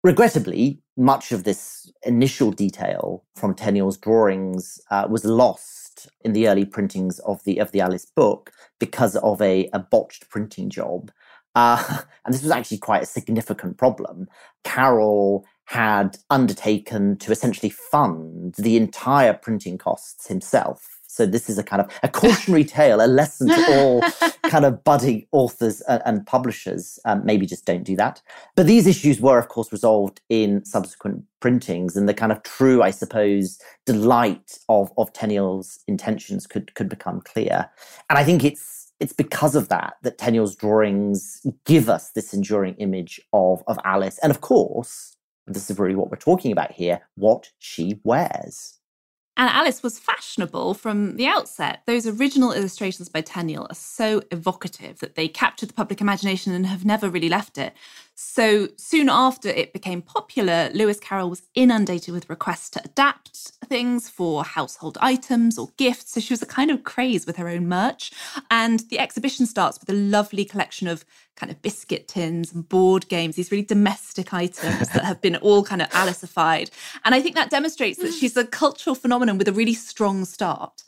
Regrettably, 0.02 0.82
much 0.98 1.32
of 1.32 1.44
this 1.44 1.90
initial 2.04 2.50
detail 2.50 3.24
from 3.36 3.54
Tenniel's 3.54 3.96
drawings 3.96 4.78
uh, 4.90 5.06
was 5.08 5.24
lost 5.24 6.08
in 6.20 6.34
the 6.34 6.46
early 6.46 6.66
printings 6.66 7.18
of 7.20 7.42
the 7.44 7.58
of 7.58 7.72
the 7.72 7.80
Alice 7.80 8.04
book 8.04 8.52
because 8.78 9.16
of 9.16 9.40
a, 9.40 9.70
a 9.72 9.78
botched 9.78 10.28
printing 10.28 10.68
job. 10.68 11.10
Uh, 11.54 11.98
and 12.24 12.34
this 12.34 12.42
was 12.42 12.50
actually 12.50 12.78
quite 12.78 13.02
a 13.02 13.06
significant 13.06 13.76
problem. 13.78 14.28
Carroll 14.64 15.44
had 15.66 16.18
undertaken 16.30 17.16
to 17.18 17.32
essentially 17.32 17.70
fund 17.70 18.54
the 18.58 18.76
entire 18.76 19.32
printing 19.32 19.78
costs 19.78 20.28
himself. 20.28 21.00
So 21.06 21.26
this 21.26 21.48
is 21.48 21.58
a 21.58 21.62
kind 21.62 21.80
of 21.80 21.88
a 22.02 22.08
cautionary 22.08 22.64
tale, 22.78 23.00
a 23.00 23.06
lesson 23.06 23.46
to 23.46 23.64
all 23.72 24.02
kind 24.50 24.64
of 24.64 24.82
budding 24.82 25.26
authors 25.30 25.80
and, 25.82 26.02
and 26.04 26.26
publishers. 26.26 26.98
Um, 27.04 27.24
maybe 27.24 27.46
just 27.46 27.64
don't 27.64 27.84
do 27.84 27.94
that. 27.96 28.20
But 28.56 28.66
these 28.66 28.88
issues 28.88 29.20
were, 29.20 29.38
of 29.38 29.46
course, 29.46 29.70
resolved 29.70 30.20
in 30.28 30.64
subsequent 30.64 31.22
printings, 31.38 31.96
and 31.96 32.08
the 32.08 32.14
kind 32.14 32.32
of 32.32 32.42
true, 32.42 32.82
I 32.82 32.90
suppose, 32.90 33.60
delight 33.86 34.58
of 34.68 34.90
of 34.98 35.12
Tenniel's 35.12 35.78
intentions 35.86 36.48
could 36.48 36.74
could 36.74 36.88
become 36.88 37.20
clear. 37.20 37.70
And 38.10 38.18
I 38.18 38.24
think 38.24 38.42
it's 38.42 38.83
it's 39.04 39.12
because 39.12 39.54
of 39.54 39.68
that 39.68 39.96
that 40.00 40.16
Tenniel's 40.16 40.56
drawings 40.56 41.46
give 41.66 41.90
us 41.90 42.12
this 42.12 42.32
enduring 42.32 42.74
image 42.76 43.20
of, 43.34 43.62
of 43.66 43.78
Alice. 43.84 44.18
And 44.22 44.30
of 44.30 44.40
course, 44.40 45.18
this 45.46 45.68
is 45.68 45.78
really 45.78 45.94
what 45.94 46.10
we're 46.10 46.16
talking 46.16 46.52
about 46.52 46.72
here 46.72 47.02
what 47.14 47.50
she 47.58 48.00
wears. 48.02 48.78
And 49.36 49.50
Alice 49.50 49.82
was 49.82 49.98
fashionable 49.98 50.72
from 50.72 51.16
the 51.16 51.26
outset. 51.26 51.82
Those 51.86 52.06
original 52.06 52.52
illustrations 52.52 53.10
by 53.10 53.20
Tenniel 53.20 53.66
are 53.68 53.74
so 53.74 54.22
evocative 54.30 55.00
that 55.00 55.16
they 55.16 55.28
captured 55.28 55.68
the 55.68 55.74
public 55.74 56.00
imagination 56.00 56.54
and 56.54 56.64
have 56.64 56.86
never 56.86 57.10
really 57.10 57.28
left 57.28 57.58
it. 57.58 57.74
So 58.16 58.68
soon 58.76 59.08
after 59.08 59.48
it 59.48 59.72
became 59.72 60.00
popular, 60.00 60.70
Lewis 60.72 61.00
Carroll 61.00 61.30
was 61.30 61.42
inundated 61.54 62.14
with 62.14 62.30
requests 62.30 62.70
to 62.70 62.82
adapt 62.84 63.52
things 63.64 64.08
for 64.08 64.44
household 64.44 64.96
items 65.00 65.58
or 65.58 65.70
gifts. 65.76 66.12
So 66.12 66.20
she 66.20 66.32
was 66.32 66.42
a 66.42 66.46
kind 66.46 66.70
of 66.70 66.84
craze 66.84 67.26
with 67.26 67.36
her 67.36 67.48
own 67.48 67.68
merch. 67.68 68.12
And 68.50 68.80
the 68.90 69.00
exhibition 69.00 69.46
starts 69.46 69.80
with 69.80 69.90
a 69.90 69.94
lovely 69.94 70.44
collection 70.44 70.86
of 70.86 71.04
kind 71.34 71.50
of 71.50 71.60
biscuit 71.60 72.06
tins 72.06 72.52
and 72.52 72.68
board 72.68 73.08
games, 73.08 73.34
these 73.34 73.50
really 73.50 73.64
domestic 73.64 74.32
items 74.32 74.88
that 74.90 75.04
have 75.04 75.20
been 75.20 75.36
all 75.36 75.64
kind 75.64 75.82
of 75.82 75.88
Alicified. 75.94 76.70
And 77.04 77.14
I 77.14 77.20
think 77.20 77.34
that 77.34 77.50
demonstrates 77.50 77.98
that 77.98 78.12
she's 78.12 78.36
a 78.36 78.46
cultural 78.46 78.94
phenomenon 78.94 79.38
with 79.38 79.48
a 79.48 79.52
really 79.52 79.74
strong 79.74 80.24
start. 80.24 80.84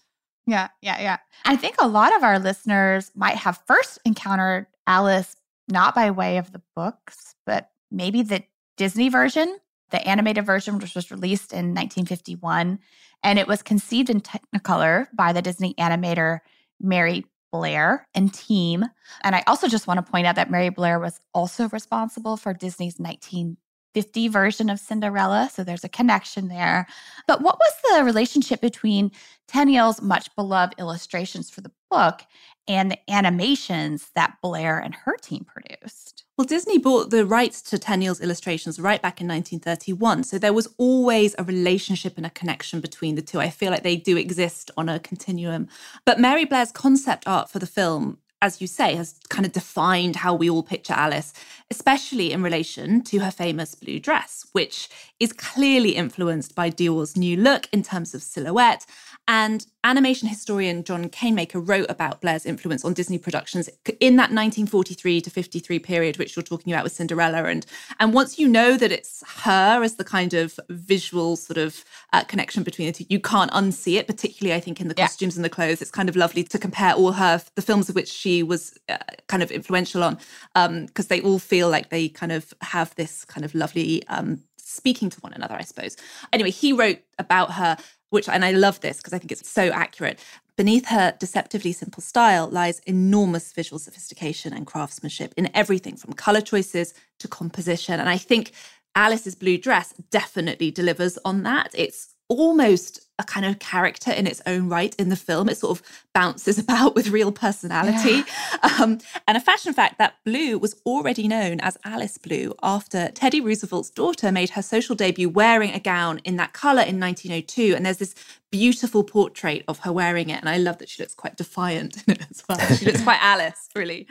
Yeah, 0.47 0.69
yeah, 0.81 1.01
yeah. 1.01 1.17
I 1.45 1.57
think 1.57 1.77
a 1.81 1.89
lot 1.89 2.15
of 2.15 2.23
our 2.23 2.39
listeners 2.39 3.11
might 3.17 3.37
have 3.37 3.61
first 3.67 3.99
encountered 4.05 4.67
Alice 4.87 5.35
not 5.69 5.95
by 5.95 6.11
way 6.11 6.39
of 6.39 6.53
the 6.53 6.63
books, 6.75 7.35
but 7.45 7.71
maybe 7.91 8.23
the 8.23 8.43
Disney 8.77 9.09
version, 9.09 9.59
the 9.91 10.07
animated 10.07 10.45
version, 10.45 10.79
which 10.79 10.95
was 10.95 11.11
released 11.11 11.53
in 11.53 11.75
1951. 11.75 12.79
And 13.23 13.39
it 13.39 13.49
was 13.49 13.63
conceived 13.63 14.11
in 14.11 14.21
Technicolor 14.21 15.07
by 15.15 15.33
the 15.33 15.43
Disney 15.43 15.75
animator 15.75 16.41
Mary 16.81 17.25
Blair 17.53 18.07
and 18.15 18.33
team. 18.33 18.85
And 19.23 19.35
I 19.35 19.43
also 19.47 19.69
just 19.69 19.87
want 19.87 20.05
to 20.05 20.11
point 20.11 20.27
out 20.27 20.37
that 20.37 20.51
Mary 20.51 20.69
Blair 20.69 20.99
was 20.99 21.21
also 21.33 21.69
responsible 21.71 22.37
for 22.37 22.53
Disney's 22.53 22.99
1950 22.99 24.29
version 24.29 24.69
of 24.69 24.79
Cinderella. 24.79 25.49
So 25.53 25.65
there's 25.65 25.85
a 25.85 25.89
connection 25.89 26.49
there. 26.49 26.87
But 27.27 27.41
what 27.41 27.59
was 27.59 27.99
the 27.99 28.05
relationship 28.05 28.61
between 28.61 29.11
Tenniel's 29.49 30.03
much 30.03 30.35
beloved 30.37 30.75
illustrations 30.79 31.49
for 31.49 31.63
the 31.63 31.73
book 31.91 32.23
and 32.69 32.91
the 32.91 33.11
animations 33.11 34.11
that 34.15 34.37
Blair 34.43 34.79
and 34.79 34.95
her 34.95 35.17
team 35.17 35.45
produced? 35.45 36.25
Well, 36.37 36.45
Disney 36.45 36.77
bought 36.77 37.11
the 37.11 37.25
rights 37.25 37.63
to 37.63 37.79
Tenniel's 37.79 38.21
illustrations 38.21 38.79
right 38.79 39.01
back 39.01 39.23
in 39.23 39.27
1931. 39.27 40.25
So 40.25 40.39
there 40.39 40.53
was 40.53 40.69
always 40.77 41.35
a 41.39 41.45
relationship 41.45 42.19
and 42.19 42.27
a 42.27 42.31
connection 42.31 42.81
between 42.81 43.15
the 43.15 43.23
two. 43.23 43.41
I 43.41 43.49
feel 43.49 43.71
like 43.71 43.83
they 43.83 43.97
do 43.97 44.19
exist 44.19 44.71
on 44.77 44.91
a 44.91 44.99
continuum. 44.99 45.69
But 46.05 46.21
Mary 46.21 46.45
Blair's 46.45 46.73
concept 46.73 47.27
art 47.27 47.49
for 47.49 47.59
the 47.59 47.67
film 47.67 48.19
as 48.43 48.61
you 48.61 48.67
say, 48.67 48.95
has 48.95 49.19
kind 49.29 49.47
of 49.47 49.53
defined 49.53 50.17
how 50.17 50.35
we 50.35 50.51
all 50.51 50.63
picture 50.63 50.93
Alice, 50.93 51.33
especially 51.71 52.33
in 52.33 52.43
relation 52.43 53.03
to 53.03 53.19
her 53.21 53.31
famous 53.31 53.75
blue 53.75 53.99
dress, 53.99 54.47
which 54.53 54.89
is 55.19 55.33
clearly 55.33 55.97
influenced 55.97 56.55
by 56.55 56.69
Dior's 56.69 57.17
new 57.17 57.37
look 57.37 57.69
in 57.73 57.83
terms 57.83 58.15
of 58.15 58.23
silhouette 58.23 58.87
and 59.29 59.67
animation 59.83 60.29
historian 60.29 60.85
John 60.85 61.09
Canemaker 61.09 61.61
wrote 61.67 61.87
about 61.89 62.21
Blair's 62.21 62.47
influence 62.47 62.85
on 62.85 62.93
Disney 62.93 63.19
productions 63.19 63.69
in 64.01 64.17
that 64.17 64.31
1943 64.31 65.21
to 65.21 65.31
53 65.31 65.79
period, 65.81 66.19
which 66.19 66.37
you're 66.37 66.45
talking 66.45 66.73
about 66.73 66.85
with 66.85 66.93
Cinderella. 66.93 67.45
And, 67.45 67.67
and 67.99 68.13
once 68.13 68.39
you 68.39 68.49
know 68.49 68.77
that 68.77 68.93
it's 68.93 69.25
her 69.43 69.83
as 69.83 69.97
the 69.97 70.05
kind 70.05 70.33
of 70.33 70.59
visual 70.69 71.35
sort 71.35 71.59
of 71.59 71.85
uh, 72.13 72.23
connection 72.25 72.63
between 72.63 72.87
the 72.87 72.93
two, 72.93 73.07
you 73.09 73.19
can't 73.19 73.51
unsee 73.51 73.99
it, 73.99 74.07
particularly, 74.07 74.57
I 74.57 74.61
think, 74.61 74.81
in 74.81 74.89
the 74.89 74.95
costumes 74.95 75.35
yeah. 75.35 75.39
and 75.39 75.45
the 75.45 75.51
clothes. 75.51 75.83
It's 75.83 75.91
kind 75.91 76.09
of 76.09 76.15
lovely 76.15 76.45
to 76.45 76.59
compare 76.59 76.93
all 76.93 77.13
her, 77.13 77.43
the 77.57 77.63
films 77.63 77.89
of 77.89 77.97
which 77.97 78.09
she 78.09 78.26
was 78.43 78.79
uh, 78.89 78.99
kind 79.29 79.43
of 79.43 79.51
influential 79.51 80.03
on, 80.03 80.15
because 80.55 81.07
um, 81.07 81.09
they 81.09 81.21
all 81.21 81.39
feel 81.39 81.69
like 81.69 81.91
they 81.91 82.09
kind 82.09 82.33
of 82.33 82.55
have 82.61 82.95
this 82.95 83.25
kind 83.25 83.45
of 83.45 83.55
lovely 83.55 84.07
um, 84.09 84.41
speaking 84.57 85.11
to 85.11 85.21
one 85.21 85.33
another, 85.33 85.55
I 85.55 85.63
suppose. 85.63 85.97
Anyway, 86.33 86.51
he 86.51 86.73
wrote 86.73 86.99
about 87.19 87.53
her 87.53 87.77
which, 88.11 88.29
and 88.29 88.45
I 88.45 88.53
love 88.53 88.81
this 88.81 88.99
because 88.99 89.13
I 89.13 89.19
think 89.19 89.33
it's 89.33 89.49
so 89.49 89.71
accurate. 89.71 90.19
Beneath 90.57 90.87
her 90.87 91.15
deceptively 91.19 91.73
simple 91.73 92.03
style 92.03 92.49
lies 92.49 92.79
enormous 92.81 93.53
visual 93.53 93.79
sophistication 93.79 94.53
and 94.53 94.67
craftsmanship 94.67 95.35
in 95.37 95.51
everything 95.55 95.97
from 95.97 96.15
color 96.15 96.41
choices 96.41 96.95
to 97.19 97.29
composition. 97.29 98.01
And 98.01 98.09
I 98.09 98.17
think 98.17 98.53
Alice's 98.95 99.35
blue 99.35 99.59
dress 99.59 99.93
definitely 100.11 100.71
delivers 100.71 101.19
on 101.25 101.43
that. 101.43 101.71
It's 101.75 102.15
almost 102.29 103.06
a 103.19 103.25
kind 103.25 103.47
of 103.47 103.59
character 103.59 104.11
in 104.11 104.27
its 104.27 104.43
own 104.47 104.69
right 104.69 104.95
in 104.97 105.09
the 105.09 105.17
film. 105.17 105.49
It 105.49 105.57
sort 105.57 105.79
of 105.79 105.87
bounces 106.13 106.59
about 106.67 106.95
with 106.95 107.09
real 107.09 107.33
personality. 107.33 108.23
Yeah. 108.63 108.77
Um, 108.81 108.99
and 109.27 109.37
a 109.37 109.41
fashion 109.41 109.73
fact 109.73 109.99
that 109.99 110.17
blue 110.25 110.59
was 110.59 110.75
already 110.85 111.29
known 111.29 111.61
as 111.61 111.79
Alice 111.85 112.19
Blue 112.19 112.55
after 112.63 113.09
Teddy 113.11 113.41
Roosevelt's 113.41 113.91
daughter 113.91 114.31
made 114.31 114.51
her 114.51 114.63
social 114.63 114.95
debut 114.95 115.29
wearing 115.29 115.73
a 115.73 115.81
gown 115.81 116.21
in 116.25 116.37
that 116.37 116.53
color 116.53 116.83
in 116.83 117.01
1902. 117.01 117.75
And 117.75 117.87
there's 117.87 117.99
this 117.99 118.15
beautiful 118.51 119.05
portrait 119.05 119.65
of 119.69 119.81
her 119.81 119.93
wearing 119.93 120.31
it. 120.31 120.41
And 120.41 120.49
I 120.49 120.59
love 120.59 120.79
that 120.79 120.89
she 120.89 121.03
looks 121.03 121.15
quite 121.15 121.37
defiant 121.37 122.03
in 122.07 122.15
it 122.15 122.27
as 122.31 122.43
well. 122.49 122.59
She 122.77 122.85
looks 122.85 123.03
quite 123.03 123.19
Alice, 123.23 123.69
really. 123.75 124.07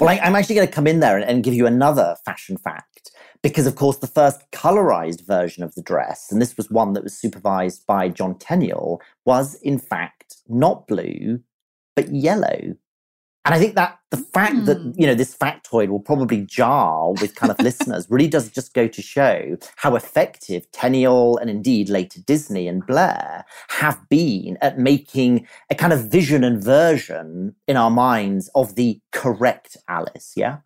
well, 0.00 0.08
I, 0.08 0.16
am 0.16 0.34
actually 0.34 0.56
going 0.56 0.68
to 0.68 0.72
come 0.74 0.86
in 0.86 1.00
there 1.00 1.16
and, 1.16 1.28
and 1.28 1.44
give 1.44 1.54
you 1.54 1.66
another 1.66 2.16
fashion 2.24 2.56
fact 2.56 3.10
because, 3.42 3.66
of 3.66 3.76
course, 3.76 3.98
the 3.98 4.06
first 4.06 4.42
colorized 4.52 5.26
version 5.26 5.62
of 5.62 5.74
the 5.74 5.82
dress, 5.82 6.30
and 6.30 6.40
this 6.40 6.56
was 6.56 6.70
one 6.70 6.92
that 6.94 7.04
was 7.04 7.16
supervised 7.16 7.86
by 7.86 8.08
John 8.08 8.34
Tenniel, 8.36 9.00
was 9.24 9.54
in 9.56 9.78
fact 9.78 10.36
not 10.48 10.86
blue, 10.86 11.40
but 11.94 12.12
yellow. 12.12 12.76
And 13.46 13.54
I 13.54 13.60
think 13.60 13.76
that 13.76 14.00
the 14.10 14.16
fact 14.16 14.56
mm. 14.56 14.66
that, 14.66 14.78
hmm. 14.78 14.90
you 14.96 15.06
know, 15.06 15.14
this 15.14 15.36
factoid 15.36 15.88
will 15.88 16.00
probably 16.00 16.40
jar 16.40 17.12
with 17.12 17.36
kind 17.36 17.52
of 17.52 17.60
listeners 17.60 18.08
really 18.10 18.26
does 18.26 18.50
just 18.50 18.74
go 18.74 18.88
to 18.88 19.00
show 19.00 19.56
how 19.76 19.94
effective 19.94 20.68
Tenniel 20.72 21.40
and 21.40 21.48
indeed 21.48 21.88
later 21.88 22.20
Disney 22.20 22.66
and 22.66 22.84
Blair 22.84 23.44
have 23.68 24.00
been 24.08 24.58
at 24.60 24.80
making 24.80 25.46
a 25.70 25.76
kind 25.76 25.92
of 25.92 26.10
vision 26.10 26.42
and 26.42 26.62
version 26.62 27.54
in 27.68 27.76
our 27.76 27.90
minds 27.90 28.50
of 28.56 28.74
the 28.74 29.00
correct 29.12 29.76
Alice. 29.88 30.32
Yeah. 30.34 30.58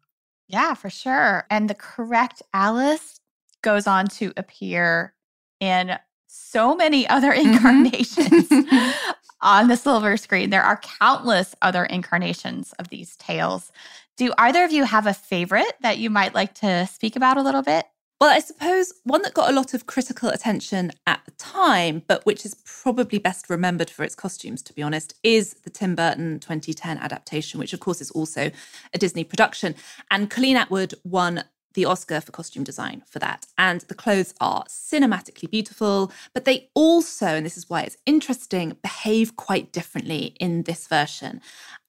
Yeah, 0.50 0.74
for 0.74 0.90
sure. 0.90 1.46
And 1.48 1.70
the 1.70 1.74
correct 1.74 2.42
Alice 2.52 3.20
goes 3.62 3.86
on 3.86 4.08
to 4.08 4.32
appear 4.36 5.14
in 5.60 5.96
so 6.26 6.74
many 6.74 7.08
other 7.08 7.32
mm-hmm. 7.32 7.52
incarnations 7.52 8.48
mm-hmm. 8.48 9.10
on 9.40 9.68
the 9.68 9.76
silver 9.76 10.16
screen. 10.16 10.50
There 10.50 10.62
are 10.62 10.80
countless 10.98 11.54
other 11.62 11.84
incarnations 11.84 12.72
of 12.80 12.88
these 12.88 13.16
tales. 13.16 13.70
Do 14.16 14.32
either 14.38 14.64
of 14.64 14.72
you 14.72 14.84
have 14.84 15.06
a 15.06 15.14
favorite 15.14 15.72
that 15.82 15.98
you 15.98 16.10
might 16.10 16.34
like 16.34 16.54
to 16.56 16.86
speak 16.88 17.14
about 17.14 17.36
a 17.36 17.42
little 17.42 17.62
bit? 17.62 17.86
Well, 18.20 18.28
I 18.28 18.40
suppose 18.40 18.92
one 19.04 19.22
that 19.22 19.32
got 19.32 19.48
a 19.48 19.54
lot 19.54 19.72
of 19.72 19.86
critical 19.86 20.28
attention 20.28 20.92
at 21.06 21.22
the 21.24 21.30
time, 21.32 22.02
but 22.06 22.26
which 22.26 22.44
is 22.44 22.54
probably 22.66 23.18
best 23.18 23.48
remembered 23.48 23.88
for 23.88 24.04
its 24.04 24.14
costumes, 24.14 24.60
to 24.64 24.74
be 24.74 24.82
honest, 24.82 25.14
is 25.22 25.54
the 25.64 25.70
Tim 25.70 25.94
Burton 25.94 26.38
2010 26.38 26.98
adaptation, 26.98 27.58
which 27.58 27.72
of 27.72 27.80
course 27.80 28.02
is 28.02 28.10
also 28.10 28.50
a 28.92 28.98
Disney 28.98 29.24
production. 29.24 29.74
And 30.10 30.28
Colleen 30.28 30.56
Atwood 30.56 30.92
won 31.02 31.44
the 31.74 31.84
Oscar 31.84 32.20
for 32.20 32.32
costume 32.32 32.64
design 32.64 33.02
for 33.06 33.18
that. 33.18 33.46
And 33.58 33.82
the 33.82 33.94
clothes 33.94 34.34
are 34.40 34.64
cinematically 34.64 35.50
beautiful, 35.50 36.12
but 36.34 36.44
they 36.44 36.70
also, 36.74 37.26
and 37.26 37.46
this 37.46 37.56
is 37.56 37.68
why 37.68 37.82
it's 37.82 37.96
interesting, 38.06 38.76
behave 38.82 39.36
quite 39.36 39.72
differently 39.72 40.34
in 40.40 40.64
this 40.64 40.86
version. 40.86 41.40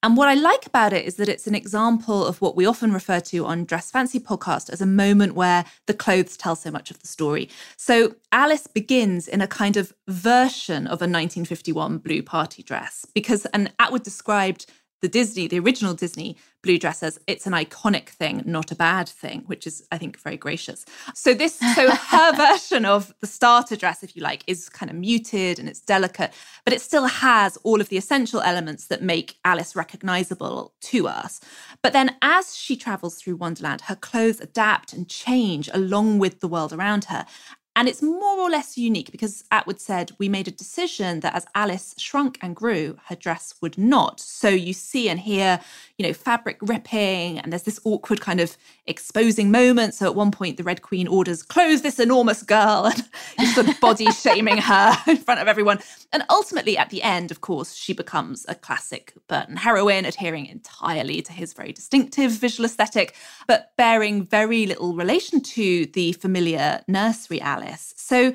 And 0.04 0.18
what 0.18 0.28
I 0.28 0.34
like 0.34 0.66
about 0.66 0.94
it 0.94 1.06
is 1.06 1.16
that 1.18 1.30
it's 1.30 1.46
an 1.46 1.54
example 1.54 2.26
of 2.26 2.42
what 2.42 2.56
we 2.56 2.66
often 2.66 2.92
refer 2.92 3.20
to 3.20 3.46
on 3.46 3.66
Dress 3.66 3.92
Fancy 3.92 4.20
podcast 4.20 4.72
as 4.72 4.82
a 4.82 4.86
moment 4.88 5.36
where 5.36 5.64
the 5.86 5.94
clothes 5.94 6.36
tell 6.36 6.56
so 6.56 6.72
much 6.72 6.90
of 6.90 7.00
the 7.00 7.08
story. 7.08 7.50
So 7.78 8.16
Alice 8.32 8.66
begins 8.66 9.28
in 9.28 9.42
a 9.42 9.48
kind 9.48 9.78
of 9.78 9.94
version 10.08 10.88
of 10.88 11.02
a 11.02 11.06
1951 11.06 12.00
blue 12.00 12.24
party 12.24 12.64
dress 12.64 13.06
because, 13.14 13.46
and 13.48 13.72
Atwood 13.78 14.04
described 14.04 14.66
the 15.02 15.10
Disney, 15.10 15.48
the 15.48 15.60
original 15.60 15.94
Disney 15.94 16.38
blue 16.62 16.78
dresses, 16.78 17.20
it's 17.26 17.48
an 17.48 17.54
iconic 17.54 18.10
thing, 18.10 18.44
not 18.46 18.72
a 18.72 18.76
bad 18.76 19.10
thing, 19.10 19.44
which 19.48 19.66
is, 19.66 19.86
I 19.92 19.98
think, 19.98 20.20
very 20.20 20.38
gracious. 20.38 20.86
So 21.16 21.34
this, 21.34 21.58
so 21.58 21.90
her 21.90 22.36
version 22.36 22.86
of 22.86 23.14
the 23.20 23.28
starter 23.28 23.76
dress, 23.76 24.04
if 24.04 24.16
you 24.16 24.22
like, 24.22 24.44
is 24.46 24.70
kind 24.70 24.92
of 24.92 24.96
muted 24.96 25.58
and 25.58 25.68
it's 25.68 25.82
delicate, 25.82 26.32
but 26.64 26.74
it 26.74 26.82
still 26.82 27.08
has 27.08 27.58
all 27.58 27.82
of 27.82 27.90
the 27.90 27.98
essential 27.98 28.42
elements 28.42 28.88
that 28.88 29.02
make 29.02 29.38
Alice 29.44 29.76
recognizable 29.76 30.74
to 30.82 31.08
us. 31.08 31.42
But 31.82 31.94
then 31.94 32.16
as 32.22 32.56
she 32.56 32.76
travels 32.76 33.16
through 33.16 33.38
Wonderland, 33.38 33.82
her 33.82 33.96
clothes 33.96 34.40
adapt 34.40 34.94
and 34.94 35.10
change 35.10 35.70
along 35.74 36.20
with 36.20 36.42
the 36.42 36.48
world 36.48 36.74
around 36.74 37.06
her. 37.06 37.26
And 37.74 37.88
it's 37.88 38.02
more 38.02 38.38
or 38.38 38.50
less 38.50 38.78
unique 38.78 39.12
because 39.12 39.46
Atwood 39.50 39.80
said, 39.80 40.12
We 40.20 40.28
made 40.28 40.48
a 40.50 40.52
decision 40.52 41.22
that 41.22 41.34
as 41.34 41.46
Alice 41.56 41.96
shrunk 41.98 42.38
and 42.42 42.54
grew, 42.54 42.98
her 43.06 43.16
dress 43.16 43.56
would 43.62 43.78
not. 43.78 44.20
So 44.20 44.50
you 44.50 44.74
see 44.74 45.08
and 45.08 45.18
hear, 45.18 45.62
you 45.98 46.06
know, 46.06 46.12
fabric 46.12 46.58
ripping, 46.62 47.40
and 47.40 47.52
there's 47.52 47.64
this 47.64 47.80
awkward 47.86 48.20
kind 48.20 48.42
of 48.42 48.58
exposing 48.88 49.52
moment. 49.52 49.94
So 49.94 50.06
at 50.06 50.16
one 50.16 50.32
point, 50.32 50.58
the 50.58 50.64
Red 50.64 50.82
Queen 50.82 51.08
orders, 51.08 51.44
Close 51.44 51.82
this 51.82 51.98
enormous 51.98 52.44
girl, 52.44 52.86
and 52.94 53.10
he's 53.38 53.56
sort 53.56 53.70
of 53.70 53.80
body 53.80 54.12
shaming 54.12 54.58
her 54.58 54.94
in 55.08 55.16
front 55.16 55.40
of 55.40 55.48
everyone. 55.48 55.80
And 56.12 56.24
ultimately, 56.30 56.78
at 56.78 56.90
the 56.90 57.02
end, 57.02 57.32
of 57.32 57.40
course, 57.40 57.74
she 57.74 57.94
becomes 57.94 58.46
a 58.50 58.56
classic 58.56 59.14
Burton 59.30 59.56
heroine, 59.56 60.04
adhering 60.04 60.46
entirely 60.48 61.22
to 61.22 61.32
his 61.32 61.54
very 61.54 61.72
distinctive 61.72 62.32
visual 62.32 62.66
aesthetic, 62.66 63.16
but 63.48 63.72
bearing 63.78 64.26
very 64.26 64.66
little 64.66 64.94
relation 64.94 65.40
to 65.42 65.86
the 65.86 66.12
familiar 66.14 66.82
nursery 66.90 67.40
Alice 67.40 67.61
Alice. 67.62 67.94
So 67.98 68.34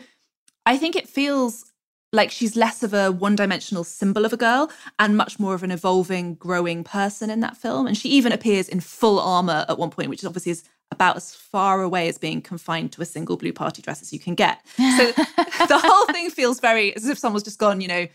I 0.64 0.76
think 0.76 0.96
it 0.96 1.08
feels 1.08 1.72
like 2.12 2.30
she's 2.30 2.56
less 2.56 2.82
of 2.82 2.94
a 2.94 3.10
one 3.10 3.36
dimensional 3.36 3.84
symbol 3.84 4.24
of 4.24 4.32
a 4.32 4.36
girl 4.36 4.70
and 4.98 5.16
much 5.16 5.38
more 5.38 5.54
of 5.54 5.62
an 5.62 5.70
evolving, 5.70 6.34
growing 6.34 6.84
person 6.84 7.30
in 7.30 7.40
that 7.40 7.56
film. 7.56 7.86
And 7.86 7.96
she 7.96 8.08
even 8.10 8.32
appears 8.32 8.68
in 8.68 8.80
full 8.80 9.18
armor 9.18 9.66
at 9.68 9.78
one 9.78 9.90
point, 9.90 10.08
which 10.08 10.24
obviously 10.24 10.52
is 10.52 10.64
about 10.92 11.16
as 11.16 11.34
far 11.34 11.82
away 11.82 12.08
as 12.08 12.16
being 12.16 12.40
confined 12.40 12.92
to 12.92 13.02
a 13.02 13.04
single 13.04 13.36
blue 13.36 13.52
party 13.52 13.82
dress 13.82 14.00
as 14.00 14.12
you 14.12 14.20
can 14.20 14.34
get. 14.34 14.64
So 14.76 15.12
the 15.16 15.80
whole 15.82 16.06
thing 16.06 16.30
feels 16.30 16.60
very 16.60 16.94
as 16.94 17.08
if 17.08 17.18
someone's 17.18 17.42
just 17.42 17.58
gone, 17.58 17.80
you 17.80 17.88
know, 17.88 18.06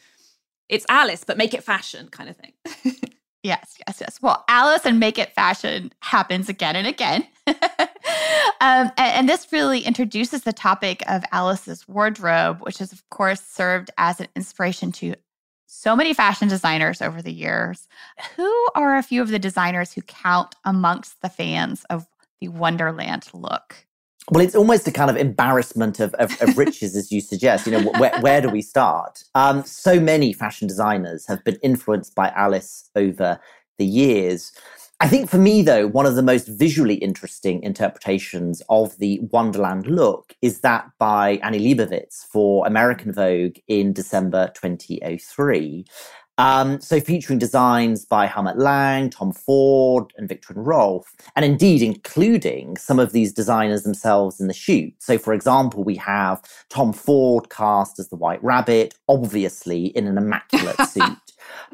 it's 0.69 0.85
Alice, 0.87 1.25
but 1.25 1.37
make 1.37 1.53
it 1.53 1.63
fashion 1.63 2.07
kind 2.07 2.29
of 2.29 2.37
thing. 2.37 2.53
yes, 3.43 3.75
yes, 3.85 3.97
yes. 3.99 4.19
Well, 4.21 4.45
Alice 4.47 4.85
and 4.85 5.01
make 5.01 5.19
it 5.19 5.33
fashion 5.33 5.91
happens 5.99 6.47
again 6.47 6.77
and 6.77 6.87
again. 6.87 7.27
Um, 8.59 8.91
and, 8.97 9.13
and, 9.15 9.29
this 9.29 9.51
really 9.51 9.79
introduces 9.79 10.43
the 10.43 10.53
topic 10.53 11.01
of 11.07 11.23
Alice's 11.31 11.87
wardrobe, 11.87 12.59
which 12.61 12.77
has, 12.77 12.91
of 12.91 13.07
course, 13.09 13.41
served 13.41 13.89
as 13.97 14.19
an 14.19 14.27
inspiration 14.35 14.91
to 14.93 15.15
so 15.65 15.95
many 15.95 16.13
fashion 16.13 16.47
designers 16.47 17.01
over 17.01 17.21
the 17.21 17.31
years. 17.31 17.87
Who 18.35 18.67
are 18.75 18.97
a 18.97 19.03
few 19.03 19.21
of 19.21 19.29
the 19.29 19.39
designers 19.39 19.93
who 19.93 20.01
count 20.03 20.55
amongst 20.63 21.21
the 21.21 21.29
fans 21.29 21.85
of 21.89 22.05
the 22.39 22.49
Wonderland 22.49 23.27
look? 23.33 23.87
Well, 24.29 24.43
it's 24.43 24.55
almost 24.55 24.87
a 24.87 24.91
kind 24.91 25.09
of 25.09 25.17
embarrassment 25.17 25.99
of, 25.99 26.13
of, 26.15 26.39
of 26.41 26.57
riches, 26.57 26.95
as 26.95 27.11
you 27.11 27.21
suggest. 27.21 27.65
You 27.65 27.73
know, 27.73 27.91
where, 27.97 28.19
where 28.21 28.41
do 28.41 28.49
we 28.49 28.61
start? 28.61 29.23
Um, 29.33 29.63
so 29.63 29.99
many 29.99 30.33
fashion 30.33 30.67
designers 30.67 31.25
have 31.27 31.43
been 31.43 31.57
influenced 31.63 32.15
by 32.15 32.29
Alice 32.29 32.89
over 32.95 33.39
the 33.77 33.85
years. 33.85 34.51
I 35.01 35.07
think 35.07 35.31
for 35.31 35.39
me, 35.39 35.63
though, 35.63 35.87
one 35.87 36.05
of 36.05 36.13
the 36.13 36.21
most 36.21 36.47
visually 36.47 36.93
interesting 36.93 37.63
interpretations 37.63 38.61
of 38.69 38.95
the 38.99 39.19
Wonderland 39.31 39.87
look 39.87 40.35
is 40.43 40.59
that 40.61 40.91
by 40.99 41.39
Annie 41.41 41.59
Leibovitz 41.59 42.23
for 42.27 42.67
American 42.67 43.11
Vogue 43.11 43.57
in 43.67 43.93
December 43.93 44.51
2003. 44.53 45.85
Um, 46.37 46.79
so 46.81 46.99
featuring 46.99 47.39
designs 47.39 48.05
by 48.05 48.27
Helmut 48.27 48.59
Lang, 48.59 49.09
Tom 49.09 49.31
Ford, 49.31 50.13
and 50.17 50.29
Viktor 50.29 50.53
and 50.53 50.67
Rolf, 50.67 51.11
and 51.35 51.43
indeed 51.43 51.81
including 51.81 52.77
some 52.77 52.99
of 52.99 53.11
these 53.11 53.33
designers 53.33 53.81
themselves 53.81 54.39
in 54.39 54.47
the 54.47 54.53
shoot. 54.53 54.93
So, 54.99 55.17
for 55.17 55.33
example, 55.33 55.83
we 55.83 55.95
have 55.95 56.43
Tom 56.69 56.93
Ford 56.93 57.49
cast 57.49 57.97
as 57.97 58.09
the 58.09 58.15
White 58.17 58.43
Rabbit, 58.43 58.93
obviously 59.09 59.87
in 59.87 60.05
an 60.05 60.19
immaculate 60.19 60.79
suit. 60.89 61.30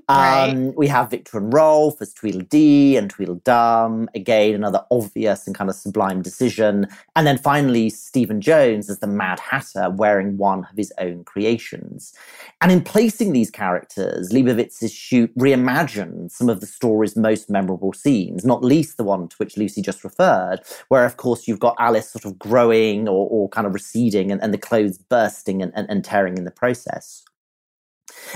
Right. 0.09 0.51
Um, 0.51 0.73
we 0.75 0.87
have 0.87 1.09
Viktor 1.09 1.37
and 1.37 1.53
Rolf 1.53 2.01
as 2.01 2.13
Tweedledee 2.13 2.97
and 2.97 3.09
Tweedledum. 3.09 4.09
Again, 4.15 4.55
another 4.55 4.85
obvious 4.89 5.45
and 5.45 5.55
kind 5.55 5.69
of 5.69 5.75
sublime 5.75 6.21
decision. 6.21 6.87
And 7.17 7.27
then 7.27 7.37
finally, 7.37 7.89
Stephen 7.89 8.39
Jones 8.39 8.89
as 8.89 8.99
the 8.99 9.07
Mad 9.07 9.39
Hatter 9.39 9.89
wearing 9.89 10.37
one 10.37 10.59
of 10.59 10.77
his 10.77 10.93
own 10.97 11.25
creations. 11.25 12.13
And 12.61 12.71
in 12.71 12.81
placing 12.81 13.33
these 13.33 13.51
characters, 13.51 14.31
Leibovitz's 14.31 14.93
shoot 14.93 15.35
reimagined 15.37 16.31
some 16.31 16.47
of 16.47 16.61
the 16.61 16.67
story's 16.67 17.17
most 17.17 17.49
memorable 17.49 17.91
scenes, 17.91 18.45
not 18.45 18.63
least 18.63 18.95
the 18.95 19.03
one 19.03 19.27
to 19.27 19.35
which 19.37 19.57
Lucy 19.57 19.81
just 19.81 20.05
referred, 20.05 20.61
where, 20.87 21.03
of 21.03 21.17
course, 21.17 21.49
you've 21.49 21.59
got 21.59 21.75
Alice 21.79 22.09
sort 22.09 22.23
of 22.23 22.39
growing 22.39 23.09
or, 23.09 23.27
or 23.29 23.49
kind 23.49 23.67
of 23.67 23.73
receding 23.73 24.31
and, 24.31 24.41
and 24.41 24.53
the 24.53 24.57
clothes 24.57 24.97
bursting 24.97 25.61
and, 25.61 25.73
and, 25.75 25.89
and 25.89 26.05
tearing 26.05 26.37
in 26.37 26.45
the 26.45 26.51
process. 26.51 27.26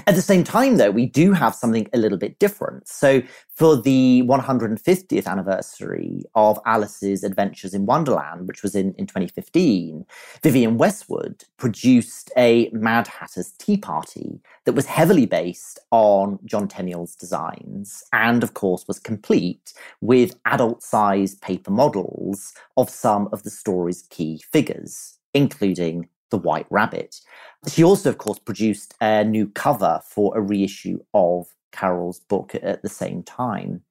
At 0.07 0.15
the 0.15 0.21
same 0.21 0.43
time, 0.43 0.77
though, 0.77 0.91
we 0.91 1.05
do 1.05 1.33
have 1.33 1.55
something 1.55 1.87
a 1.93 1.97
little 1.97 2.17
bit 2.17 2.39
different. 2.39 2.87
So, 2.87 3.21
for 3.55 3.79
the 3.79 4.23
150th 4.25 5.27
anniversary 5.27 6.23
of 6.33 6.59
Alice's 6.65 7.23
Adventures 7.23 7.73
in 7.73 7.85
Wonderland, 7.85 8.47
which 8.47 8.63
was 8.63 8.75
in, 8.75 8.93
in 8.97 9.05
2015, 9.05 10.05
Vivienne 10.41 10.77
Westwood 10.77 11.43
produced 11.57 12.31
a 12.37 12.69
Mad 12.73 13.07
Hatter's 13.07 13.51
Tea 13.51 13.77
Party 13.77 14.41
that 14.65 14.73
was 14.73 14.85
heavily 14.85 15.25
based 15.25 15.79
on 15.91 16.39
John 16.45 16.67
Tenniel's 16.67 17.15
designs 17.15 18.03
and, 18.13 18.43
of 18.43 18.53
course, 18.53 18.87
was 18.87 18.99
complete 18.99 19.73
with 20.01 20.35
adult 20.45 20.83
sized 20.83 21.41
paper 21.41 21.71
models 21.71 22.53
of 22.77 22.89
some 22.89 23.29
of 23.31 23.43
the 23.43 23.49
story's 23.49 24.03
key 24.09 24.41
figures, 24.51 25.17
including 25.33 26.07
the 26.31 26.37
White 26.37 26.65
Rabbit. 26.69 27.21
She 27.67 27.83
also, 27.83 28.09
of 28.09 28.17
course, 28.17 28.39
produced 28.39 28.95
a 28.99 29.23
new 29.23 29.47
cover 29.47 30.01
for 30.03 30.35
a 30.35 30.41
reissue 30.41 30.99
of 31.13 31.47
Carroll's 31.71 32.19
book 32.19 32.55
at 32.61 32.81
the 32.81 32.89
same 32.89 33.23
time. 33.23 33.83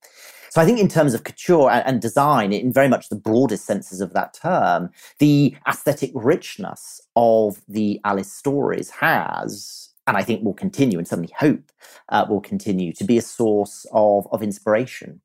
So 0.51 0.61
I 0.61 0.65
think 0.65 0.81
in 0.81 0.89
terms 0.89 1.15
of 1.15 1.23
couture 1.23 1.71
and, 1.71 2.03
design, 2.03 2.53
in 2.53 2.73
very 2.73 2.89
much 2.89 3.09
the 3.09 3.17
broadest 3.17 3.65
senses 3.65 4.01
of 4.01 4.13
that 4.15 4.35
term, 4.35 4.91
the 5.21 5.57
aesthetic 5.69 6.11
richness 6.13 7.01
of 7.15 7.63
the 7.69 8.01
Alice 8.05 8.33
stories 8.33 8.91
has, 8.91 9.91
and 10.09 10.17
I 10.17 10.25
think 10.25 10.43
will 10.43 10.53
continue, 10.55 10.99
and 10.99 11.07
certainly 11.07 11.33
hope 11.39 11.71
uh, 12.09 12.27
will 12.29 12.41
continue 12.41 12.93
to 12.95 13.05
be 13.05 13.17
a 13.17 13.23
source 13.23 13.87
of, 13.93 14.27
of 14.33 14.43
inspiration. 14.43 15.21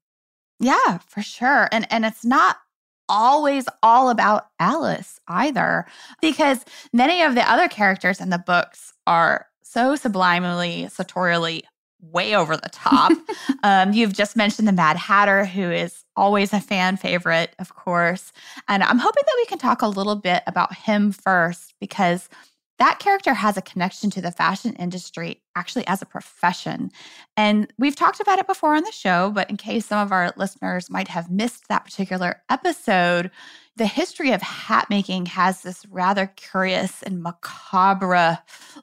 Yeah, 0.59 0.99
for 0.99 1.21
sure. 1.21 1.67
And 1.71 1.91
and 1.91 2.05
it's 2.05 2.23
not 2.23 2.57
always 3.09 3.65
all 3.83 4.09
about 4.09 4.47
Alice 4.59 5.19
either, 5.27 5.85
because 6.21 6.65
many 6.93 7.21
of 7.21 7.35
the 7.35 7.49
other 7.49 7.67
characters 7.67 8.19
in 8.19 8.29
the 8.29 8.37
books 8.37 8.93
are 9.07 9.47
so 9.61 9.95
sublimely, 9.95 10.87
sartorially 10.89 11.63
way 12.01 12.35
over 12.35 12.55
the 12.55 12.69
top. 12.69 13.11
um, 13.63 13.93
you've 13.93 14.13
just 14.13 14.35
mentioned 14.35 14.67
the 14.67 14.71
Mad 14.71 14.97
Hatter, 14.97 15.45
who 15.45 15.71
is 15.71 16.03
always 16.15 16.53
a 16.53 16.59
fan 16.59 16.97
favorite, 16.97 17.55
of 17.59 17.75
course. 17.75 18.31
And 18.67 18.83
I'm 18.83 18.99
hoping 18.99 19.23
that 19.25 19.35
we 19.37 19.45
can 19.45 19.57
talk 19.57 19.81
a 19.81 19.87
little 19.87 20.15
bit 20.15 20.43
about 20.47 20.75
him 20.75 21.11
first, 21.11 21.73
because 21.79 22.29
that 22.77 22.99
character 22.99 23.33
has 23.33 23.57
a 23.57 23.61
connection 23.61 24.09
to 24.11 24.21
the 24.21 24.31
fashion 24.31 24.73
industry 24.73 25.41
actually 25.55 25.87
as 25.87 26.01
a 26.01 26.05
profession. 26.05 26.91
And 27.37 27.71
we've 27.77 27.95
talked 27.95 28.19
about 28.19 28.39
it 28.39 28.47
before 28.47 28.75
on 28.75 28.83
the 28.83 28.91
show, 28.91 29.31
but 29.31 29.49
in 29.49 29.57
case 29.57 29.85
some 29.85 29.99
of 29.99 30.11
our 30.11 30.33
listeners 30.35 30.89
might 30.89 31.07
have 31.07 31.31
missed 31.31 31.67
that 31.69 31.85
particular 31.85 32.41
episode, 32.49 33.31
the 33.77 33.85
history 33.85 34.31
of 34.31 34.41
hat 34.41 34.87
making 34.89 35.27
has 35.27 35.61
this 35.61 35.85
rather 35.87 36.27
curious 36.35 37.03
and 37.03 37.21
macabre 37.21 38.39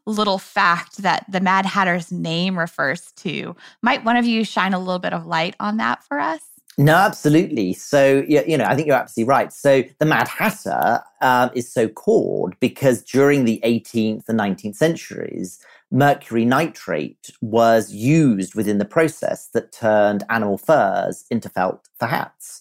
little 0.07 0.39
fact 0.39 0.99
that 0.99 1.25
the 1.31 1.41
Mad 1.41 1.67
Hatter's 1.67 2.13
name 2.13 2.59
refers 2.59 3.13
to. 3.13 3.57
Might 3.83 4.05
one 4.05 4.17
of 4.17 4.27
you 4.27 4.45
shine 4.45 4.75
a 4.75 4.79
little 4.79 4.99
bit 4.99 5.13
of 5.13 5.27
light 5.27 5.57
on 5.61 5.79
that 5.79 6.03
for 6.05 6.19
us? 6.19 6.52
No, 6.77 6.95
absolutely. 6.97 7.73
So, 7.75 8.25
you 8.27 8.59
know, 8.59 8.65
I 8.65 8.75
think 8.75 8.89
you're 8.89 8.97
absolutely 8.97 9.29
right. 9.31 9.53
So, 9.53 9.85
the 9.99 10.07
Mad 10.07 10.27
Hatter 10.27 11.03
um, 11.21 11.51
is 11.55 11.73
so 11.73 11.87
called 11.89 12.55
because 12.61 13.03
during 13.03 13.45
the 13.45 13.61
18th 13.65 14.29
and 14.29 14.39
19th 14.39 14.77
centuries, 14.77 15.61
mercury 15.93 16.45
nitrate 16.45 17.31
was 17.41 17.93
used 17.93 18.57
within 18.57 18.79
the 18.79 18.85
process 18.85 19.49
that 19.55 19.71
turned 19.73 20.25
animal 20.31 20.59
furs 20.59 21.25
into 21.31 21.49
felt 21.49 21.87
for 21.99 22.07
hats. 22.07 22.61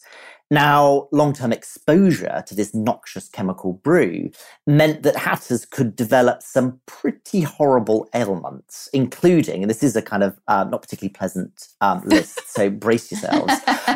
Now, 0.51 1.07
long 1.13 1.31
term 1.31 1.53
exposure 1.53 2.43
to 2.45 2.53
this 2.53 2.75
noxious 2.75 3.29
chemical 3.29 3.71
brew 3.71 4.29
meant 4.67 5.01
that 5.03 5.15
hatters 5.15 5.65
could 5.65 5.95
develop 5.95 6.43
some 6.43 6.81
pretty 6.85 7.41
horrible 7.41 8.09
ailments, 8.13 8.89
including, 8.91 9.63
and 9.63 9.69
this 9.69 9.81
is 9.81 9.95
a 9.95 10.01
kind 10.01 10.23
of 10.23 10.37
uh, 10.49 10.65
not 10.65 10.81
particularly 10.81 11.13
pleasant 11.13 11.69
um, 11.79 12.01
list, 12.03 12.41
so 12.53 12.69
brace 12.69 13.09
yourselves, 13.09 13.53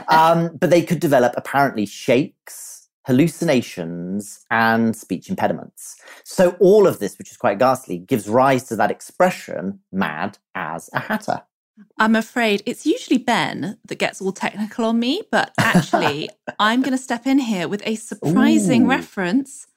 um, 0.08 0.56
but 0.56 0.70
they 0.70 0.82
could 0.82 1.02
develop 1.02 1.34
apparently 1.36 1.86
shakes, 1.86 2.88
hallucinations, 3.06 4.46
and 4.50 4.96
speech 4.96 5.30
impediments. 5.30 5.98
So, 6.24 6.56
all 6.62 6.88
of 6.88 7.00
this, 7.00 7.18
which 7.18 7.32
is 7.32 7.38
quite 7.38 7.60
ghastly, 7.60 7.98
gives 7.98 8.30
rise 8.30 8.64
to 8.70 8.78
that 8.78 8.92
expression, 8.92 9.82
mad 9.92 10.38
as 10.56 10.90
a 10.94 11.00
hatter. 11.00 11.42
I'm 11.98 12.16
afraid 12.16 12.64
it's 12.66 12.86
usually 12.86 13.18
Ben 13.18 13.78
that 13.88 14.00
gets 14.00 14.22
all 14.22 14.32
technical 14.32 14.86
on 14.86 15.00
me, 15.00 15.24
but 15.32 15.54
actually, 15.58 16.30
I'm 16.60 16.82
going 16.82 16.92
to 16.92 17.02
step 17.02 17.28
in 17.28 17.40
here 17.40 17.68
with 17.68 17.82
a 17.86 17.96
surprising 17.96 18.86
Ooh. 18.86 18.90
reference 18.90 19.68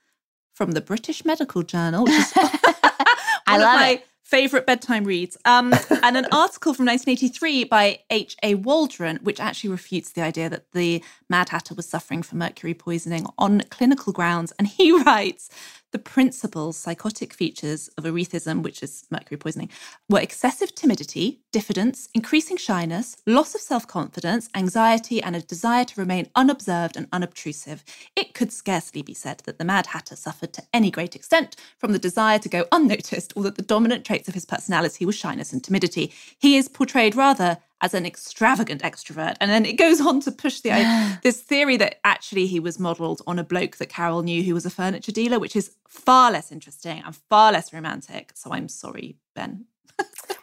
from 0.55 0.73
the 0.73 0.81
British 0.81 1.25
Medical 1.25 1.63
Journal, 1.63 2.05
which 2.05 2.13
is 2.15 2.33
I 2.37 3.59
love 3.59 3.81
my 3.81 3.89
it. 3.91 4.07
favorite 4.23 4.67
bedtime 4.67 5.05
reads, 5.05 5.37
um, 5.45 5.73
and 5.73 6.17
an 6.17 6.27
article 6.33 6.75
from 6.75 6.87
1983 6.87 7.65
by 7.65 8.01
H.A. 8.11 8.57
Waldron, 8.57 9.19
which 9.23 9.41
actually 9.41 9.71
refutes 9.71 10.13
the 10.13 10.23
idea 10.23 10.49
that 10.51 10.71
the 10.73 11.03
Mad 11.29 11.49
Hatter 11.49 11.75
was 11.75 11.89
suffering 11.89 12.23
from 12.23 12.39
mercury 12.39 12.75
poisoning 12.75 13.27
on 13.39 13.63
clinical 13.71 14.13
grounds. 14.13 14.53
And 14.59 14.69
he 14.69 14.93
writes 15.03 15.49
the 15.93 15.99
principal 15.99 16.73
psychotic 16.73 17.33
features 17.33 17.89
of 17.97 18.05
erethism, 18.05 18.63
which 18.63 18.83
is 18.83 19.07
mercury 19.11 19.39
poisoning, 19.39 19.71
were 20.09 20.21
excessive 20.21 20.75
timidity, 20.75 21.41
diffidence, 21.53 22.09
increasing 22.15 22.57
shyness, 22.57 23.17
loss 23.27 23.55
of 23.55 23.61
self 23.61 23.87
confidence, 23.87 24.49
anxiety, 24.55 25.23
and 25.23 25.35
a 25.35 25.41
desire 25.41 25.85
to 25.85 26.01
remain 26.01 26.29
unobserved 26.35 26.97
and 26.97 27.09
unobtrusive. 27.13 27.85
It 28.17 28.35
could 28.35 28.53
scarcely 28.53 29.03
be 29.03 29.15
said 29.15 29.43
that 29.45 29.59
the 29.59 29.65
Mad 29.65 29.87
Hatter 29.89 30.17
suffered 30.17 30.53
to 30.55 30.63
any 30.73 30.91
great 30.91 31.17
extent 31.17 31.57
from 31.79 31.93
the 31.93 31.99
desire 31.99 32.39
to 32.39 32.49
go 32.49 32.67
unnoticed, 32.73 33.33
or 33.37 33.43
that 33.45 33.57
the 33.57 33.63
dominant 33.63 34.05
traits 34.05 34.29
of 34.29 34.35
his 34.35 34.45
personality 34.45 35.07
were 35.07 35.13
shyness 35.13 35.53
and 35.53 35.65
timidity. 35.65 36.13
He 36.39 36.57
is 36.57 36.69
portrayed 36.69 37.17
rather 37.17 37.59
as 37.81 37.95
an 37.95 38.05
extravagant 38.05 38.83
extrovert. 38.83 39.37
And 39.41 39.51
then 39.51 39.65
it 39.65 39.75
goes 39.75 40.01
on 40.01 40.21
to 40.21 40.33
push 40.33 40.61
the 40.61 41.19
this 41.23 41.41
theory 41.41 41.77
that 41.77 42.01
actually 42.05 42.47
he 42.47 42.61
was 42.61 42.79
modeled 42.79 43.23
on 43.27 43.39
a 43.39 43.45
bloke 43.45 43.77
that 43.77 43.89
Carroll 43.89 44.23
knew 44.23 44.43
who 44.43 44.55
was 44.55 44.67
a 44.67 44.71
furniture 44.71 45.13
dealer, 45.13 45.39
which 45.39 45.57
is 45.57 45.73
far 45.89 46.31
less 46.31 46.53
interesting 46.53 47.03
and 47.05 47.15
far 47.15 47.53
less 47.53 47.73
romantic. 47.73 48.33
So 48.35 48.53
I'm 48.53 48.69
sorry, 48.69 49.17
Ben. 49.35 49.67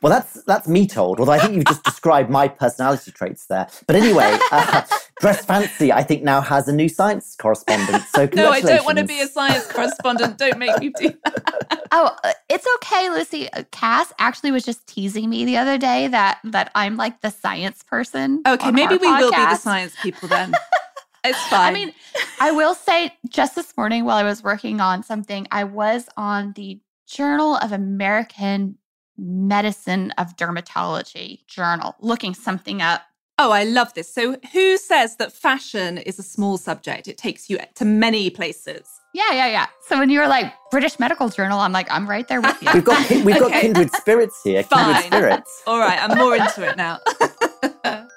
well, 0.02 0.12
that's 0.12 0.44
that's 0.44 0.68
me 0.68 0.88
told. 0.88 1.20
Although 1.20 1.34
I 1.34 1.40
think 1.40 1.56
you've 1.56 1.66
just 1.66 1.84
described 1.86 2.30
my 2.30 2.48
personality 2.48 3.12
traits 3.12 3.46
there. 3.48 3.68
But 3.88 3.96
anyway, 3.96 4.38
uh, 4.52 4.84
Dress 5.22 5.46
Fancy, 5.46 5.94
I 5.94 6.04
think 6.04 6.24
now 6.24 6.42
has 6.42 6.68
a 6.68 6.74
new 6.74 6.90
science 6.90 7.36
correspondent. 7.40 8.04
So 8.14 8.28
no, 8.34 8.50
I 8.50 8.62
don't 8.62 8.86
want 8.86 8.98
to 8.98 9.06
be 9.06 9.22
a 9.22 9.28
science 9.28 9.66
correspondent. 9.72 10.38
don't 10.38 10.58
make 10.58 10.78
me 10.80 10.92
do 10.98 11.14
that. 11.24 11.82
Oh, 11.92 12.14
uh, 12.26 12.34
it's 12.50 12.68
okay, 12.76 13.10
Lucy. 13.10 13.50
Uh, 13.54 13.64
Cass 13.72 14.12
actually 14.20 14.52
was 14.52 14.66
just 14.66 14.86
teasing 14.86 15.30
me 15.30 15.46
the 15.46 15.56
other 15.56 15.78
day 15.78 16.08
that 16.10 16.40
that 16.44 16.70
I'm 16.76 16.98
like 16.98 17.22
the 17.22 17.30
science 17.30 17.84
person. 17.84 18.42
Okay, 18.46 18.72
maybe 18.72 18.98
we 18.98 19.08
podcast. 19.08 19.20
will 19.22 19.32
be 19.32 19.38
the 19.38 19.56
science 19.56 19.94
people 20.02 20.28
then. 20.28 20.54
it's 21.24 21.42
fine. 21.48 21.70
I 21.70 21.72
mean, 21.74 21.94
I 22.42 22.52
will 22.52 22.74
say 22.74 23.14
just 23.30 23.56
this 23.56 23.78
morning 23.78 24.04
while 24.04 24.18
I 24.18 24.24
was 24.24 24.44
working 24.44 24.82
on 24.82 25.04
something, 25.04 25.48
I 25.52 25.64
was 25.64 26.10
on 26.18 26.54
the 26.54 26.82
Journal 27.08 27.56
of 27.58 27.72
American 27.72 28.78
Medicine 29.18 30.12
of 30.18 30.36
Dermatology 30.36 31.46
journal, 31.48 31.96
looking 32.00 32.34
something 32.34 32.82
up. 32.82 33.04
Oh, 33.38 33.52
I 33.52 33.66
love 33.66 33.94
this. 33.94 34.14
So, 34.14 34.38
who 34.54 34.78
says 34.78 35.18
that 35.18 35.34
fashion 35.34 35.98
is 35.98 36.18
a 36.20 36.24
small 36.24 36.58
subject? 36.58 37.08
It 37.10 37.18
takes 37.18 37.50
you 37.50 37.60
to 37.76 37.84
many 37.84 38.30
places. 38.30 38.88
Yeah, 39.14 39.32
yeah, 39.32 39.48
yeah. 39.48 39.68
So 39.88 39.98
when 39.98 40.10
you 40.10 40.20
were 40.20 40.28
like 40.28 40.54
British 40.72 41.00
Medical 41.00 41.30
Journal, 41.30 41.60
I'm 41.60 41.72
like, 41.72 41.90
I'm 41.90 42.06
right 42.10 42.28
there 42.28 42.42
with 42.42 42.62
you. 42.62 42.70
We've 42.74 42.84
got 42.84 43.10
we've 43.10 43.40
got 43.40 43.52
kindred 43.62 43.92
spirits 43.94 44.40
here. 44.44 44.64
Kindred 44.64 45.06
spirits. 45.06 45.64
All 45.68 45.80
right, 45.80 45.98
I'm 46.02 46.18
more 46.18 46.36
into 46.36 46.68
it 46.68 46.76
now. 46.78 47.00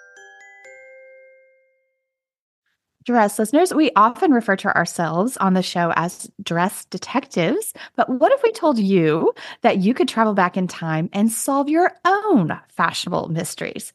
Dress 3.05 3.39
listeners, 3.39 3.73
we 3.73 3.91
often 3.97 4.33
refer 4.33 4.57
to 4.57 4.77
ourselves 4.77 5.37
on 5.39 5.55
the 5.55 5.62
show 5.62 5.93
as 5.97 6.31
dress 6.43 6.85
detectives. 6.87 7.73
But 7.97 8.11
what 8.11 8.33
if 8.33 8.43
we 8.43 8.53
told 8.53 8.79
you 8.79 9.33
that 9.62 9.79
you 9.79 9.95
could 9.95 10.09
travel 10.09 10.35
back 10.35 10.57
in 10.59 10.69
time 10.69 11.09
and 11.12 11.33
solve 11.33 11.69
your 11.71 11.93
own 12.05 12.59
fashionable 12.69 13.29
mysteries? 13.29 13.95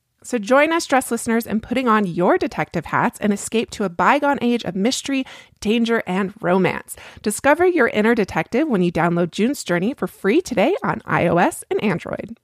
So 0.23 0.37
join 0.37 0.71
us, 0.71 0.85
dress 0.85 1.09
listeners, 1.09 1.47
in 1.47 1.61
putting 1.61 1.87
on 1.87 2.05
your 2.05 2.37
detective 2.37 2.85
hats 2.85 3.19
and 3.19 3.33
escape 3.33 3.71
to 3.71 3.85
a 3.85 3.89
bygone 3.89 4.37
age 4.41 4.63
of 4.63 4.75
mystery, 4.75 5.25
danger, 5.59 6.03
and 6.05 6.33
romance. 6.41 6.95
Discover 7.23 7.65
your 7.67 7.87
inner 7.87 8.13
detective 8.13 8.67
when 8.67 8.83
you 8.83 8.91
download 8.91 9.31
June's 9.31 9.63
Journey 9.63 9.93
for 9.95 10.07
free 10.07 10.39
today 10.41 10.75
on 10.83 10.99
iOS 11.01 11.63
and 11.71 11.83
Android. 11.83 12.37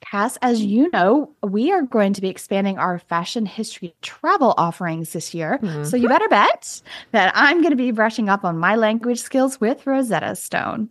Cass, 0.00 0.38
as 0.40 0.62
you 0.62 0.88
know, 0.92 1.32
we 1.42 1.72
are 1.72 1.82
going 1.82 2.12
to 2.12 2.20
be 2.20 2.28
expanding 2.28 2.78
our 2.78 2.98
fashion 3.00 3.44
history 3.44 3.94
travel 4.02 4.54
offerings 4.56 5.12
this 5.12 5.34
year. 5.34 5.58
Mhm. 5.60 5.84
So 5.84 5.96
you 5.96 6.08
better 6.08 6.28
bet 6.28 6.80
that 7.10 7.32
I'm 7.34 7.60
going 7.60 7.70
to 7.70 7.76
be 7.76 7.90
brushing 7.90 8.28
up 8.28 8.44
on 8.44 8.56
my 8.56 8.76
language 8.76 9.20
skills 9.20 9.60
with 9.60 9.86
Rosetta 9.86 10.36
Stone. 10.36 10.90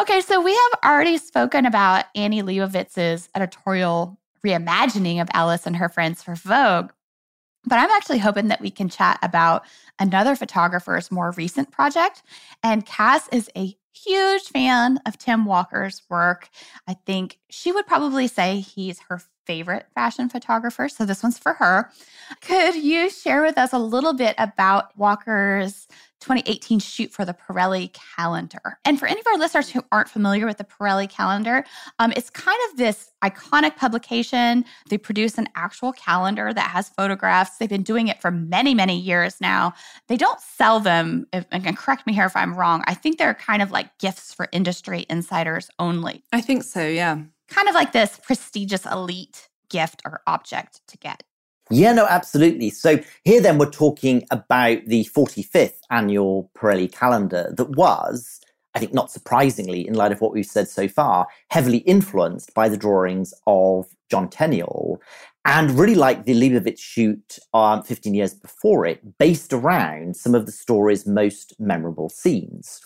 Okay, 0.00 0.20
so 0.20 0.40
we 0.40 0.52
have 0.52 0.92
already 0.92 1.18
spoken 1.18 1.66
about 1.66 2.04
Annie 2.14 2.42
Leibovitz's 2.42 3.28
editorial 3.34 4.16
reimagining 4.46 5.20
of 5.20 5.28
Alice 5.34 5.66
and 5.66 5.74
her 5.76 5.88
friends 5.88 6.22
for 6.22 6.36
Vogue. 6.36 6.92
But 7.64 7.80
I'm 7.80 7.90
actually 7.90 8.18
hoping 8.18 8.46
that 8.46 8.60
we 8.60 8.70
can 8.70 8.88
chat 8.88 9.18
about 9.22 9.64
another 9.98 10.36
photographer's 10.36 11.10
more 11.10 11.32
recent 11.32 11.72
project. 11.72 12.22
And 12.62 12.86
Cass 12.86 13.28
is 13.32 13.50
a 13.56 13.76
huge 13.92 14.44
fan 14.44 15.00
of 15.04 15.18
Tim 15.18 15.44
Walker's 15.44 16.02
work. 16.08 16.48
I 16.86 16.94
think 16.94 17.40
she 17.50 17.72
would 17.72 17.88
probably 17.88 18.28
say 18.28 18.60
he's 18.60 19.00
her 19.08 19.20
favorite 19.48 19.86
fashion 19.94 20.28
photographer. 20.28 20.88
So 20.88 21.06
this 21.06 21.22
one's 21.22 21.38
for 21.38 21.54
her. 21.54 21.90
Could 22.42 22.76
you 22.76 23.08
share 23.08 23.42
with 23.42 23.56
us 23.56 23.72
a 23.72 23.78
little 23.78 24.12
bit 24.12 24.34
about 24.38 24.96
Walker's 24.96 25.88
2018 26.20 26.78
shoot 26.80 27.12
for 27.12 27.24
the 27.24 27.34
Pirelli 27.34 27.92
calendar. 27.92 28.78
And 28.84 28.98
for 28.98 29.06
any 29.06 29.20
of 29.20 29.26
our 29.26 29.38
listeners 29.38 29.70
who 29.70 29.84
aren't 29.92 30.08
familiar 30.08 30.46
with 30.46 30.58
the 30.58 30.64
Pirelli 30.64 31.08
calendar, 31.08 31.64
um, 31.98 32.12
it's 32.16 32.30
kind 32.30 32.58
of 32.68 32.76
this 32.76 33.12
iconic 33.22 33.76
publication. 33.76 34.64
They 34.88 34.98
produce 34.98 35.38
an 35.38 35.48
actual 35.54 35.92
calendar 35.92 36.52
that 36.52 36.70
has 36.70 36.88
photographs. 36.88 37.58
They've 37.58 37.68
been 37.68 37.82
doing 37.82 38.08
it 38.08 38.20
for 38.20 38.30
many, 38.30 38.74
many 38.74 38.98
years 38.98 39.40
now. 39.40 39.74
They 40.08 40.16
don't 40.16 40.40
sell 40.40 40.80
them, 40.80 41.26
if, 41.32 41.46
and 41.52 41.76
correct 41.76 42.06
me 42.06 42.12
here 42.12 42.26
if 42.26 42.36
I'm 42.36 42.54
wrong. 42.54 42.82
I 42.86 42.94
think 42.94 43.18
they're 43.18 43.34
kind 43.34 43.62
of 43.62 43.70
like 43.70 43.96
gifts 43.98 44.34
for 44.34 44.48
industry 44.52 45.06
insiders 45.08 45.70
only. 45.78 46.24
I 46.32 46.40
think 46.40 46.64
so, 46.64 46.86
yeah. 46.86 47.22
Kind 47.48 47.68
of 47.68 47.74
like 47.74 47.92
this 47.92 48.18
prestigious 48.22 48.86
elite 48.86 49.48
gift 49.68 50.02
or 50.04 50.20
object 50.26 50.80
to 50.88 50.98
get. 50.98 51.22
Yeah, 51.70 51.92
no, 51.92 52.06
absolutely. 52.06 52.70
So 52.70 52.98
here 53.24 53.40
then 53.40 53.58
we're 53.58 53.70
talking 53.70 54.24
about 54.30 54.84
the 54.86 55.04
45th 55.04 55.80
annual 55.90 56.50
Pirelli 56.56 56.90
calendar 56.90 57.52
that 57.56 57.70
was, 57.70 58.40
I 58.74 58.78
think 58.78 58.94
not 58.94 59.10
surprisingly, 59.10 59.86
in 59.86 59.94
light 59.94 60.12
of 60.12 60.20
what 60.20 60.32
we've 60.32 60.46
said 60.46 60.68
so 60.68 60.88
far, 60.88 61.26
heavily 61.50 61.78
influenced 61.78 62.54
by 62.54 62.70
the 62.70 62.78
drawings 62.78 63.34
of 63.46 63.86
John 64.10 64.28
Tenniel 64.30 64.98
and 65.44 65.78
really 65.78 65.94
like 65.94 66.24
the 66.24 66.34
Leibovitz 66.34 66.78
shoot 66.78 67.38
um, 67.54 67.82
15 67.82 68.14
years 68.14 68.34
before 68.34 68.84
it, 68.84 69.18
based 69.18 69.52
around 69.52 70.14
some 70.14 70.34
of 70.34 70.44
the 70.44 70.52
story's 70.52 71.06
most 71.06 71.54
memorable 71.58 72.10
scenes. 72.10 72.80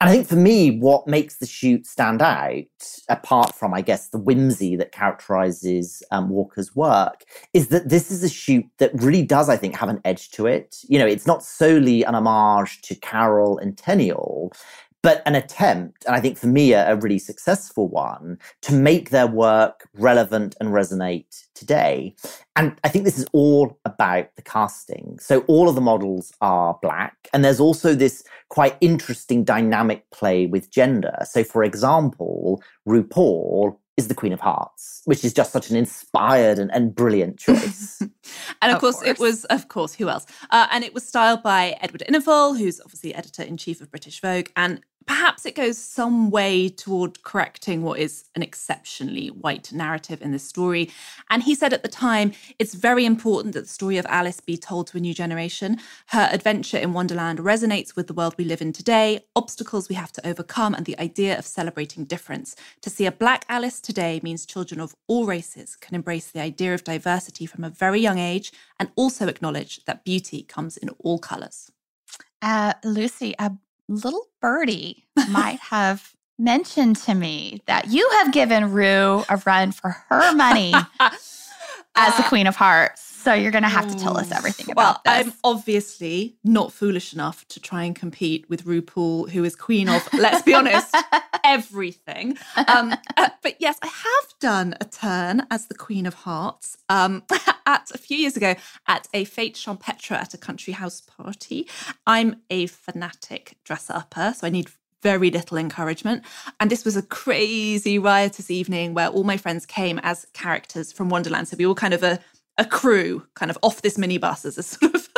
And 0.00 0.08
I 0.08 0.14
think 0.14 0.26
for 0.26 0.36
me, 0.36 0.78
what 0.78 1.06
makes 1.06 1.36
the 1.36 1.46
shoot 1.46 1.86
stand 1.86 2.22
out, 2.22 2.64
apart 3.10 3.54
from, 3.54 3.74
I 3.74 3.82
guess, 3.82 4.08
the 4.08 4.18
whimsy 4.18 4.74
that 4.76 4.92
characterizes 4.92 6.02
um, 6.10 6.30
Walker's 6.30 6.74
work, 6.74 7.24
is 7.52 7.68
that 7.68 7.90
this 7.90 8.10
is 8.10 8.24
a 8.24 8.28
shoot 8.28 8.64
that 8.78 8.92
really 8.94 9.22
does, 9.22 9.50
I 9.50 9.58
think, 9.58 9.76
have 9.76 9.90
an 9.90 10.00
edge 10.06 10.30
to 10.30 10.46
it. 10.46 10.78
You 10.88 10.98
know, 10.98 11.06
it's 11.06 11.26
not 11.26 11.42
solely 11.42 12.02
an 12.02 12.14
homage 12.14 12.80
to 12.82 12.94
Carroll 12.94 13.58
and 13.58 13.76
Tenniel, 13.76 14.52
but 15.02 15.22
an 15.26 15.34
attempt, 15.34 16.04
and 16.04 16.14
I 16.14 16.20
think 16.20 16.36
for 16.36 16.46
me, 16.46 16.72
a, 16.72 16.92
a, 16.92 16.96
really 16.96 17.18
successful 17.18 17.88
one, 17.88 18.38
to 18.62 18.74
make 18.74 19.10
their 19.10 19.26
work 19.26 19.88
relevant 19.94 20.56
and 20.60 20.70
resonate 20.70 21.46
today. 21.54 22.14
And 22.56 22.78
I 22.84 22.88
think 22.88 23.04
this 23.04 23.18
is 23.18 23.26
all 23.32 23.78
about 23.84 24.34
the 24.36 24.42
casting. 24.42 25.18
So 25.18 25.40
all 25.42 25.68
of 25.68 25.74
the 25.74 25.80
models 25.80 26.32
are 26.40 26.78
black, 26.82 27.16
and 27.32 27.44
there's 27.44 27.60
also 27.60 27.94
this 27.94 28.22
quite 28.48 28.76
interesting 28.80 29.44
dynamic 29.44 30.10
play 30.10 30.46
with 30.46 30.70
gender. 30.70 31.16
So, 31.24 31.44
for 31.44 31.64
example, 31.64 32.62
RuPaul 32.86 33.76
is 34.00 34.08
the 34.08 34.14
Queen 34.14 34.32
of 34.32 34.40
Hearts, 34.40 35.02
which 35.04 35.24
is 35.24 35.32
just 35.32 35.52
such 35.52 35.70
an 35.70 35.76
inspired 35.76 36.58
and, 36.58 36.70
and 36.72 36.94
brilliant 36.94 37.38
choice. 37.46 38.00
and 38.00 38.10
of, 38.62 38.76
of 38.76 38.80
course, 38.80 38.96
course, 38.96 39.08
it 39.08 39.18
was, 39.18 39.44
of 39.46 39.68
course, 39.68 39.94
who 39.94 40.08
else? 40.08 40.26
Uh, 40.50 40.66
and 40.70 40.84
it 40.84 40.94
was 40.94 41.06
styled 41.06 41.42
by 41.42 41.76
Edward 41.80 42.02
Enninful, 42.08 42.58
who's 42.58 42.80
obviously 42.80 43.14
editor 43.14 43.42
in 43.42 43.56
chief 43.56 43.80
of 43.80 43.90
British 43.90 44.20
Vogue, 44.20 44.48
and 44.56 44.80
perhaps 45.06 45.44
it 45.46 45.54
goes 45.54 45.78
some 45.78 46.30
way 46.30 46.68
toward 46.68 47.22
correcting 47.22 47.82
what 47.82 47.98
is 47.98 48.24
an 48.34 48.42
exceptionally 48.42 49.28
white 49.28 49.72
narrative 49.72 50.22
in 50.22 50.32
this 50.32 50.44
story. 50.44 50.90
And 51.30 51.42
he 51.42 51.54
said 51.54 51.72
at 51.72 51.82
the 51.82 51.88
time, 51.88 52.32
it's 52.58 52.74
very 52.74 53.04
important 53.04 53.54
that 53.54 53.62
the 53.62 53.68
story 53.68 53.98
of 53.98 54.06
Alice 54.06 54.40
be 54.40 54.56
told 54.56 54.86
to 54.88 54.98
a 54.98 55.00
new 55.00 55.14
generation. 55.14 55.78
Her 56.08 56.28
adventure 56.30 56.78
in 56.78 56.92
Wonderland 56.92 57.38
resonates 57.38 57.96
with 57.96 58.06
the 58.06 58.14
world 58.14 58.34
we 58.36 58.44
live 58.44 58.62
in 58.62 58.72
today, 58.72 59.24
obstacles 59.34 59.88
we 59.88 59.94
have 59.96 60.12
to 60.12 60.26
overcome, 60.26 60.74
and 60.74 60.86
the 60.86 60.98
idea 60.98 61.38
of 61.38 61.46
celebrating 61.46 62.04
difference. 62.04 62.54
To 62.82 62.90
see 62.90 63.06
a 63.06 63.12
Black 63.12 63.44
Alice 63.48 63.80
today 63.80 64.20
means 64.22 64.46
children 64.46 64.80
of 64.80 64.94
all 65.08 65.26
races 65.26 65.76
can 65.76 65.94
embrace 65.94 66.30
the 66.30 66.40
idea 66.40 66.74
of 66.74 66.84
diversity 66.84 67.46
from 67.46 67.64
a 67.64 67.70
very 67.70 68.00
young 68.00 68.18
age 68.18 68.52
and 68.78 68.90
also 68.96 69.28
acknowledge 69.28 69.84
that 69.86 70.04
beauty 70.04 70.42
comes 70.42 70.76
in 70.76 70.90
all 71.00 71.18
colours. 71.18 71.70
Uh, 72.42 72.72
Lucy, 72.84 73.34
a 73.38 73.52
little 73.90 74.26
birdie 74.40 75.04
might 75.30 75.58
have 75.58 76.14
mentioned 76.38 76.96
to 76.96 77.14
me 77.14 77.60
that 77.66 77.88
you 77.88 78.08
have 78.14 78.32
given 78.32 78.72
Rue 78.72 79.24
a 79.28 79.42
run 79.44 79.72
for 79.72 79.90
her 80.08 80.34
money 80.34 80.72
as 81.96 82.16
the 82.16 82.22
Queen 82.24 82.46
of 82.46 82.56
Hearts. 82.56 83.02
So 83.02 83.34
you're 83.34 83.50
going 83.50 83.64
to 83.64 83.68
have 83.68 83.86
to 83.88 83.98
tell 83.98 84.16
us 84.16 84.32
everything 84.32 84.70
about 84.70 85.04
well, 85.04 85.18
this. 85.18 85.26
I'm 85.26 85.32
obviously 85.44 86.36
not 86.42 86.72
foolish 86.72 87.12
enough 87.12 87.46
to 87.48 87.60
try 87.60 87.84
and 87.84 87.94
compete 87.94 88.48
with 88.48 88.64
RuPaul, 88.64 89.28
who 89.30 89.44
is 89.44 89.54
queen 89.54 89.88
of, 89.90 90.08
let's 90.14 90.42
be 90.42 90.54
honest, 90.54 90.96
everything. 91.44 92.38
Um, 92.68 92.94
uh, 93.16 93.28
but 93.42 93.56
yes, 93.58 93.78
I 93.82 93.88
have 93.88 94.38
done 94.40 94.74
a 94.80 94.86
turn 94.86 95.46
as 95.50 95.66
the 95.66 95.74
Queen 95.74 96.06
of 96.06 96.14
Hearts 96.14 96.78
um, 96.88 97.24
at 97.66 97.90
a 97.92 97.98
few 97.98 98.16
years 98.16 98.36
ago 98.36 98.54
at 98.86 99.06
a 99.12 99.24
fete 99.24 99.56
champetre 99.56 100.12
at 100.12 100.32
a 100.32 100.38
country 100.38 100.72
house 100.72 101.02
party. 101.02 101.68
I'm 102.06 102.36
a 102.48 102.66
fanatic 102.68 103.58
dress 103.64 103.90
upper, 103.90 104.32
so 104.34 104.46
I 104.46 104.50
need 104.50 104.70
very 105.02 105.30
little 105.30 105.56
encouragement. 105.56 106.24
And 106.58 106.70
this 106.70 106.84
was 106.84 106.96
a 106.96 107.02
crazy, 107.02 107.98
riotous 107.98 108.50
evening 108.50 108.94
where 108.94 109.08
all 109.08 109.24
my 109.24 109.36
friends 109.36 109.66
came 109.66 109.98
as 110.02 110.26
characters 110.32 110.92
from 110.92 111.08
Wonderland. 111.08 111.48
So 111.48 111.56
we 111.56 111.66
all 111.66 111.74
kind 111.74 111.94
of 111.94 112.02
a, 112.02 112.18
a 112.58 112.64
crew, 112.64 113.26
kind 113.34 113.50
of 113.50 113.58
off 113.62 113.82
this 113.82 113.96
minibus 113.96 114.44
as 114.44 114.58
a 114.58 114.62
sort 114.62 114.94
of 114.94 115.08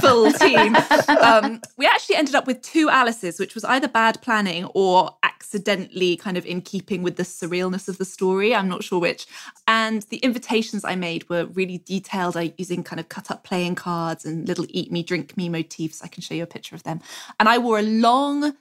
full 0.00 0.32
team. 0.32 0.76
Um, 1.08 1.60
we 1.76 1.86
actually 1.86 2.16
ended 2.16 2.34
up 2.34 2.46
with 2.46 2.62
two 2.62 2.88
Alices, 2.88 3.38
which 3.38 3.54
was 3.54 3.64
either 3.64 3.88
bad 3.88 4.20
planning 4.22 4.64
or 4.74 5.10
accidentally 5.22 6.16
kind 6.16 6.36
of 6.36 6.44
in 6.46 6.60
keeping 6.60 7.02
with 7.02 7.16
the 7.16 7.22
surrealness 7.22 7.88
of 7.88 7.98
the 7.98 8.04
story. 8.04 8.54
I'm 8.54 8.68
not 8.68 8.84
sure 8.84 8.98
which. 8.98 9.26
And 9.66 10.02
the 10.02 10.18
invitations 10.18 10.84
I 10.84 10.96
made 10.96 11.28
were 11.28 11.46
really 11.46 11.78
detailed, 11.78 12.36
I 12.36 12.52
using 12.58 12.82
kind 12.82 13.00
of 13.00 13.08
cut 13.08 13.30
up 13.30 13.44
playing 13.44 13.76
cards 13.76 14.24
and 14.24 14.46
little 14.46 14.66
eat 14.70 14.90
me, 14.90 15.02
drink 15.02 15.36
me 15.36 15.48
motifs. 15.48 16.02
I 16.02 16.08
can 16.08 16.22
show 16.22 16.34
you 16.34 16.42
a 16.42 16.46
picture 16.46 16.74
of 16.74 16.82
them. 16.82 17.00
And 17.38 17.48
I 17.48 17.58
wore 17.58 17.78
a 17.78 17.82
long 17.82 18.54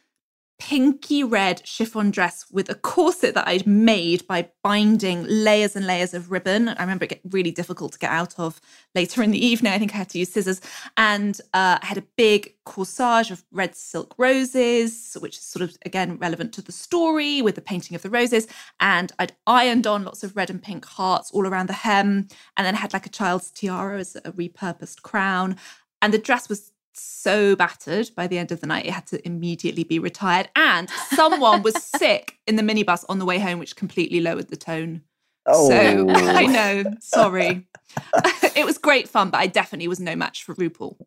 pinky 0.57 1.23
red 1.23 1.65
chiffon 1.65 2.11
dress 2.11 2.45
with 2.51 2.69
a 2.69 2.75
corset 2.75 3.33
that 3.33 3.47
I'd 3.47 3.67
made 3.67 4.25
by 4.25 4.49
binding 4.63 5.25
layers 5.27 5.75
and 5.75 5.85
layers 5.85 6.13
of 6.13 6.31
ribbon. 6.31 6.69
I 6.69 6.81
remember 6.81 7.05
it 7.05 7.09
get 7.09 7.21
really 7.29 7.51
difficult 7.51 7.93
to 7.93 7.99
get 7.99 8.11
out 8.11 8.39
of 8.39 8.61
later 8.93 9.21
in 9.21 9.31
the 9.31 9.45
evening. 9.45 9.73
I 9.73 9.79
think 9.79 9.93
I 9.93 9.97
had 9.97 10.09
to 10.09 10.19
use 10.19 10.31
scissors. 10.31 10.61
And 10.95 11.39
uh, 11.53 11.79
I 11.81 11.85
had 11.85 11.97
a 11.97 12.03
big 12.15 12.55
corsage 12.65 13.31
of 13.31 13.43
red 13.51 13.75
silk 13.75 14.15
roses, 14.17 15.17
which 15.19 15.37
is 15.37 15.43
sort 15.43 15.63
of, 15.63 15.77
again, 15.85 16.17
relevant 16.17 16.53
to 16.53 16.61
the 16.61 16.71
story 16.71 17.41
with 17.41 17.55
the 17.55 17.61
painting 17.61 17.95
of 17.95 18.01
the 18.01 18.09
roses. 18.09 18.47
And 18.79 19.11
I'd 19.19 19.33
ironed 19.45 19.87
on 19.87 20.05
lots 20.05 20.23
of 20.23 20.35
red 20.35 20.49
and 20.49 20.63
pink 20.63 20.85
hearts 20.85 21.31
all 21.31 21.45
around 21.45 21.67
the 21.67 21.73
hem. 21.73 22.27
And 22.55 22.65
then 22.65 22.75
had 22.75 22.93
like 22.93 23.05
a 23.05 23.09
child's 23.09 23.51
tiara 23.51 23.99
as 23.99 24.15
a 24.15 24.31
repurposed 24.31 25.01
crown. 25.01 25.57
And 26.01 26.13
the 26.13 26.17
dress 26.17 26.47
was 26.47 26.71
so 26.97 27.55
battered 27.55 28.09
by 28.15 28.27
the 28.27 28.37
end 28.37 28.51
of 28.51 28.61
the 28.61 28.67
night, 28.67 28.85
it 28.85 28.91
had 28.93 29.07
to 29.07 29.25
immediately 29.25 29.83
be 29.83 29.99
retired. 29.99 30.49
And 30.55 30.89
someone 31.13 31.61
was 31.63 31.81
sick 31.97 32.37
in 32.47 32.55
the 32.55 32.63
minibus 32.63 33.03
on 33.09 33.19
the 33.19 33.25
way 33.25 33.39
home, 33.39 33.59
which 33.59 33.75
completely 33.75 34.21
lowered 34.21 34.49
the 34.49 34.55
tone. 34.57 35.01
Oh. 35.45 35.69
So 35.69 36.09
I 36.09 36.45
know, 36.45 36.83
sorry. 36.99 37.67
it 38.55 38.65
was 38.65 38.77
great 38.77 39.07
fun, 39.07 39.29
but 39.29 39.39
I 39.39 39.47
definitely 39.47 39.87
was 39.87 39.99
no 39.99 40.15
match 40.15 40.43
for 40.43 40.55
RuPaul. 40.55 40.97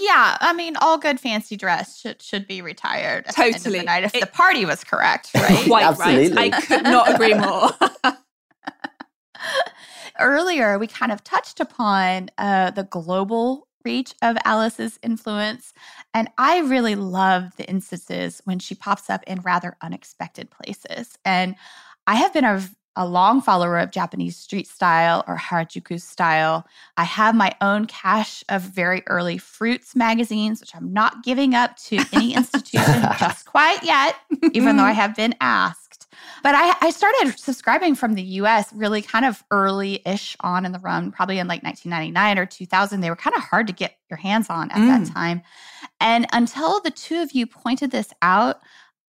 yeah, 0.00 0.36
I 0.40 0.52
mean, 0.56 0.76
all 0.76 0.96
good 0.98 1.20
fancy 1.20 1.56
dress 1.56 2.00
should 2.00 2.22
should 2.22 2.46
be 2.46 2.62
retired 2.62 3.26
at 3.26 3.36
the 3.36 3.44
end 3.44 3.56
of 3.56 3.62
the 3.64 3.82
night 3.82 4.04
if 4.04 4.14
It- 4.14 4.20
the 4.20 4.26
party 4.26 4.64
was 4.64 4.82
correct, 4.84 5.30
right? 5.34 5.66
Quite 5.66 5.84
Absolutely. 5.84 6.36
right. 6.36 6.54
I 6.54 6.60
could 6.60 6.82
not 6.84 7.14
agree 7.14 7.34
more. 7.34 7.70
Earlier, 10.20 10.78
we 10.78 10.86
kind 10.86 11.10
of 11.10 11.24
touched 11.24 11.58
upon 11.60 12.30
uh, 12.38 12.70
the 12.70 12.84
global 12.84 13.66
reach 13.84 14.14
of 14.22 14.36
Alice's 14.44 14.98
influence, 15.02 15.72
and 16.12 16.28
I 16.38 16.60
really 16.60 16.94
love 16.94 17.56
the 17.56 17.68
instances 17.68 18.40
when 18.44 18.58
she 18.58 18.74
pops 18.74 19.10
up 19.10 19.22
in 19.26 19.40
rather 19.40 19.76
unexpected 19.82 20.50
places. 20.50 21.18
And 21.24 21.56
I 22.06 22.16
have 22.16 22.32
been 22.32 22.44
a 22.44 22.62
a 22.96 23.06
long 23.06 23.40
follower 23.40 23.78
of 23.78 23.90
Japanese 23.90 24.36
street 24.36 24.68
style 24.68 25.24
or 25.26 25.36
Harajuku 25.36 26.00
style. 26.00 26.66
I 26.96 27.04
have 27.04 27.34
my 27.34 27.52
own 27.60 27.86
cache 27.86 28.44
of 28.48 28.62
very 28.62 29.02
early 29.08 29.36
fruits 29.38 29.96
magazines, 29.96 30.60
which 30.60 30.74
I'm 30.76 30.92
not 30.92 31.24
giving 31.24 31.54
up 31.54 31.76
to 31.88 31.98
any 32.12 32.34
institution 32.34 33.02
just 33.18 33.46
quite 33.46 33.82
yet, 33.82 34.16
even 34.52 34.76
though 34.76 34.84
I 34.84 34.90
mm-hmm. 34.90 35.00
have 35.00 35.16
been 35.16 35.34
asked. 35.40 35.83
But 36.42 36.54
I, 36.54 36.74
I 36.80 36.90
started 36.90 37.38
subscribing 37.38 37.94
from 37.94 38.14
the 38.14 38.22
US 38.22 38.72
really 38.72 39.02
kind 39.02 39.24
of 39.24 39.42
early 39.50 40.02
ish 40.06 40.36
on 40.40 40.64
in 40.66 40.72
the 40.72 40.78
run, 40.78 41.10
probably 41.10 41.38
in 41.38 41.48
like 41.48 41.62
1999 41.62 42.38
or 42.38 42.46
2000. 42.46 43.00
They 43.00 43.10
were 43.10 43.16
kind 43.16 43.36
of 43.36 43.42
hard 43.42 43.66
to 43.68 43.72
get 43.72 43.96
your 44.10 44.18
hands 44.18 44.48
on 44.50 44.70
at 44.70 44.86
that 44.86 45.02
Mm. 45.02 45.12
time. 45.12 45.42
And 46.00 46.26
until 46.32 46.80
the 46.80 46.90
two 46.90 47.20
of 47.22 47.32
you 47.32 47.46
pointed 47.46 47.90
this 47.90 48.12
out, 48.22 48.60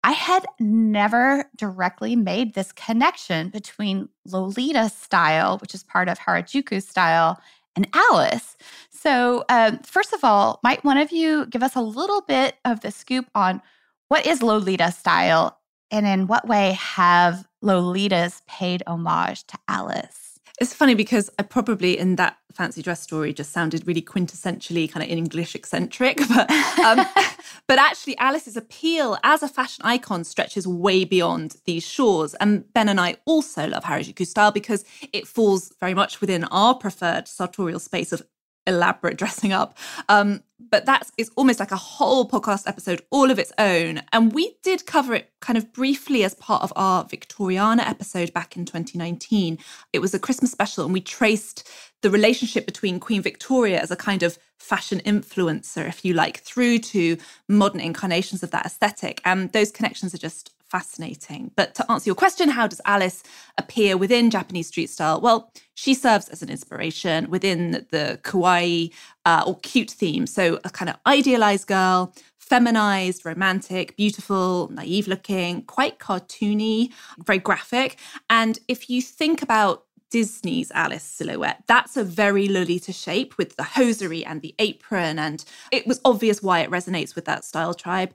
I 0.03 0.11
had 0.11 0.45
never 0.59 1.49
directly 1.55 2.15
made 2.15 2.53
this 2.53 2.71
connection 2.71 3.49
between 3.49 4.09
Lolita 4.25 4.89
style, 4.89 5.57
which 5.57 5.73
is 5.73 5.83
part 5.83 6.07
of 6.09 6.19
Harajuku 6.19 6.81
style, 6.83 7.41
and 7.75 7.87
Alice. 7.93 8.55
So, 8.91 9.43
um, 9.49 9.79
first 9.79 10.13
of 10.13 10.23
all, 10.23 10.59
might 10.63 10.83
one 10.83 10.97
of 10.97 11.11
you 11.11 11.47
give 11.47 11.63
us 11.63 11.75
a 11.75 11.81
little 11.81 12.21
bit 12.21 12.55
of 12.63 12.81
the 12.81 12.91
scoop 12.91 13.25
on 13.33 13.61
what 14.07 14.25
is 14.27 14.43
Lolita 14.43 14.91
style 14.91 15.57
and 15.91 16.05
in 16.05 16.27
what 16.27 16.47
way 16.47 16.73
have 16.73 17.47
Lolitas 17.63 18.41
paid 18.47 18.83
homage 18.87 19.45
to 19.47 19.57
Alice? 19.67 20.39
It's 20.59 20.73
funny 20.73 20.95
because 20.95 21.29
I 21.37 21.43
probably 21.43 21.97
in 21.97 22.15
that 22.15 22.37
fancy 22.53 22.81
dress 22.81 23.01
story 23.01 23.33
just 23.33 23.51
sounded 23.51 23.85
really 23.85 24.01
quintessentially 24.01 24.89
kind 24.89 25.03
of 25.03 25.09
English 25.09 25.53
eccentric, 25.53 26.17
but 26.29 26.49
um, 26.79 27.05
but 27.67 27.77
actually 27.77 28.17
Alice's 28.17 28.55
appeal 28.55 29.17
as 29.23 29.43
a 29.43 29.49
fashion 29.49 29.83
icon 29.85 30.23
stretches 30.23 30.65
way 30.65 31.03
beyond 31.03 31.57
these 31.65 31.83
shores. 31.83 32.33
And 32.35 32.71
Ben 32.73 32.87
and 32.87 33.01
I 33.01 33.17
also 33.25 33.67
love 33.67 33.83
Harajuku 33.83 34.25
style 34.25 34.51
because 34.51 34.85
it 35.11 35.27
falls 35.27 35.73
very 35.79 35.93
much 35.93 36.21
within 36.21 36.45
our 36.45 36.73
preferred 36.73 37.27
sartorial 37.27 37.79
space 37.79 38.13
of 38.13 38.23
elaborate 38.67 39.17
dressing 39.17 39.53
up. 39.53 39.77
Um, 40.09 40.41
but 40.69 40.85
that's 40.85 41.11
almost 41.35 41.59
like 41.59 41.71
a 41.71 41.77
whole 41.77 42.27
podcast 42.27 42.67
episode 42.67 43.01
all 43.11 43.29
of 43.29 43.39
its 43.39 43.51
own. 43.57 44.01
And 44.13 44.33
we 44.33 44.55
did 44.63 44.85
cover 44.85 45.13
it 45.13 45.31
kind 45.41 45.57
of 45.57 45.73
briefly 45.73 46.23
as 46.23 46.33
part 46.35 46.63
of 46.63 46.71
our 46.75 47.05
Victoriana 47.05 47.87
episode 47.87 48.33
back 48.33 48.55
in 48.55 48.65
2019. 48.65 49.57
It 49.93 49.99
was 49.99 50.13
a 50.13 50.19
Christmas 50.19 50.51
special, 50.51 50.85
and 50.85 50.93
we 50.93 51.01
traced 51.01 51.69
the 52.01 52.09
relationship 52.09 52.65
between 52.65 52.99
Queen 52.99 53.21
Victoria 53.21 53.81
as 53.81 53.91
a 53.91 53.95
kind 53.95 54.23
of 54.23 54.37
fashion 54.59 55.01
influencer, 55.05 55.87
if 55.87 56.05
you 56.05 56.13
like, 56.13 56.39
through 56.39 56.79
to 56.79 57.17
modern 57.47 57.81
incarnations 57.81 58.43
of 58.43 58.51
that 58.51 58.65
aesthetic. 58.65 59.21
And 59.25 59.51
those 59.51 59.71
connections 59.71 60.13
are 60.13 60.19
just 60.19 60.53
fascinating. 60.69 61.51
But 61.55 61.75
to 61.75 61.91
answer 61.91 62.09
your 62.09 62.15
question, 62.15 62.49
how 62.49 62.67
does 62.67 62.81
Alice 62.85 63.23
appear 63.57 63.97
within 63.97 64.29
Japanese 64.29 64.67
street 64.67 64.89
style? 64.89 65.21
Well, 65.21 65.51
she 65.75 65.93
serves 65.93 66.29
as 66.29 66.41
an 66.41 66.49
inspiration 66.49 67.29
within 67.29 67.85
the 67.91 68.19
kawaii 68.23 68.91
uh, 69.25 69.43
or 69.45 69.59
cute 69.59 69.91
theme. 69.91 70.27
So, 70.27 70.59
a 70.63 70.69
kind 70.69 70.89
of 70.89 70.97
idealized 71.05 71.67
girl, 71.67 72.13
feminized, 72.37 73.25
romantic, 73.25 73.95
beautiful, 73.95 74.69
naive 74.71 75.07
looking, 75.07 75.63
quite 75.63 75.99
cartoony, 75.99 76.91
very 77.25 77.39
graphic. 77.39 77.97
And 78.29 78.59
if 78.67 78.89
you 78.89 79.01
think 79.01 79.41
about 79.41 79.85
Disney's 80.11 80.71
Alice 80.71 81.03
silhouette. 81.03 81.63
That's 81.67 81.97
a 81.97 82.03
very 82.03 82.47
Lolita 82.47 82.93
shape 82.93 83.37
with 83.37 83.57
the 83.57 83.63
hosiery 83.63 84.23
and 84.23 84.41
the 84.41 84.55
apron. 84.59 85.19
And 85.19 85.43
it 85.73 85.85
was 85.85 85.99
obvious 86.05 86.41
why 86.41 86.61
it 86.61 86.69
resonates 86.69 87.15
with 87.15 87.25
that 87.25 87.43
style 87.43 87.73
tribe. 87.73 88.13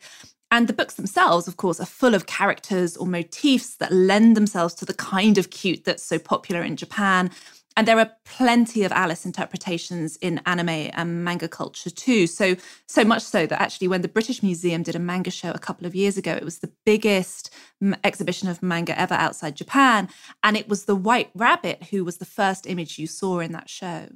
And 0.50 0.66
the 0.68 0.72
books 0.72 0.94
themselves, 0.94 1.46
of 1.46 1.56
course, 1.56 1.80
are 1.80 1.86
full 1.86 2.14
of 2.14 2.26
characters 2.26 2.96
or 2.96 3.06
motifs 3.06 3.76
that 3.76 3.92
lend 3.92 4.36
themselves 4.36 4.74
to 4.74 4.84
the 4.84 4.94
kind 4.94 5.38
of 5.38 5.50
cute 5.50 5.84
that's 5.84 6.02
so 6.02 6.18
popular 6.18 6.62
in 6.62 6.76
Japan. 6.76 7.30
And 7.76 7.86
there 7.86 8.00
are 8.00 8.10
plenty 8.24 8.82
of 8.82 8.90
Alice 8.90 9.24
interpretations 9.24 10.16
in 10.16 10.40
anime 10.44 10.90
and 10.92 11.24
manga 11.24 11.48
culture 11.48 11.88
too. 11.88 12.26
So, 12.26 12.56
so 12.88 13.04
much 13.04 13.22
so 13.22 13.46
that 13.46 13.62
actually, 13.62 13.86
when 13.88 14.02
the 14.02 14.08
British 14.08 14.42
Museum 14.42 14.82
did 14.82 14.96
a 14.96 14.98
manga 14.98 15.30
show 15.30 15.52
a 15.52 15.58
couple 15.58 15.86
of 15.86 15.94
years 15.94 16.16
ago, 16.18 16.32
it 16.32 16.44
was 16.44 16.58
the 16.58 16.72
biggest 16.84 17.54
m- 17.80 17.96
exhibition 18.02 18.48
of 18.48 18.62
manga 18.62 18.98
ever 19.00 19.14
outside 19.14 19.54
Japan. 19.54 20.08
And 20.42 20.56
it 20.56 20.68
was 20.68 20.86
the 20.86 20.96
White 20.96 21.30
Rabbit 21.34 21.84
who 21.90 22.04
was 22.04 22.18
the 22.18 22.24
first 22.24 22.66
image 22.66 22.98
you 22.98 23.06
saw 23.06 23.38
in 23.38 23.52
that 23.52 23.70
show. 23.70 24.08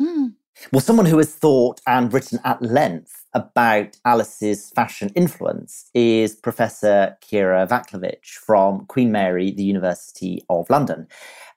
Hmm. 0.00 0.28
Well, 0.72 0.80
someone 0.80 1.06
who 1.06 1.18
has 1.18 1.34
thought 1.34 1.80
and 1.86 2.12
written 2.12 2.38
at 2.44 2.62
length 2.62 3.26
about 3.34 3.96
Alice's 4.04 4.70
fashion 4.70 5.10
influence 5.14 5.90
is 5.94 6.36
Professor 6.36 7.16
Kiera 7.22 7.68
Vaclavik 7.68 8.24
from 8.24 8.86
Queen 8.86 9.10
Mary, 9.10 9.50
the 9.50 9.64
University 9.64 10.44
of 10.48 10.70
London. 10.70 11.08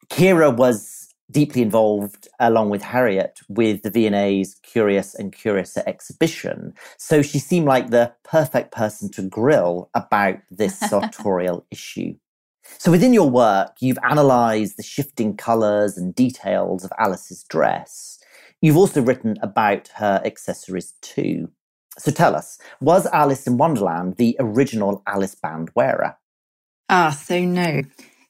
Kiera 0.10 0.56
was 0.56 1.14
deeply 1.30 1.62
involved, 1.62 2.28
along 2.39 2.70
with 2.70 2.82
Harriet, 2.82 3.39
with 3.50 3.84
the 3.84 3.91
V&A's 3.91 4.56
Curious 4.64 5.14
and 5.14 5.34
Curiouser 5.34 5.84
exhibition. 5.86 6.74
So 6.98 7.22
she 7.22 7.39
seemed 7.39 7.68
like 7.68 7.89
the 7.89 8.14
perfect 8.24 8.72
person 8.72 9.12
to 9.12 9.22
grill 9.22 9.89
about 9.93 10.38
this 10.50 10.80
sartorial 10.89 11.66
issue. 11.70 12.16
So 12.78 12.91
within 12.91 13.14
your 13.14 13.30
work, 13.30 13.76
you've 13.80 14.00
analysed 14.04 14.78
the 14.78 14.84
shifting 14.84 15.36
colours 15.38 15.98
and 15.98 16.14
details 16.14 16.84
of 16.84 16.91
Alice's 16.98 17.43
dress. 17.43 18.16
You've 18.62 18.78
also 18.78 19.01
written 19.01 19.38
about 19.41 19.89
her 19.95 20.22
accessories 20.26 20.93
too. 21.01 21.49
So 21.97 22.12
tell 22.12 22.36
us, 22.36 22.60
was 22.82 23.08
Alice 23.08 23.47
in 23.47 23.58
Wonderland 23.58 24.18
the 24.18 24.36
original 24.39 25.03
Alice 25.08 25.36
band 25.36 25.72
wearer? 25.76 26.18
Ah, 26.89 27.12
so 27.12 27.41
no. 27.43 27.82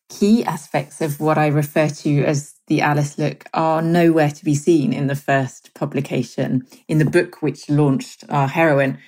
Key 0.09 0.43
aspects 0.45 1.01
of 1.01 1.19
what 1.19 1.37
I 1.37 1.47
refer 1.47 1.89
to 1.89 2.23
as 2.23 2.55
the 2.67 2.81
Alice 2.81 3.17
look 3.17 3.45
are 3.53 3.81
nowhere 3.81 4.31
to 4.31 4.45
be 4.45 4.55
seen 4.55 4.93
in 4.93 5.07
the 5.07 5.15
first 5.15 5.73
publication. 5.73 6.65
In 6.87 6.97
the 6.97 7.05
book 7.05 7.41
which 7.41 7.69
launched 7.69 8.23
our 8.29 8.47
heroine, 8.47 8.99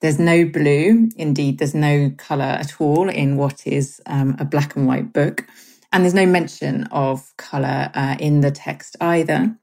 there's 0.00 0.18
no 0.18 0.44
blue. 0.46 1.10
Indeed, 1.16 1.58
there's 1.58 1.74
no 1.74 2.12
colour 2.16 2.44
at 2.44 2.80
all 2.80 3.08
in 3.08 3.36
what 3.36 3.66
is 3.66 4.00
um, 4.06 4.36
a 4.38 4.44
black 4.44 4.76
and 4.76 4.86
white 4.86 5.12
book. 5.12 5.46
And 5.92 6.04
there's 6.04 6.14
no 6.14 6.26
mention 6.26 6.84
of 6.84 7.32
colour 7.36 7.90
uh, 7.94 8.16
in 8.20 8.40
the 8.40 8.50
text 8.52 8.96
either. 9.00 9.56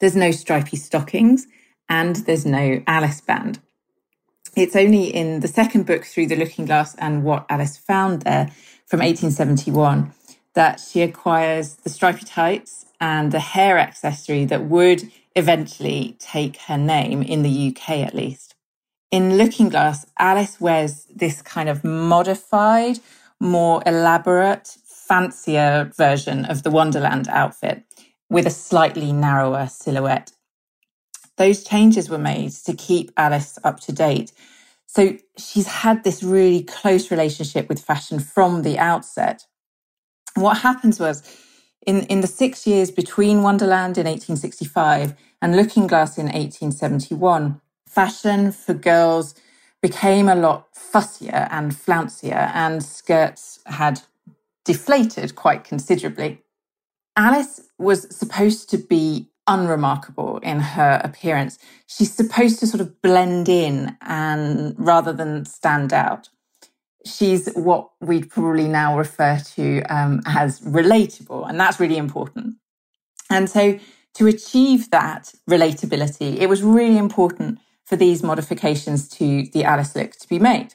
There's 0.00 0.16
no 0.16 0.30
stripy 0.30 0.76
stockings 0.76 1.46
and 1.88 2.16
there's 2.16 2.46
no 2.46 2.82
Alice 2.86 3.20
band. 3.20 3.60
It's 4.56 4.74
only 4.74 5.04
in 5.04 5.40
the 5.40 5.48
second 5.48 5.86
book, 5.86 6.04
Through 6.04 6.26
the 6.26 6.36
Looking 6.36 6.64
Glass 6.64 6.94
and 6.96 7.22
What 7.22 7.46
Alice 7.48 7.76
Found 7.76 8.22
There 8.22 8.50
from 8.86 9.00
1871, 9.00 10.12
that 10.54 10.80
she 10.80 11.02
acquires 11.02 11.74
the 11.76 11.90
stripy 11.90 12.24
tights 12.24 12.86
and 13.00 13.30
the 13.30 13.40
hair 13.40 13.78
accessory 13.78 14.44
that 14.46 14.64
would 14.64 15.10
eventually 15.36 16.16
take 16.18 16.56
her 16.62 16.78
name 16.78 17.22
in 17.22 17.42
the 17.42 17.68
UK 17.68 17.90
at 17.98 18.14
least. 18.14 18.54
In 19.10 19.36
Looking 19.36 19.68
Glass, 19.68 20.06
Alice 20.18 20.60
wears 20.60 21.04
this 21.14 21.42
kind 21.42 21.68
of 21.68 21.84
modified, 21.84 22.98
more 23.38 23.82
elaborate, 23.86 24.76
fancier 24.84 25.90
version 25.96 26.44
of 26.44 26.62
the 26.62 26.70
Wonderland 26.70 27.28
outfit 27.28 27.84
with 28.30 28.46
a 28.46 28.50
slightly 28.50 29.12
narrower 29.12 29.66
silhouette. 29.66 30.32
Those 31.36 31.64
changes 31.64 32.08
were 32.08 32.18
made 32.18 32.52
to 32.64 32.74
keep 32.74 33.10
Alice 33.16 33.58
up 33.64 33.80
to 33.80 33.92
date. 33.92 34.32
So 34.86 35.16
she's 35.36 35.66
had 35.66 36.04
this 36.04 36.22
really 36.22 36.62
close 36.62 37.10
relationship 37.10 37.68
with 37.68 37.80
fashion 37.80 38.18
from 38.18 38.62
the 38.62 38.78
outset. 38.78 39.46
What 40.34 40.58
happens 40.58 41.00
was 41.00 41.22
in, 41.86 42.02
in 42.06 42.20
the 42.20 42.26
six 42.26 42.66
years 42.66 42.90
between 42.90 43.42
Wonderland 43.42 43.98
in 43.98 44.06
1865 44.06 45.14
and 45.42 45.56
Looking 45.56 45.86
Glass 45.86 46.18
in 46.18 46.26
1871, 46.26 47.60
fashion 47.86 48.52
for 48.52 48.74
girls 48.74 49.34
became 49.80 50.28
a 50.28 50.34
lot 50.34 50.68
fussier 50.74 51.48
and 51.50 51.72
flouncier, 51.72 52.50
and 52.54 52.82
skirts 52.82 53.60
had 53.66 54.02
deflated 54.64 55.34
quite 55.34 55.64
considerably. 55.64 56.42
Alice 57.20 57.60
was 57.78 58.16
supposed 58.16 58.70
to 58.70 58.78
be 58.78 59.28
unremarkable 59.46 60.38
in 60.38 60.58
her 60.58 61.02
appearance. 61.04 61.58
She's 61.86 62.10
supposed 62.10 62.58
to 62.60 62.66
sort 62.66 62.80
of 62.80 63.02
blend 63.02 63.46
in 63.46 63.94
and 64.00 64.74
rather 64.78 65.12
than 65.12 65.44
stand 65.44 65.92
out. 65.92 66.30
She's 67.04 67.52
what 67.52 67.90
we'd 68.00 68.30
probably 68.30 68.68
now 68.68 68.96
refer 68.96 69.38
to 69.54 69.82
um, 69.94 70.22
as 70.24 70.60
relatable, 70.60 71.46
and 71.46 71.60
that's 71.60 71.78
really 71.78 71.98
important. 71.98 72.56
And 73.28 73.50
so, 73.50 73.78
to 74.14 74.26
achieve 74.26 74.90
that 74.90 75.34
relatability, 75.48 76.38
it 76.38 76.48
was 76.48 76.62
really 76.62 76.96
important 76.96 77.58
for 77.84 77.96
these 77.96 78.22
modifications 78.22 79.08
to 79.10 79.44
the 79.52 79.64
Alice 79.64 79.94
look 79.94 80.12
to 80.12 80.28
be 80.28 80.38
made. 80.38 80.74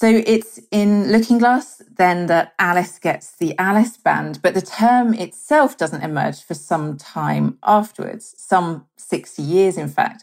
So 0.00 0.22
it's 0.26 0.60
in 0.70 1.10
Looking 1.10 1.38
Glass 1.38 1.82
then 1.96 2.26
that 2.26 2.54
Alice 2.60 3.00
gets 3.00 3.32
the 3.32 3.58
Alice 3.58 3.96
band, 3.96 4.38
but 4.40 4.54
the 4.54 4.62
term 4.62 5.12
itself 5.12 5.76
doesn't 5.76 6.04
emerge 6.04 6.40
for 6.40 6.54
some 6.54 6.96
time 6.96 7.58
afterwards, 7.64 8.32
some 8.38 8.86
60 8.96 9.42
years, 9.42 9.76
in 9.76 9.88
fact. 9.88 10.22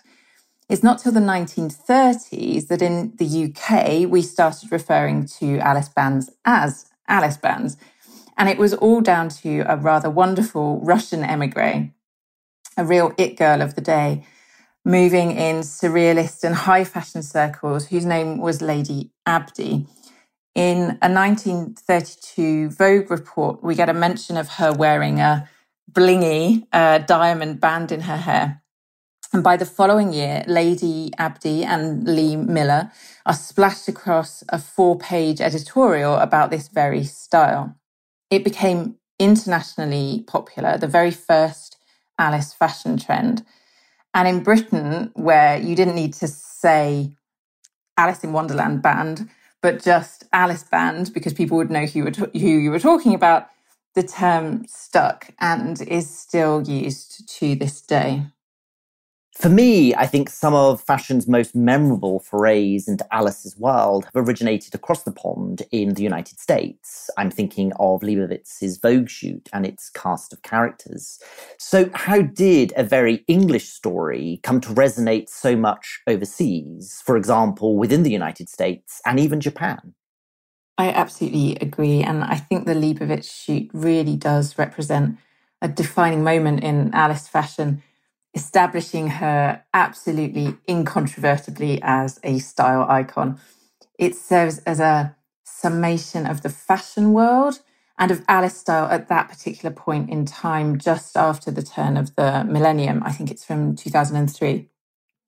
It's 0.70 0.82
not 0.82 1.00
till 1.00 1.12
the 1.12 1.20
1930s 1.20 2.70
that 2.70 2.82
in 2.82 3.18
the 3.18 3.52
UK 3.52 4.10
we 4.10 4.22
started 4.22 4.72
referring 4.72 5.26
to 5.40 5.60
Alice 5.60 5.90
bands 5.90 6.32
as 6.46 6.86
Alice 7.10 7.36
bands. 7.36 7.76
And 8.38 8.48
it 8.48 8.58
was 8.58 8.74
all 8.74 9.02
down 9.02 9.28
to 9.44 9.66
a 9.68 9.76
rather 9.76 10.10
wonderful 10.10 10.80
Russian 10.84 11.22
emigre, 11.22 11.90
a 12.78 12.86
real 12.86 13.12
it 13.18 13.36
girl 13.36 13.62
of 13.62 13.76
the 13.76 13.82
day, 13.82 14.26
moving 14.86 15.32
in 15.32 15.58
surrealist 15.58 16.44
and 16.44 16.56
high 16.56 16.84
fashion 16.84 17.24
circles, 17.24 17.88
whose 17.88 18.06
name 18.06 18.38
was 18.38 18.62
Lady 18.62 19.10
Abdy. 19.26 19.88
In 20.54 20.98
a 21.02 21.12
1932 21.12 22.70
Vogue 22.70 23.10
report, 23.10 23.64
we 23.64 23.76
get 23.76 23.90
a 23.90 23.94
mention 23.94 24.38
of 24.38 24.48
her 24.48 24.72
wearing 24.72 25.20
a 25.20 25.50
blingy 25.92 26.68
uh, 26.72 27.00
diamond 27.00 27.60
band 27.60 27.92
in 27.92 28.02
her 28.02 28.18
hair. 28.18 28.62
And 29.34 29.44
by 29.44 29.58
the 29.58 29.66
following 29.66 30.14
year, 30.14 30.46
Lady 30.48 31.12
Abdy 31.18 31.66
and 31.66 32.06
Lee 32.06 32.36
Miller 32.36 32.92
are 33.26 33.34
splashed 33.34 33.90
across 33.90 34.44
a 34.50 34.60
four 34.60 34.98
page 34.98 35.42
editorial 35.42 36.16
about 36.16 36.52
this 36.52 36.68
very 36.70 37.04
style. 37.04 37.76
It 38.30 38.44
became 38.44 38.96
internationally 39.20 40.24
popular, 40.28 40.78
the 40.78 40.88
very 40.88 41.12
first 41.12 41.78
Alice 42.18 42.54
fashion 42.54 42.98
trend. 42.98 43.44
And 44.16 44.28
in 44.30 44.44
Britain, 44.44 45.12
where 45.16 45.60
you 45.60 45.76
didn't 45.76 45.96
need 45.96 46.16
to 46.16 46.30
say 46.30 47.14
Alice 47.98 48.24
in 48.24 48.34
Wonderland 48.34 48.82
band, 48.84 49.30
but 49.62 49.84
just 49.84 50.26
Alice 50.34 50.64
band 50.64 51.14
because 51.14 51.34
people 51.34 51.58
would 51.58 51.72
know 51.72 51.86
who 51.88 52.00
you 52.00 52.06
were, 52.06 52.12
who 52.12 52.40
you 52.40 52.72
were 52.72 52.80
talking 52.80 53.16
about, 53.16 53.48
the 53.96 54.04
term 54.04 54.66
stuck 54.68 55.30
and 55.40 55.82
is 55.84 56.10
still 56.10 56.64
used 56.68 57.30
to 57.40 57.56
this 57.56 57.82
day. 57.82 58.26
For 59.36 59.50
me, 59.50 59.94
I 59.94 60.08
think 60.08 60.30
some 60.30 60.54
of 60.54 60.82
fashion's 60.82 61.28
most 61.28 61.56
memorable 61.56 62.22
forays 62.22 62.88
into 62.88 63.06
Alice's 63.14 63.58
world 63.58 64.06
have 64.06 64.16
originated 64.28 64.74
across 64.74 65.04
the 65.04 65.12
pond 65.12 65.62
in 65.72 65.94
the 65.94 66.04
United 66.04 66.40
States. 66.40 67.10
I'm 67.18 67.30
thinking 67.30 67.74
of 67.74 68.02
Leibovitz's 68.02 68.78
Vogue 68.78 69.10
shoot 69.10 69.50
and 69.52 69.66
its 69.66 69.90
cast 69.90 70.32
of 70.32 70.42
characters. 70.42 71.20
So, 71.60 71.90
how 71.94 72.22
did 72.22 72.72
a 72.78 72.84
very 72.84 73.26
English 73.28 73.68
story 73.68 74.40
come 74.42 74.62
to 74.62 74.70
resonate 74.70 75.28
so 75.28 75.58
much 75.58 76.00
overseas, 76.08 77.04
for 77.06 77.18
example, 77.18 77.76
within 77.76 78.04
the 78.04 78.12
United 78.12 78.48
States 78.48 79.02
and 79.06 79.20
even 79.20 79.42
Japan? 79.42 79.96
I 80.78 80.92
absolutely 80.92 81.58
agree. 81.58 82.02
And 82.02 82.24
I 82.24 82.38
think 82.38 82.66
the 82.66 82.74
Leibovitz 82.74 83.30
shoot 83.30 83.70
really 83.74 84.16
does 84.16 84.58
represent 84.58 85.18
a 85.62 85.68
defining 85.68 86.24
moment 86.24 86.64
in 86.64 86.94
Alice 86.94 87.28
fashion 87.28 87.84
establishing 88.36 89.08
her 89.08 89.64
absolutely 89.74 90.58
incontrovertibly 90.68 91.80
as 91.82 92.20
a 92.24 92.40
style 92.40 92.86
icon. 92.90 93.40
It 93.98 94.16
serves 94.16 94.60
as 94.60 94.80
a 94.80 95.16
summation 95.46 96.28
of 96.28 96.42
the 96.42 96.50
fashion 96.50 97.14
world 97.14 97.60
and 97.98 98.12
of 98.12 98.24
Alice 98.28 98.58
style 98.58 98.92
at 98.92 99.08
that 99.08 99.30
particular 99.30 99.74
point 99.74 100.10
in 100.10 100.26
time, 100.26 100.78
just 100.78 101.16
after 101.16 101.50
the 101.50 101.64
turn 101.64 101.96
of 101.96 102.14
the 102.16 102.44
millennium. 102.44 103.02
I 103.06 103.14
think 103.14 103.32
it's 103.32 103.46
from 103.46 103.76
2003. 103.76 104.68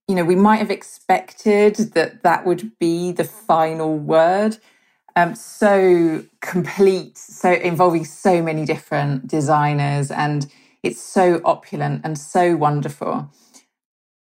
You 0.10 0.16
know, 0.16 0.26
we 0.26 0.36
might 0.36 0.58
have 0.58 0.72
expected 0.72 1.76
that 1.94 2.24
that 2.24 2.46
would 2.46 2.78
be 2.78 3.14
the 3.14 3.24
final 3.24 3.98
word. 3.98 4.58
Um, 5.16 5.34
so 5.34 6.26
complete, 6.42 7.18
so 7.18 7.52
involving 7.52 8.06
so 8.06 8.42
many 8.42 8.66
different 8.66 9.28
designers 9.28 10.12
and 10.12 10.46
it's 10.88 11.02
so 11.02 11.42
opulent 11.46 12.02
and 12.06 12.18
so 12.18 12.58
wonderful. 12.58 13.30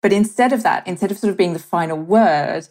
But 0.03 0.13
instead 0.13 0.53
of 0.53 0.63
that, 0.63 0.87
instead 0.87 1.11
of 1.11 1.19
sort 1.19 1.31
of 1.33 1.37
being 1.37 1.53
the 1.53 1.59
final 1.59 1.99
word, 1.99 2.69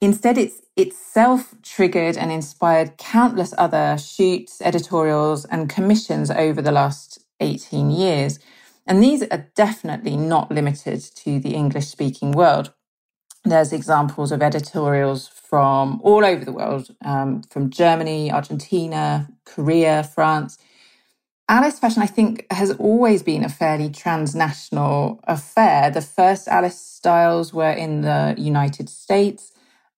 instead 0.00 0.38
it's 0.38 0.62
itself 0.76 1.54
triggered 1.62 2.16
and 2.16 2.32
inspired 2.32 2.96
countless 2.98 3.52
other 3.58 3.98
shoots, 3.98 4.62
editorials, 4.62 5.44
and 5.46 5.68
commissions 5.68 6.30
over 6.30 6.62
the 6.62 6.72
last 6.72 7.18
18 7.40 7.90
years. 7.90 8.38
And 8.86 9.02
these 9.02 9.22
are 9.24 9.46
definitely 9.54 10.16
not 10.16 10.50
limited 10.50 11.00
to 11.16 11.40
the 11.40 11.54
English 11.54 11.88
speaking 11.88 12.32
world. 12.32 12.72
There's 13.44 13.72
examples 13.72 14.32
of 14.32 14.42
editorials 14.42 15.28
from 15.28 16.00
all 16.04 16.24
over 16.24 16.44
the 16.44 16.52
world, 16.52 16.94
um, 17.04 17.42
from 17.50 17.70
Germany, 17.70 18.32
Argentina, 18.32 19.28
Korea, 19.46 20.04
France, 20.04 20.58
Alice 21.50 21.80
fashion, 21.80 22.00
I 22.00 22.06
think, 22.06 22.46
has 22.52 22.70
always 22.74 23.24
been 23.24 23.44
a 23.44 23.48
fairly 23.48 23.90
transnational 23.90 25.18
affair. 25.24 25.90
The 25.90 26.00
first 26.00 26.46
Alice 26.46 26.80
styles 26.80 27.52
were 27.52 27.72
in 27.72 28.02
the 28.02 28.36
United 28.38 28.88
States. 28.88 29.50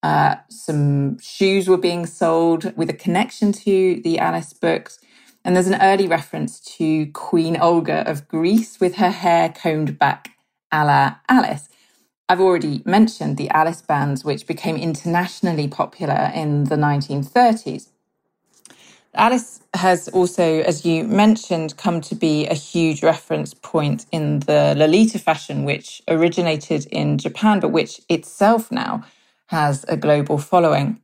Uh, 0.02 0.36
some 0.48 1.18
shoes 1.18 1.68
were 1.68 1.76
being 1.76 2.06
sold 2.06 2.74
with 2.74 2.88
a 2.88 2.94
connection 2.94 3.52
to 3.52 4.00
the 4.02 4.18
Alice 4.18 4.54
books. 4.54 4.98
And 5.44 5.54
there's 5.54 5.66
an 5.66 5.82
early 5.82 6.08
reference 6.08 6.58
to 6.78 7.08
Queen 7.08 7.58
Olga 7.58 8.08
of 8.10 8.28
Greece 8.28 8.80
with 8.80 8.94
her 8.94 9.10
hair 9.10 9.50
combed 9.50 9.98
back 9.98 10.30
a 10.72 10.86
la 10.86 11.16
Alice. 11.28 11.68
I've 12.30 12.40
already 12.40 12.82
mentioned 12.86 13.36
the 13.36 13.50
Alice 13.50 13.82
bands, 13.82 14.24
which 14.24 14.46
became 14.46 14.76
internationally 14.78 15.68
popular 15.68 16.32
in 16.34 16.64
the 16.64 16.76
1930s. 16.76 17.91
Alice 19.14 19.60
has 19.74 20.08
also, 20.08 20.60
as 20.62 20.86
you 20.86 21.04
mentioned, 21.04 21.76
come 21.76 22.00
to 22.00 22.14
be 22.14 22.46
a 22.46 22.54
huge 22.54 23.02
reference 23.02 23.54
point 23.54 24.06
in 24.10 24.40
the 24.40 24.74
Lolita 24.76 25.18
fashion, 25.18 25.64
which 25.64 26.02
originated 26.08 26.86
in 26.86 27.18
Japan, 27.18 27.60
but 27.60 27.72
which 27.72 28.00
itself 28.08 28.72
now 28.72 29.04
has 29.48 29.84
a 29.88 29.98
global 29.98 30.38
following. 30.38 31.00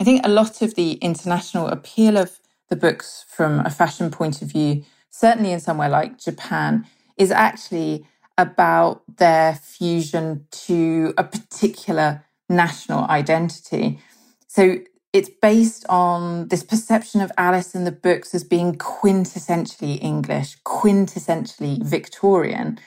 I 0.00 0.04
think 0.04 0.26
a 0.26 0.30
lot 0.30 0.62
of 0.62 0.74
the 0.74 0.94
international 0.94 1.68
appeal 1.68 2.16
of 2.16 2.40
the 2.70 2.76
books 2.76 3.24
from 3.28 3.60
a 3.60 3.70
fashion 3.70 4.10
point 4.10 4.42
of 4.42 4.50
view, 4.50 4.84
certainly 5.10 5.52
in 5.52 5.60
somewhere 5.60 5.88
like 5.88 6.18
Japan, 6.18 6.86
is 7.16 7.30
actually 7.30 8.06
about 8.36 9.02
their 9.18 9.54
fusion 9.54 10.46
to 10.50 11.14
a 11.16 11.24
particular 11.24 12.24
national 12.48 13.04
identity. 13.04 14.00
So 14.48 14.78
it's 15.14 15.30
based 15.30 15.86
on 15.88 16.48
this 16.48 16.64
perception 16.64 17.20
of 17.20 17.30
Alice 17.38 17.76
in 17.76 17.84
the 17.84 17.92
books 17.92 18.34
as 18.34 18.42
being 18.42 18.74
quintessentially 18.74 20.02
English, 20.02 20.58
quintessentially 20.66 21.80
Victorian. 21.84 22.80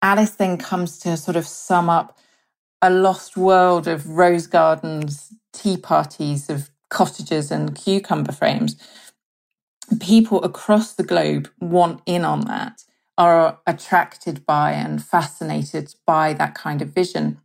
Alice 0.00 0.36
then 0.36 0.56
comes 0.56 1.00
to 1.00 1.16
sort 1.16 1.36
of 1.36 1.44
sum 1.44 1.90
up 1.90 2.16
a 2.80 2.90
lost 2.90 3.36
world 3.36 3.88
of 3.88 4.08
rose 4.08 4.46
gardens, 4.46 5.34
tea 5.52 5.76
parties, 5.76 6.48
of 6.48 6.70
cottages 6.90 7.50
and 7.50 7.74
cucumber 7.74 8.32
frames. 8.32 8.76
People 9.98 10.44
across 10.44 10.92
the 10.92 11.02
globe 11.02 11.50
want 11.60 12.02
in 12.06 12.24
on 12.24 12.42
that, 12.42 12.84
are 13.18 13.58
attracted 13.66 14.46
by 14.46 14.72
and 14.72 15.04
fascinated 15.04 15.92
by 16.06 16.32
that 16.34 16.54
kind 16.54 16.80
of 16.80 16.90
vision. 16.90 17.38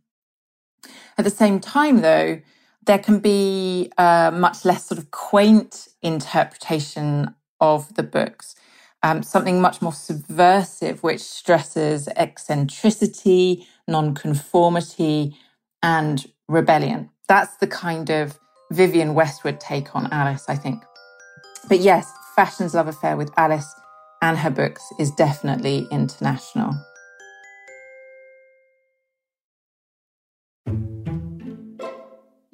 At 1.18 1.24
the 1.24 1.30
same 1.30 1.58
time, 1.58 2.00
though, 2.00 2.40
there 2.88 2.98
can 2.98 3.18
be 3.18 3.92
a 3.98 4.32
much 4.34 4.64
less 4.64 4.86
sort 4.86 4.98
of 4.98 5.10
quaint 5.10 5.88
interpretation 6.02 7.34
of 7.60 7.94
the 7.96 8.02
books, 8.02 8.56
um, 9.02 9.22
something 9.22 9.60
much 9.60 9.82
more 9.82 9.92
subversive, 9.92 11.02
which 11.02 11.20
stresses 11.20 12.08
eccentricity, 12.16 13.66
nonconformity, 13.86 15.36
and 15.82 16.32
rebellion. 16.48 17.10
That's 17.28 17.54
the 17.58 17.66
kind 17.66 18.08
of 18.08 18.38
Vivienne 18.72 19.12
Westwood 19.12 19.60
take 19.60 19.94
on 19.94 20.10
Alice, 20.10 20.46
I 20.48 20.56
think. 20.56 20.82
But 21.68 21.80
yes, 21.80 22.10
fashion's 22.36 22.72
love 22.72 22.88
affair 22.88 23.18
with 23.18 23.30
Alice 23.36 23.70
and 24.22 24.38
her 24.38 24.50
books 24.50 24.82
is 24.98 25.10
definitely 25.10 25.86
international. 25.90 26.72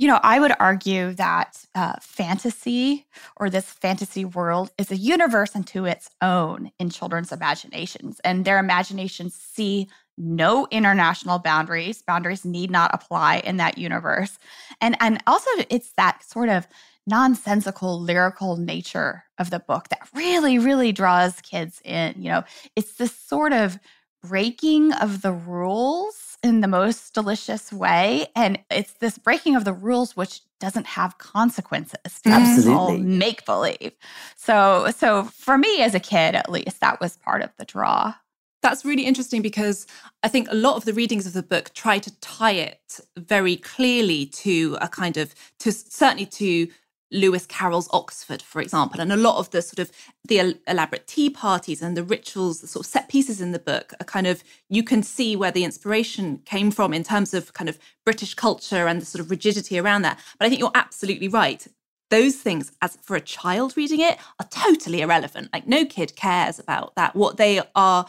You 0.04 0.10
know, 0.10 0.20
I 0.22 0.38
would 0.38 0.52
argue 0.60 1.14
that 1.14 1.64
uh, 1.74 1.94
fantasy 1.98 3.06
or 3.38 3.48
this 3.48 3.70
fantasy 3.70 4.26
world 4.26 4.70
is 4.76 4.90
a 4.90 4.98
universe 4.98 5.56
unto 5.56 5.86
its 5.86 6.10
own 6.20 6.70
in 6.78 6.90
children's 6.90 7.32
imaginations, 7.32 8.20
and 8.22 8.44
their 8.44 8.58
imaginations 8.58 9.32
see 9.32 9.88
no 10.18 10.68
international 10.70 11.38
boundaries. 11.38 12.02
Boundaries 12.02 12.44
need 12.44 12.70
not 12.70 12.90
apply 12.92 13.36
in 13.46 13.56
that 13.56 13.78
universe. 13.78 14.38
And 14.78 14.94
and 15.00 15.22
also 15.26 15.48
it's 15.70 15.92
that 15.92 16.22
sort 16.22 16.50
of 16.50 16.68
nonsensical 17.06 17.98
lyrical 17.98 18.58
nature 18.58 19.24
of 19.38 19.48
the 19.48 19.58
book 19.58 19.88
that 19.88 20.06
really 20.14 20.58
really 20.58 20.92
draws 20.92 21.40
kids 21.40 21.80
in. 21.82 22.12
You 22.18 22.28
know, 22.28 22.44
it's 22.76 22.96
this 22.96 23.16
sort 23.16 23.54
of 23.54 23.78
breaking 24.22 24.92
of 24.92 25.22
the 25.22 25.32
rules 25.32 26.23
in 26.44 26.60
the 26.60 26.68
most 26.68 27.14
delicious 27.14 27.72
way 27.72 28.26
and 28.36 28.58
it's 28.70 28.92
this 28.94 29.18
breaking 29.18 29.56
of 29.56 29.64
the 29.64 29.72
rules 29.72 30.14
which 30.16 30.42
doesn't 30.60 30.86
have 30.86 31.18
consequences 31.18 31.98
mm-hmm. 32.04 32.32
absolutely. 32.32 32.98
make 32.98 33.44
believe 33.46 33.92
so 34.36 34.88
so 34.96 35.24
for 35.24 35.58
me 35.58 35.82
as 35.82 35.94
a 35.94 36.00
kid 36.00 36.34
at 36.34 36.50
least 36.50 36.80
that 36.80 37.00
was 37.00 37.16
part 37.16 37.42
of 37.42 37.50
the 37.58 37.64
draw. 37.64 38.14
That's 38.62 38.84
really 38.84 39.04
interesting 39.04 39.42
because 39.42 39.86
I 40.22 40.28
think 40.28 40.48
a 40.50 40.54
lot 40.54 40.76
of 40.76 40.86
the 40.86 40.94
readings 40.94 41.26
of 41.26 41.34
the 41.34 41.42
book 41.42 41.74
try 41.74 41.98
to 41.98 42.20
tie 42.20 42.52
it 42.52 43.00
very 43.16 43.56
clearly 43.56 44.26
to 44.26 44.78
a 44.80 44.88
kind 44.88 45.18
of 45.18 45.34
to 45.60 45.70
certainly 45.70 46.26
to 46.26 46.68
Lewis 47.10 47.46
Carroll's 47.46 47.88
Oxford, 47.92 48.42
for 48.42 48.60
example, 48.60 49.00
and 49.00 49.12
a 49.12 49.16
lot 49.16 49.38
of 49.38 49.50
the 49.50 49.62
sort 49.62 49.78
of 49.78 49.92
the 50.26 50.58
elaborate 50.66 51.06
tea 51.06 51.30
parties 51.30 51.80
and 51.82 51.96
the 51.96 52.02
rituals, 52.02 52.60
the 52.60 52.66
sort 52.66 52.86
of 52.86 52.90
set 52.90 53.08
pieces 53.08 53.40
in 53.40 53.52
the 53.52 53.58
book 53.58 53.92
are 54.00 54.04
kind 54.04 54.26
of 54.26 54.42
you 54.68 54.82
can 54.82 55.02
see 55.02 55.36
where 55.36 55.52
the 55.52 55.64
inspiration 55.64 56.38
came 56.44 56.70
from 56.70 56.92
in 56.92 57.04
terms 57.04 57.34
of 57.34 57.52
kind 57.52 57.68
of 57.68 57.78
British 58.04 58.34
culture 58.34 58.86
and 58.88 59.00
the 59.00 59.06
sort 59.06 59.20
of 59.20 59.30
rigidity 59.30 59.78
around 59.78 60.02
that. 60.02 60.18
But 60.38 60.46
I 60.46 60.48
think 60.48 60.60
you're 60.60 60.70
absolutely 60.74 61.28
right. 61.28 61.66
Those 62.10 62.36
things, 62.36 62.72
as 62.82 62.96
for 63.02 63.16
a 63.16 63.20
child 63.20 63.76
reading 63.76 64.00
it, 64.00 64.18
are 64.40 64.48
totally 64.50 65.00
irrelevant. 65.00 65.50
Like 65.52 65.66
no 65.66 65.84
kid 65.84 66.16
cares 66.16 66.58
about 66.58 66.94
that. 66.96 67.14
What 67.14 67.36
they 67.36 67.60
are 67.74 68.06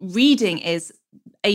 reading 0.00 0.58
is 0.58 0.92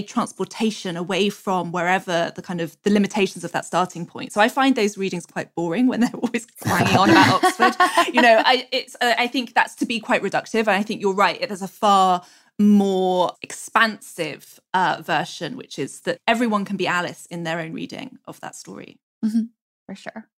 transportation 0.01 0.97
away 0.97 1.29
from 1.29 1.71
wherever 1.71 2.31
the 2.35 2.41
kind 2.41 2.61
of 2.61 2.75
the 2.83 2.89
limitations 2.89 3.43
of 3.43 3.51
that 3.51 3.65
starting 3.65 4.05
point. 4.05 4.33
So 4.33 4.41
I 4.41 4.49
find 4.49 4.75
those 4.75 4.97
readings 4.97 5.25
quite 5.25 5.53
boring 5.55 5.87
when 5.87 5.99
they're 5.99 6.09
always 6.21 6.45
clanging 6.45 6.97
on 6.97 7.09
about 7.09 7.43
Oxford. 7.43 7.75
You 8.13 8.21
know, 8.21 8.41
I 8.43 8.67
it's 8.71 8.95
uh, 9.01 9.13
I 9.17 9.27
think 9.27 9.53
that's 9.53 9.75
to 9.75 9.85
be 9.85 9.99
quite 9.99 10.23
reductive, 10.23 10.61
and 10.61 10.71
I 10.71 10.83
think 10.83 11.01
you're 11.01 11.13
right. 11.13 11.39
There's 11.47 11.61
a 11.61 11.67
far 11.67 12.23
more 12.59 13.33
expansive 13.41 14.59
uh, 14.73 15.01
version, 15.03 15.57
which 15.57 15.79
is 15.79 16.01
that 16.01 16.19
everyone 16.27 16.65
can 16.65 16.77
be 16.77 16.87
Alice 16.87 17.25
in 17.27 17.43
their 17.43 17.59
own 17.59 17.73
reading 17.73 18.19
of 18.25 18.39
that 18.41 18.55
story. 18.55 18.99
Mm-hmm. 19.25 19.43
For 19.87 19.95
sure. 19.95 20.29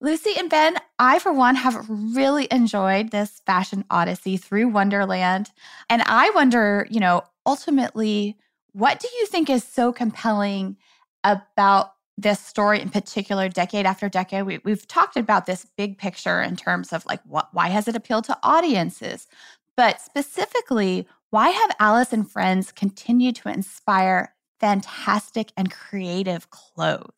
Lucy 0.00 0.34
and 0.38 0.48
Ben, 0.48 0.76
I, 0.98 1.18
for 1.18 1.32
one, 1.32 1.56
have 1.56 1.84
really 1.88 2.46
enjoyed 2.52 3.10
this 3.10 3.42
fashion 3.46 3.84
odyssey 3.90 4.36
through 4.36 4.68
Wonderland. 4.68 5.50
And 5.90 6.02
I 6.02 6.30
wonder, 6.30 6.86
you 6.88 7.00
know, 7.00 7.22
ultimately, 7.44 8.36
what 8.72 9.00
do 9.00 9.08
you 9.18 9.26
think 9.26 9.50
is 9.50 9.64
so 9.64 9.92
compelling 9.92 10.76
about 11.24 11.94
this 12.16 12.40
story 12.40 12.80
in 12.80 12.90
particular, 12.90 13.48
decade 13.48 13.86
after 13.86 14.08
decade? 14.08 14.44
We, 14.44 14.60
have 14.66 14.86
talked 14.86 15.16
about 15.16 15.46
this 15.46 15.66
big 15.76 15.98
picture 15.98 16.42
in 16.42 16.56
terms 16.56 16.92
of 16.92 17.06
like, 17.06 17.20
what, 17.24 17.48
why 17.52 17.68
has 17.68 17.88
it 17.88 17.96
appealed 17.96 18.24
to 18.24 18.38
audiences? 18.42 19.26
But 19.76 20.00
specifically, 20.00 21.06
why 21.30 21.50
have 21.50 21.76
Alice 21.78 22.12
and 22.12 22.28
Friends 22.28 22.72
continued 22.72 23.36
to 23.36 23.48
inspire 23.48 24.34
fantastic 24.58 25.52
and 25.56 25.70
creative 25.70 26.50
clothes? 26.50 27.12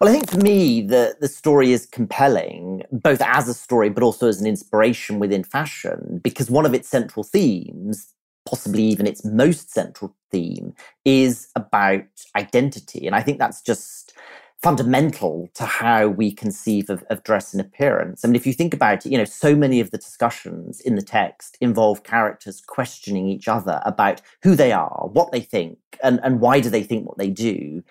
Well, 0.00 0.10
I 0.10 0.12
think 0.12 0.30
for 0.30 0.38
me, 0.38 0.82
the, 0.82 1.16
the 1.20 1.28
story 1.28 1.72
is 1.72 1.86
compelling, 1.86 2.82
both 2.92 3.22
as 3.22 3.48
a 3.48 3.54
story, 3.54 3.88
but 3.88 4.02
also 4.02 4.28
as 4.28 4.40
an 4.40 4.46
inspiration 4.46 5.18
within 5.18 5.42
fashion, 5.42 6.20
because 6.22 6.50
one 6.50 6.66
of 6.66 6.74
its 6.74 6.86
central 6.86 7.24
themes, 7.24 8.14
possibly 8.46 8.82
even 8.82 9.06
its 9.06 9.24
most 9.24 9.70
central 9.70 10.14
theme, 10.30 10.74
is 11.04 11.48
about 11.54 12.04
identity. 12.34 13.06
And 13.06 13.14
I 13.14 13.22
think 13.22 13.38
that's 13.38 13.62
just 13.62 14.12
fundamental 14.62 15.48
to 15.54 15.64
how 15.64 16.08
we 16.08 16.32
conceive 16.32 16.88
of, 16.88 17.04
of 17.10 17.22
dress 17.22 17.52
and 17.52 17.60
appearance. 17.60 18.24
I 18.24 18.28
mean, 18.28 18.36
if 18.36 18.46
you 18.46 18.52
think 18.52 18.72
about 18.72 19.04
it, 19.04 19.12
you 19.12 19.18
know, 19.18 19.24
so 19.24 19.54
many 19.54 19.80
of 19.80 19.90
the 19.90 19.98
discussions 19.98 20.80
in 20.80 20.96
the 20.96 21.02
text 21.02 21.58
involve 21.60 22.02
characters 22.04 22.62
questioning 22.66 23.28
each 23.28 23.48
other 23.48 23.82
about 23.84 24.22
who 24.42 24.56
they 24.56 24.72
are, 24.72 25.08
what 25.12 25.30
they 25.30 25.40
think, 25.40 25.78
and, 26.02 26.20
and 26.22 26.40
why 26.40 26.60
do 26.60 26.70
they 26.70 26.82
think 26.82 27.06
what 27.06 27.18
they 27.18 27.30
do. 27.30 27.82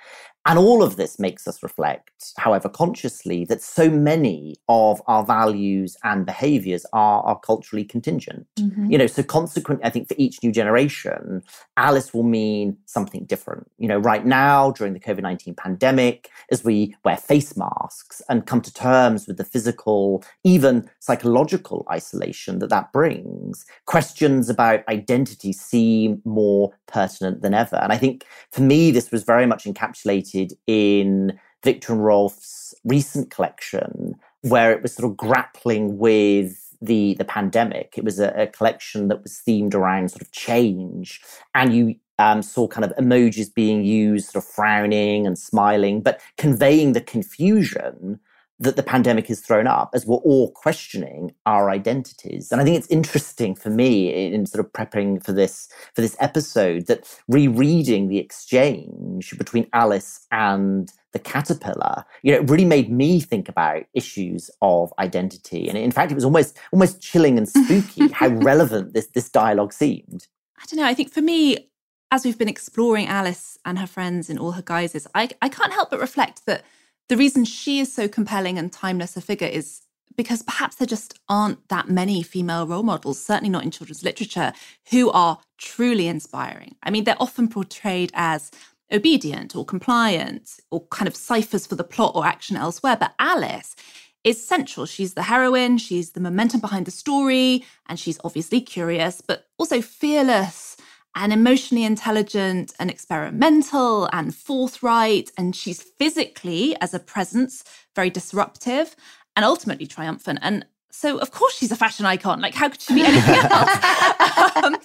And 0.48 0.60
all 0.60 0.84
of 0.84 0.96
this 0.96 1.18
makes 1.18 1.48
us 1.48 1.64
reflect, 1.64 2.34
however 2.38 2.70
consciously, 2.70 3.46
that 3.46 3.64
so 3.64 3.90
many 3.90 4.58
of 4.70 5.02
our 5.08 5.26
values 5.26 5.98
and 6.04 6.24
behaviors 6.24 6.86
are, 6.94 7.24
are 7.24 7.40
culturally 7.40 7.84
contingent. 7.84 8.46
Mm-hmm. 8.60 8.92
You 8.92 8.98
know, 9.00 9.08
so 9.08 9.24
consequently, 9.24 9.84
I 9.84 9.90
think 9.90 10.08
for 10.08 10.14
each 10.20 10.44
new 10.44 10.52
generation, 10.52 11.42
Alice 11.78 12.14
will 12.14 12.24
mean 12.24 12.78
something 12.86 13.26
different. 13.26 13.72
You 13.80 13.88
know, 13.88 13.98
right 13.98 14.24
now, 14.24 14.70
during 14.70 14.94
the 14.94 15.00
COVID 15.00 15.24
19 15.24 15.56
pandemic, 15.56 16.30
as 16.52 16.64
we 16.64 16.96
wear 17.04 17.18
face 17.18 17.58
masks 17.58 18.22
and 18.30 18.46
come 18.46 18.62
to 18.62 18.74
terms 18.74 19.26
with 19.26 19.38
the 19.38 19.44
physical, 19.44 20.24
even 20.44 20.88
psychological 21.00 21.88
isolation 21.90 22.60
that 22.60 22.70
that 22.70 22.94
brings, 22.94 23.66
questions 23.88 24.48
about 24.48 24.88
identity 24.90 25.52
seem 25.52 26.22
more 26.24 26.72
pertinent 26.86 27.42
than 27.42 27.56
ever. 27.56 27.78
And 27.78 27.92
I 27.92 27.98
think 27.98 28.26
for 28.52 28.62
me, 28.62 28.92
this 28.92 29.10
was 29.10 29.24
very 29.24 29.48
much 29.48 29.64
encapsulated 29.64 30.35
in 30.68 31.40
Viktor 31.64 31.94
and 31.94 32.04
Rolf's 32.04 32.74
recent 32.84 33.32
collection, 33.32 34.16
where 34.42 34.72
it 34.72 34.82
was 34.82 34.94
sort 34.94 35.10
of 35.10 35.18
grappling 35.18 35.98
with 35.98 36.76
the 36.82 37.16
the 37.16 37.26
pandemic. 37.26 37.96
It 37.98 38.04
was 38.04 38.20
a, 38.20 38.30
a 38.36 38.48
collection 38.48 39.08
that 39.08 39.24
was 39.24 39.42
themed 39.48 39.74
around 39.74 40.12
sort 40.12 40.22
of 40.22 40.32
change, 40.32 41.22
and 41.54 41.74
you 41.74 41.96
um, 42.20 42.42
saw 42.42 42.68
kind 42.68 42.86
of 42.86 42.96
emojis 42.98 43.54
being 43.54 43.84
used, 43.84 44.32
sort 44.32 44.44
of 44.44 44.50
frowning 44.50 45.28
and 45.28 45.38
smiling, 45.38 46.02
but 46.02 46.22
conveying 46.38 46.94
the 46.94 47.02
confusion 47.02 48.20
that 48.60 48.76
the 48.78 48.84
pandemic 48.84 49.28
has 49.28 49.42
thrown 49.42 49.68
up 49.68 49.90
as 49.94 50.06
we're 50.06 50.18
all 50.18 50.52
questioning 50.52 51.34
our 51.46 51.70
identities. 51.70 52.52
And 52.52 52.62
I 52.62 52.64
think 52.64 52.78
it's 52.78 52.88
interesting 52.88 53.54
for 53.54 53.70
me 53.70 54.34
in 54.34 54.46
sort 54.46 54.66
of 54.66 54.72
prepping 54.72 55.24
for 55.24 55.34
this 55.34 55.68
for 55.94 56.02
this 56.02 56.16
episode 56.20 56.88
that 56.88 57.20
rereading 57.28 58.08
the 58.08 58.18
exchange 58.18 59.38
between 59.38 59.68
Alice 59.74 60.26
and 60.32 60.92
the 61.12 61.20
caterpillar, 61.20 62.06
you 62.24 62.32
know, 62.32 62.40
it 62.40 62.50
really 62.50 62.66
made 62.66 62.90
me 62.90 63.20
think 63.20 63.50
about 63.50 63.84
issues 63.94 64.50
of 64.62 64.94
identity. 65.00 65.68
And 65.68 65.78
in 65.78 65.92
fact, 65.92 66.12
it 66.12 66.16
was 66.16 66.26
almost 66.26 66.58
almost 66.72 67.02
chilling 67.02 67.38
and 67.38 67.48
spooky 67.50 68.08
how 68.12 68.30
relevant 68.30 68.94
this 68.94 69.08
this 69.08 69.30
dialogue 69.30 69.74
seemed. 69.74 70.28
I 70.58 70.66
don't 70.68 70.80
know. 70.80 70.86
I 70.86 70.94
think 70.94 71.12
for 71.12 71.22
me, 71.22 71.70
as 72.12 72.24
we've 72.24 72.38
been 72.38 72.48
exploring 72.48 73.08
Alice 73.08 73.58
and 73.66 73.78
her 73.80 73.88
friends 73.88 74.30
in 74.30 74.38
all 74.38 74.52
her 74.54 74.62
guises, 74.62 75.08
I, 75.14 75.30
I 75.42 75.50
can't 75.50 75.74
help 75.74 75.90
but 75.90 76.00
reflect 76.00 76.46
that 76.46 76.64
the 77.10 77.18
reason 77.18 77.46
she 77.46 77.80
is 77.80 77.94
so 77.94 78.08
compelling 78.08 78.58
and 78.58 78.72
timeless 78.72 79.16
a 79.16 79.22
figure 79.22 79.48
is 79.48 79.82
because 80.16 80.42
perhaps 80.42 80.78
there 80.78 80.88
just 80.88 81.20
aren't 81.28 81.68
that 81.70 81.90
many 81.90 82.24
female 82.24 82.66
role 82.66 82.84
models, 82.84 83.22
certainly 83.22 83.50
not 83.50 83.64
in 83.64 83.72
children's 83.72 84.04
literature, 84.04 84.54
who 84.92 85.12
are 85.12 85.40
truly 85.58 86.08
inspiring. 86.08 86.76
I 86.84 86.90
mean, 86.90 87.04
they're 87.04 87.22
often 87.22 87.50
portrayed 87.50 88.12
as 88.14 88.52
obedient 88.92 89.56
or 89.56 89.66
compliant 89.66 90.60
or 90.72 90.86
kind 90.88 91.08
of 91.08 91.16
ciphers 91.16 91.68
for 91.68 91.76
the 91.76 91.84
plot 91.84 92.14
or 92.16 92.26
action 92.26 92.56
elsewhere. 92.56 92.96
But 92.98 93.14
Alice 93.20 93.76
is 94.24 94.46
central. 94.46 94.86
She's 94.86 95.14
the 95.14 95.24
heroine, 95.24 95.78
she's 95.78 96.12
the 96.12 96.20
momentum 96.20 96.60
behind 96.60 96.86
the 96.86 96.92
story, 96.92 97.66
and 97.88 98.00
she's 98.00 98.20
obviously 98.24 98.62
curious, 98.62 99.22
but 99.22 99.48
also 99.58 99.82
fearless 99.82 100.75
and 101.16 101.32
emotionally 101.32 101.86
intelligent 101.86 102.74
and 102.78 102.90
experimental 102.92 104.10
and 104.12 104.36
forthright. 104.36 105.32
And 105.38 105.56
she's 105.56 105.82
physically, 105.82 106.76
as 106.82 106.94
a 106.94 107.00
presence, 107.00 107.64
very 107.96 108.10
disruptive 108.10 108.96
and 109.36 109.46
ultimately 109.46 109.88
triumphant. 109.88 110.40
And 110.42 110.66
so, 110.92 111.18
of 111.18 111.32
course, 111.32 111.58
she's 111.58 111.72
a 111.72 111.76
fashion 111.76 112.06
icon. 112.06 112.42
Like, 112.42 112.54
how 112.54 112.70
could 112.70 112.82
she 112.82 112.96
be 112.96 113.04
anything 113.06 113.36
else? 113.36 114.56
um, 114.58 114.76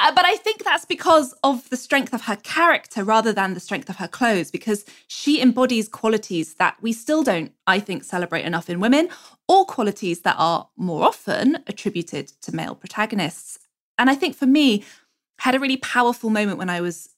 uh, 0.00 0.12
but 0.14 0.24
I 0.24 0.36
think 0.36 0.64
that's 0.64 0.84
because 0.84 1.34
of 1.44 1.68
the 1.70 1.76
strength 1.76 2.12
of 2.12 2.22
her 2.22 2.36
character 2.36 3.04
rather 3.04 3.32
than 3.32 3.54
the 3.54 3.60
strength 3.60 3.88
of 3.88 3.96
her 3.96 4.08
clothes, 4.08 4.50
because 4.50 4.84
she 5.06 5.40
embodies 5.40 5.88
qualities 5.88 6.54
that 6.54 6.76
we 6.82 6.92
still 6.92 7.22
don't, 7.22 7.52
I 7.66 7.78
think, 7.78 8.04
celebrate 8.04 8.44
enough 8.44 8.68
in 8.68 8.80
women, 8.80 9.08
or 9.48 9.64
qualities 9.64 10.20
that 10.22 10.36
are 10.38 10.68
more 10.76 11.04
often 11.04 11.62
attributed 11.66 12.28
to 12.42 12.54
male 12.54 12.74
protagonists. 12.74 13.58
And 13.96 14.10
I 14.10 14.14
think 14.14 14.36
for 14.36 14.46
me, 14.46 14.84
had 15.38 15.54
a 15.54 15.60
really 15.60 15.76
powerful 15.78 16.30
moment 16.30 16.58
when 16.58 16.70
I 16.70 16.80
was 16.80 17.08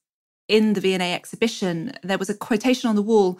in 0.49 0.75
the 0.75 0.81
V&A 0.81 1.12
exhibition. 1.14 1.93
There 2.03 2.19
was 2.19 2.31
a 2.31 2.35
quotation 2.35 2.89
on 2.89 2.97
the 2.97 3.03
wall 3.03 3.39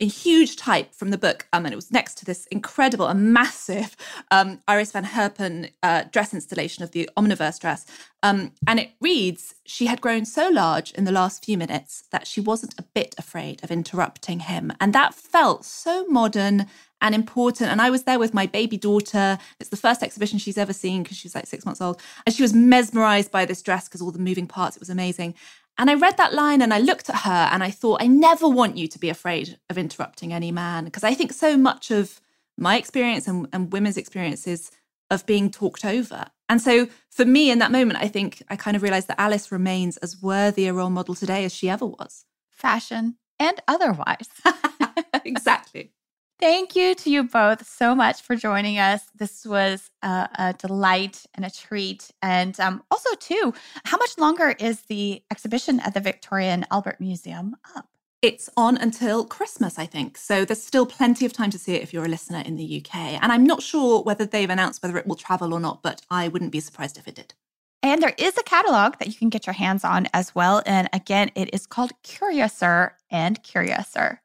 in 0.00 0.08
huge 0.08 0.56
type 0.56 0.94
from 0.94 1.10
the 1.10 1.18
book, 1.18 1.46
um, 1.52 1.64
and 1.64 1.72
it 1.72 1.76
was 1.76 1.90
next 1.90 2.16
to 2.18 2.24
this 2.24 2.46
incredible 2.46 3.06
and 3.06 3.32
massive 3.32 3.96
um, 4.30 4.60
Iris 4.68 4.92
van 4.92 5.04
Herpen 5.04 5.70
uh, 5.82 6.04
dress 6.12 6.32
installation 6.32 6.84
of 6.84 6.92
the 6.92 7.10
Omniverse 7.16 7.58
dress. 7.58 7.84
Um, 8.22 8.52
and 8.66 8.78
it 8.78 8.90
reads 9.00 9.54
She 9.66 9.86
had 9.86 10.00
grown 10.00 10.24
so 10.24 10.48
large 10.48 10.92
in 10.92 11.04
the 11.04 11.12
last 11.12 11.44
few 11.44 11.58
minutes 11.58 12.04
that 12.12 12.26
she 12.26 12.40
wasn't 12.40 12.78
a 12.78 12.84
bit 12.94 13.14
afraid 13.18 13.62
of 13.64 13.70
interrupting 13.70 14.40
him. 14.40 14.72
And 14.80 14.92
that 14.92 15.14
felt 15.14 15.64
so 15.64 16.06
modern 16.06 16.66
and 17.00 17.14
important. 17.14 17.70
And 17.70 17.80
I 17.80 17.90
was 17.90 18.04
there 18.04 18.18
with 18.18 18.34
my 18.34 18.46
baby 18.46 18.76
daughter. 18.76 19.38
It's 19.60 19.70
the 19.70 19.76
first 19.76 20.02
exhibition 20.02 20.38
she's 20.38 20.58
ever 20.58 20.72
seen 20.72 21.02
because 21.02 21.16
she's 21.16 21.34
like 21.34 21.46
six 21.46 21.64
months 21.64 21.80
old. 21.80 22.00
And 22.26 22.34
she 22.34 22.42
was 22.42 22.54
mesmerized 22.54 23.30
by 23.30 23.44
this 23.44 23.62
dress 23.62 23.88
because 23.88 24.02
all 24.02 24.10
the 24.10 24.18
moving 24.18 24.46
parts, 24.46 24.76
it 24.76 24.80
was 24.80 24.90
amazing. 24.90 25.34
And 25.78 25.88
I 25.88 25.94
read 25.94 26.16
that 26.16 26.34
line 26.34 26.60
and 26.60 26.74
I 26.74 26.80
looked 26.80 27.08
at 27.08 27.20
her 27.20 27.48
and 27.52 27.62
I 27.62 27.70
thought, 27.70 28.02
I 28.02 28.08
never 28.08 28.48
want 28.48 28.76
you 28.76 28.88
to 28.88 28.98
be 28.98 29.08
afraid 29.08 29.58
of 29.70 29.78
interrupting 29.78 30.32
any 30.32 30.50
man. 30.50 30.84
Because 30.84 31.04
I 31.04 31.14
think 31.14 31.32
so 31.32 31.56
much 31.56 31.90
of 31.92 32.20
my 32.56 32.76
experience 32.76 33.28
and, 33.28 33.46
and 33.52 33.72
women's 33.72 33.96
experiences 33.96 34.72
of 35.10 35.24
being 35.24 35.50
talked 35.50 35.84
over. 35.84 36.26
And 36.48 36.60
so 36.60 36.88
for 37.10 37.24
me 37.24 37.50
in 37.50 37.60
that 37.60 37.70
moment, 37.70 38.00
I 38.02 38.08
think 38.08 38.42
I 38.48 38.56
kind 38.56 38.76
of 38.76 38.82
realized 38.82 39.08
that 39.08 39.20
Alice 39.20 39.52
remains 39.52 39.96
as 39.98 40.20
worthy 40.20 40.66
a 40.66 40.72
role 40.72 40.90
model 40.90 41.14
today 41.14 41.44
as 41.44 41.54
she 41.54 41.70
ever 41.70 41.86
was. 41.86 42.24
Fashion 42.50 43.16
and 43.38 43.60
otherwise. 43.68 44.28
exactly. 45.24 45.92
Thank 46.40 46.76
you 46.76 46.94
to 46.94 47.10
you 47.10 47.24
both 47.24 47.66
so 47.66 47.96
much 47.96 48.22
for 48.22 48.36
joining 48.36 48.78
us. 48.78 49.02
This 49.16 49.44
was 49.44 49.90
a, 50.02 50.28
a 50.38 50.54
delight 50.56 51.26
and 51.34 51.44
a 51.44 51.50
treat. 51.50 52.12
And 52.22 52.58
um, 52.60 52.84
also, 52.92 53.10
too, 53.18 53.52
how 53.84 53.96
much 53.96 54.16
longer 54.18 54.54
is 54.60 54.82
the 54.82 55.20
exhibition 55.32 55.80
at 55.80 55.94
the 55.94 56.00
Victoria 56.00 56.50
and 56.50 56.64
Albert 56.70 57.00
Museum 57.00 57.56
up? 57.76 57.88
It's 58.22 58.48
on 58.56 58.76
until 58.76 59.24
Christmas, 59.24 59.80
I 59.80 59.86
think. 59.86 60.16
So 60.16 60.44
there's 60.44 60.62
still 60.62 60.86
plenty 60.86 61.26
of 61.26 61.32
time 61.32 61.50
to 61.50 61.58
see 61.58 61.74
it 61.74 61.82
if 61.82 61.92
you're 61.92 62.04
a 62.04 62.08
listener 62.08 62.42
in 62.46 62.54
the 62.54 62.84
UK. 62.84 63.20
And 63.20 63.32
I'm 63.32 63.44
not 63.44 63.60
sure 63.60 64.02
whether 64.02 64.24
they've 64.24 64.48
announced 64.48 64.80
whether 64.80 64.96
it 64.96 65.08
will 65.08 65.16
travel 65.16 65.52
or 65.52 65.58
not, 65.58 65.82
but 65.82 66.02
I 66.08 66.28
wouldn't 66.28 66.52
be 66.52 66.60
surprised 66.60 66.98
if 66.98 67.08
it 67.08 67.16
did. 67.16 67.34
And 67.82 68.00
there 68.00 68.14
is 68.16 68.36
a 68.38 68.42
catalog 68.44 68.98
that 68.98 69.08
you 69.08 69.14
can 69.14 69.28
get 69.28 69.46
your 69.46 69.54
hands 69.54 69.84
on 69.84 70.06
as 70.12 70.36
well. 70.36 70.62
And 70.66 70.88
again, 70.92 71.32
it 71.34 71.52
is 71.52 71.66
called 71.66 71.92
Curiouser 72.04 72.94
and 73.10 73.42
Curiouser. 73.42 74.20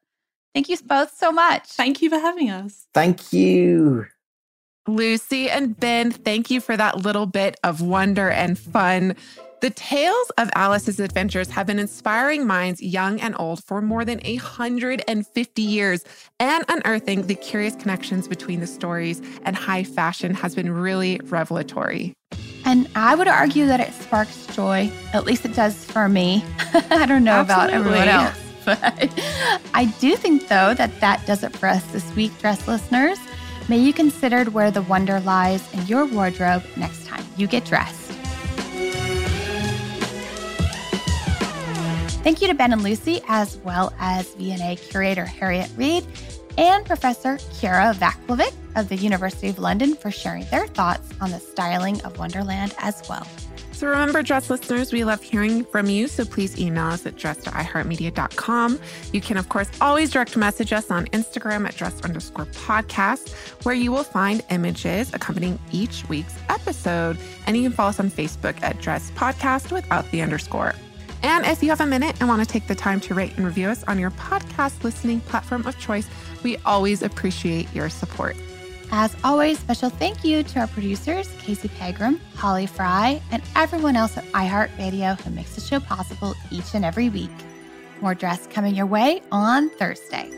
Thank 0.54 0.68
you 0.68 0.76
both 0.86 1.16
so 1.16 1.32
much. 1.32 1.66
Thank 1.66 2.00
you 2.00 2.08
for 2.08 2.18
having 2.18 2.48
us. 2.48 2.86
Thank 2.94 3.32
you. 3.32 4.06
Lucy 4.86 5.50
and 5.50 5.78
Ben, 5.78 6.10
thank 6.10 6.50
you 6.50 6.60
for 6.60 6.76
that 6.76 6.98
little 6.98 7.26
bit 7.26 7.58
of 7.64 7.80
wonder 7.80 8.30
and 8.30 8.58
fun. 8.58 9.16
The 9.60 9.70
tales 9.70 10.30
of 10.36 10.50
Alice's 10.54 11.00
adventures 11.00 11.48
have 11.48 11.66
been 11.66 11.78
inspiring 11.78 12.46
minds, 12.46 12.82
young 12.82 13.18
and 13.20 13.34
old, 13.38 13.64
for 13.64 13.80
more 13.80 14.04
than 14.04 14.20
150 14.20 15.62
years, 15.62 16.04
and 16.38 16.64
unearthing 16.68 17.26
the 17.26 17.34
curious 17.34 17.74
connections 17.74 18.28
between 18.28 18.60
the 18.60 18.66
stories 18.66 19.22
and 19.44 19.56
high 19.56 19.82
fashion 19.82 20.34
has 20.34 20.54
been 20.54 20.70
really 20.70 21.18
revelatory. 21.24 22.12
And 22.66 22.88
I 22.94 23.14
would 23.14 23.28
argue 23.28 23.66
that 23.66 23.80
it 23.80 23.94
sparks 23.94 24.46
joy. 24.48 24.90
At 25.14 25.24
least 25.24 25.46
it 25.46 25.54
does 25.54 25.82
for 25.82 26.10
me. 26.10 26.44
I 26.74 27.06
don't 27.06 27.24
know 27.24 27.32
Absolutely. 27.32 27.44
about 27.46 27.70
everyone 27.70 28.08
else. 28.08 28.38
But 28.80 29.12
I 29.74 29.92
do 30.00 30.16
think, 30.16 30.48
though, 30.48 30.74
that 30.74 31.00
that 31.00 31.26
does 31.26 31.42
it 31.42 31.54
for 31.56 31.68
us 31.68 31.84
this 31.92 32.14
week, 32.14 32.36
dress 32.38 32.66
listeners. 32.66 33.18
May 33.68 33.78
you 33.78 33.92
consider 33.92 34.44
where 34.44 34.70
the 34.70 34.82
wonder 34.82 35.20
lies 35.20 35.72
in 35.74 35.86
your 35.86 36.06
wardrobe 36.06 36.62
next 36.76 37.06
time 37.06 37.24
you 37.36 37.46
get 37.46 37.64
dressed. 37.64 38.12
Thank 42.22 42.40
you 42.40 42.48
to 42.48 42.54
Ben 42.54 42.72
and 42.72 42.82
Lucy, 42.82 43.20
as 43.28 43.58
well 43.58 43.92
as 43.98 44.32
V&A 44.34 44.76
curator 44.76 45.26
Harriet 45.26 45.70
Reed 45.76 46.06
and 46.56 46.86
Professor 46.86 47.36
Kiera 47.36 47.94
Vaclavik 47.94 48.54
of 48.76 48.88
the 48.88 48.96
University 48.96 49.48
of 49.48 49.58
London 49.58 49.94
for 49.94 50.10
sharing 50.10 50.44
their 50.46 50.66
thoughts 50.66 51.06
on 51.20 51.30
the 51.30 51.38
styling 51.38 52.00
of 52.02 52.16
Wonderland 52.18 52.74
as 52.78 53.02
well. 53.10 53.26
So 53.74 53.88
remember, 53.88 54.22
Dress 54.22 54.50
listeners, 54.50 54.92
we 54.92 55.02
love 55.02 55.20
hearing 55.20 55.64
from 55.64 55.86
you. 55.90 56.06
So 56.06 56.24
please 56.24 56.56
email 56.60 56.86
us 56.86 57.04
at 57.06 57.16
dress.iheartmedia.com. 57.16 58.78
You 59.12 59.20
can, 59.20 59.36
of 59.36 59.48
course, 59.48 59.68
always 59.80 60.12
direct 60.12 60.36
message 60.36 60.72
us 60.72 60.92
on 60.92 61.06
Instagram 61.06 61.66
at 61.66 61.76
dress 61.76 62.00
underscore 62.02 62.46
podcast, 62.46 63.32
where 63.64 63.74
you 63.74 63.90
will 63.90 64.04
find 64.04 64.42
images 64.50 65.12
accompanying 65.12 65.58
each 65.72 66.08
week's 66.08 66.36
episode. 66.48 67.18
And 67.48 67.56
you 67.56 67.64
can 67.64 67.72
follow 67.72 67.90
us 67.90 67.98
on 67.98 68.12
Facebook 68.12 68.62
at 68.62 68.80
Dress 68.80 69.10
Podcast 69.10 69.72
without 69.72 70.08
the 70.12 70.22
underscore. 70.22 70.72
And 71.24 71.44
if 71.44 71.60
you 71.60 71.70
have 71.70 71.80
a 71.80 71.86
minute 71.86 72.14
and 72.20 72.28
want 72.28 72.42
to 72.42 72.48
take 72.48 72.68
the 72.68 72.74
time 72.76 73.00
to 73.00 73.14
rate 73.14 73.36
and 73.36 73.44
review 73.44 73.68
us 73.68 73.82
on 73.84 73.98
your 73.98 74.12
podcast 74.12 74.84
listening 74.84 75.18
platform 75.20 75.66
of 75.66 75.76
choice, 75.80 76.06
we 76.44 76.58
always 76.58 77.02
appreciate 77.02 77.74
your 77.74 77.88
support. 77.88 78.36
As 78.96 79.16
always, 79.24 79.58
special 79.58 79.90
thank 79.90 80.22
you 80.22 80.44
to 80.44 80.60
our 80.60 80.68
producers, 80.68 81.28
Casey 81.40 81.66
Pegram, 81.66 82.20
Holly 82.36 82.66
Fry, 82.66 83.20
and 83.32 83.42
everyone 83.56 83.96
else 83.96 84.16
at 84.16 84.22
iHeartRadio 84.26 85.20
who 85.20 85.30
makes 85.30 85.56
the 85.56 85.60
show 85.60 85.80
possible 85.80 86.32
each 86.52 86.76
and 86.76 86.84
every 86.84 87.08
week. 87.08 87.32
More 88.00 88.14
dress 88.14 88.46
coming 88.46 88.76
your 88.76 88.86
way 88.86 89.20
on 89.32 89.68
Thursday. 89.70 90.30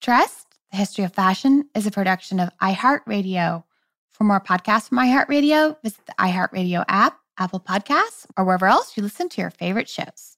Dressed, 0.00 0.46
the 0.70 0.78
history 0.78 1.04
of 1.04 1.12
fashion, 1.12 1.68
is 1.74 1.86
a 1.86 1.90
production 1.90 2.40
of 2.40 2.48
iHeartRadio. 2.62 3.64
For 4.12 4.24
more 4.24 4.40
podcasts 4.40 4.88
from 4.88 4.96
iHeartRadio, 4.96 5.76
visit 5.82 6.06
the 6.06 6.14
iHeartRadio 6.18 6.86
app, 6.88 7.20
Apple 7.36 7.60
Podcasts, 7.60 8.24
or 8.34 8.46
wherever 8.46 8.66
else 8.66 8.96
you 8.96 9.02
listen 9.02 9.28
to 9.28 9.42
your 9.42 9.50
favorite 9.50 9.90
shows. 9.90 10.35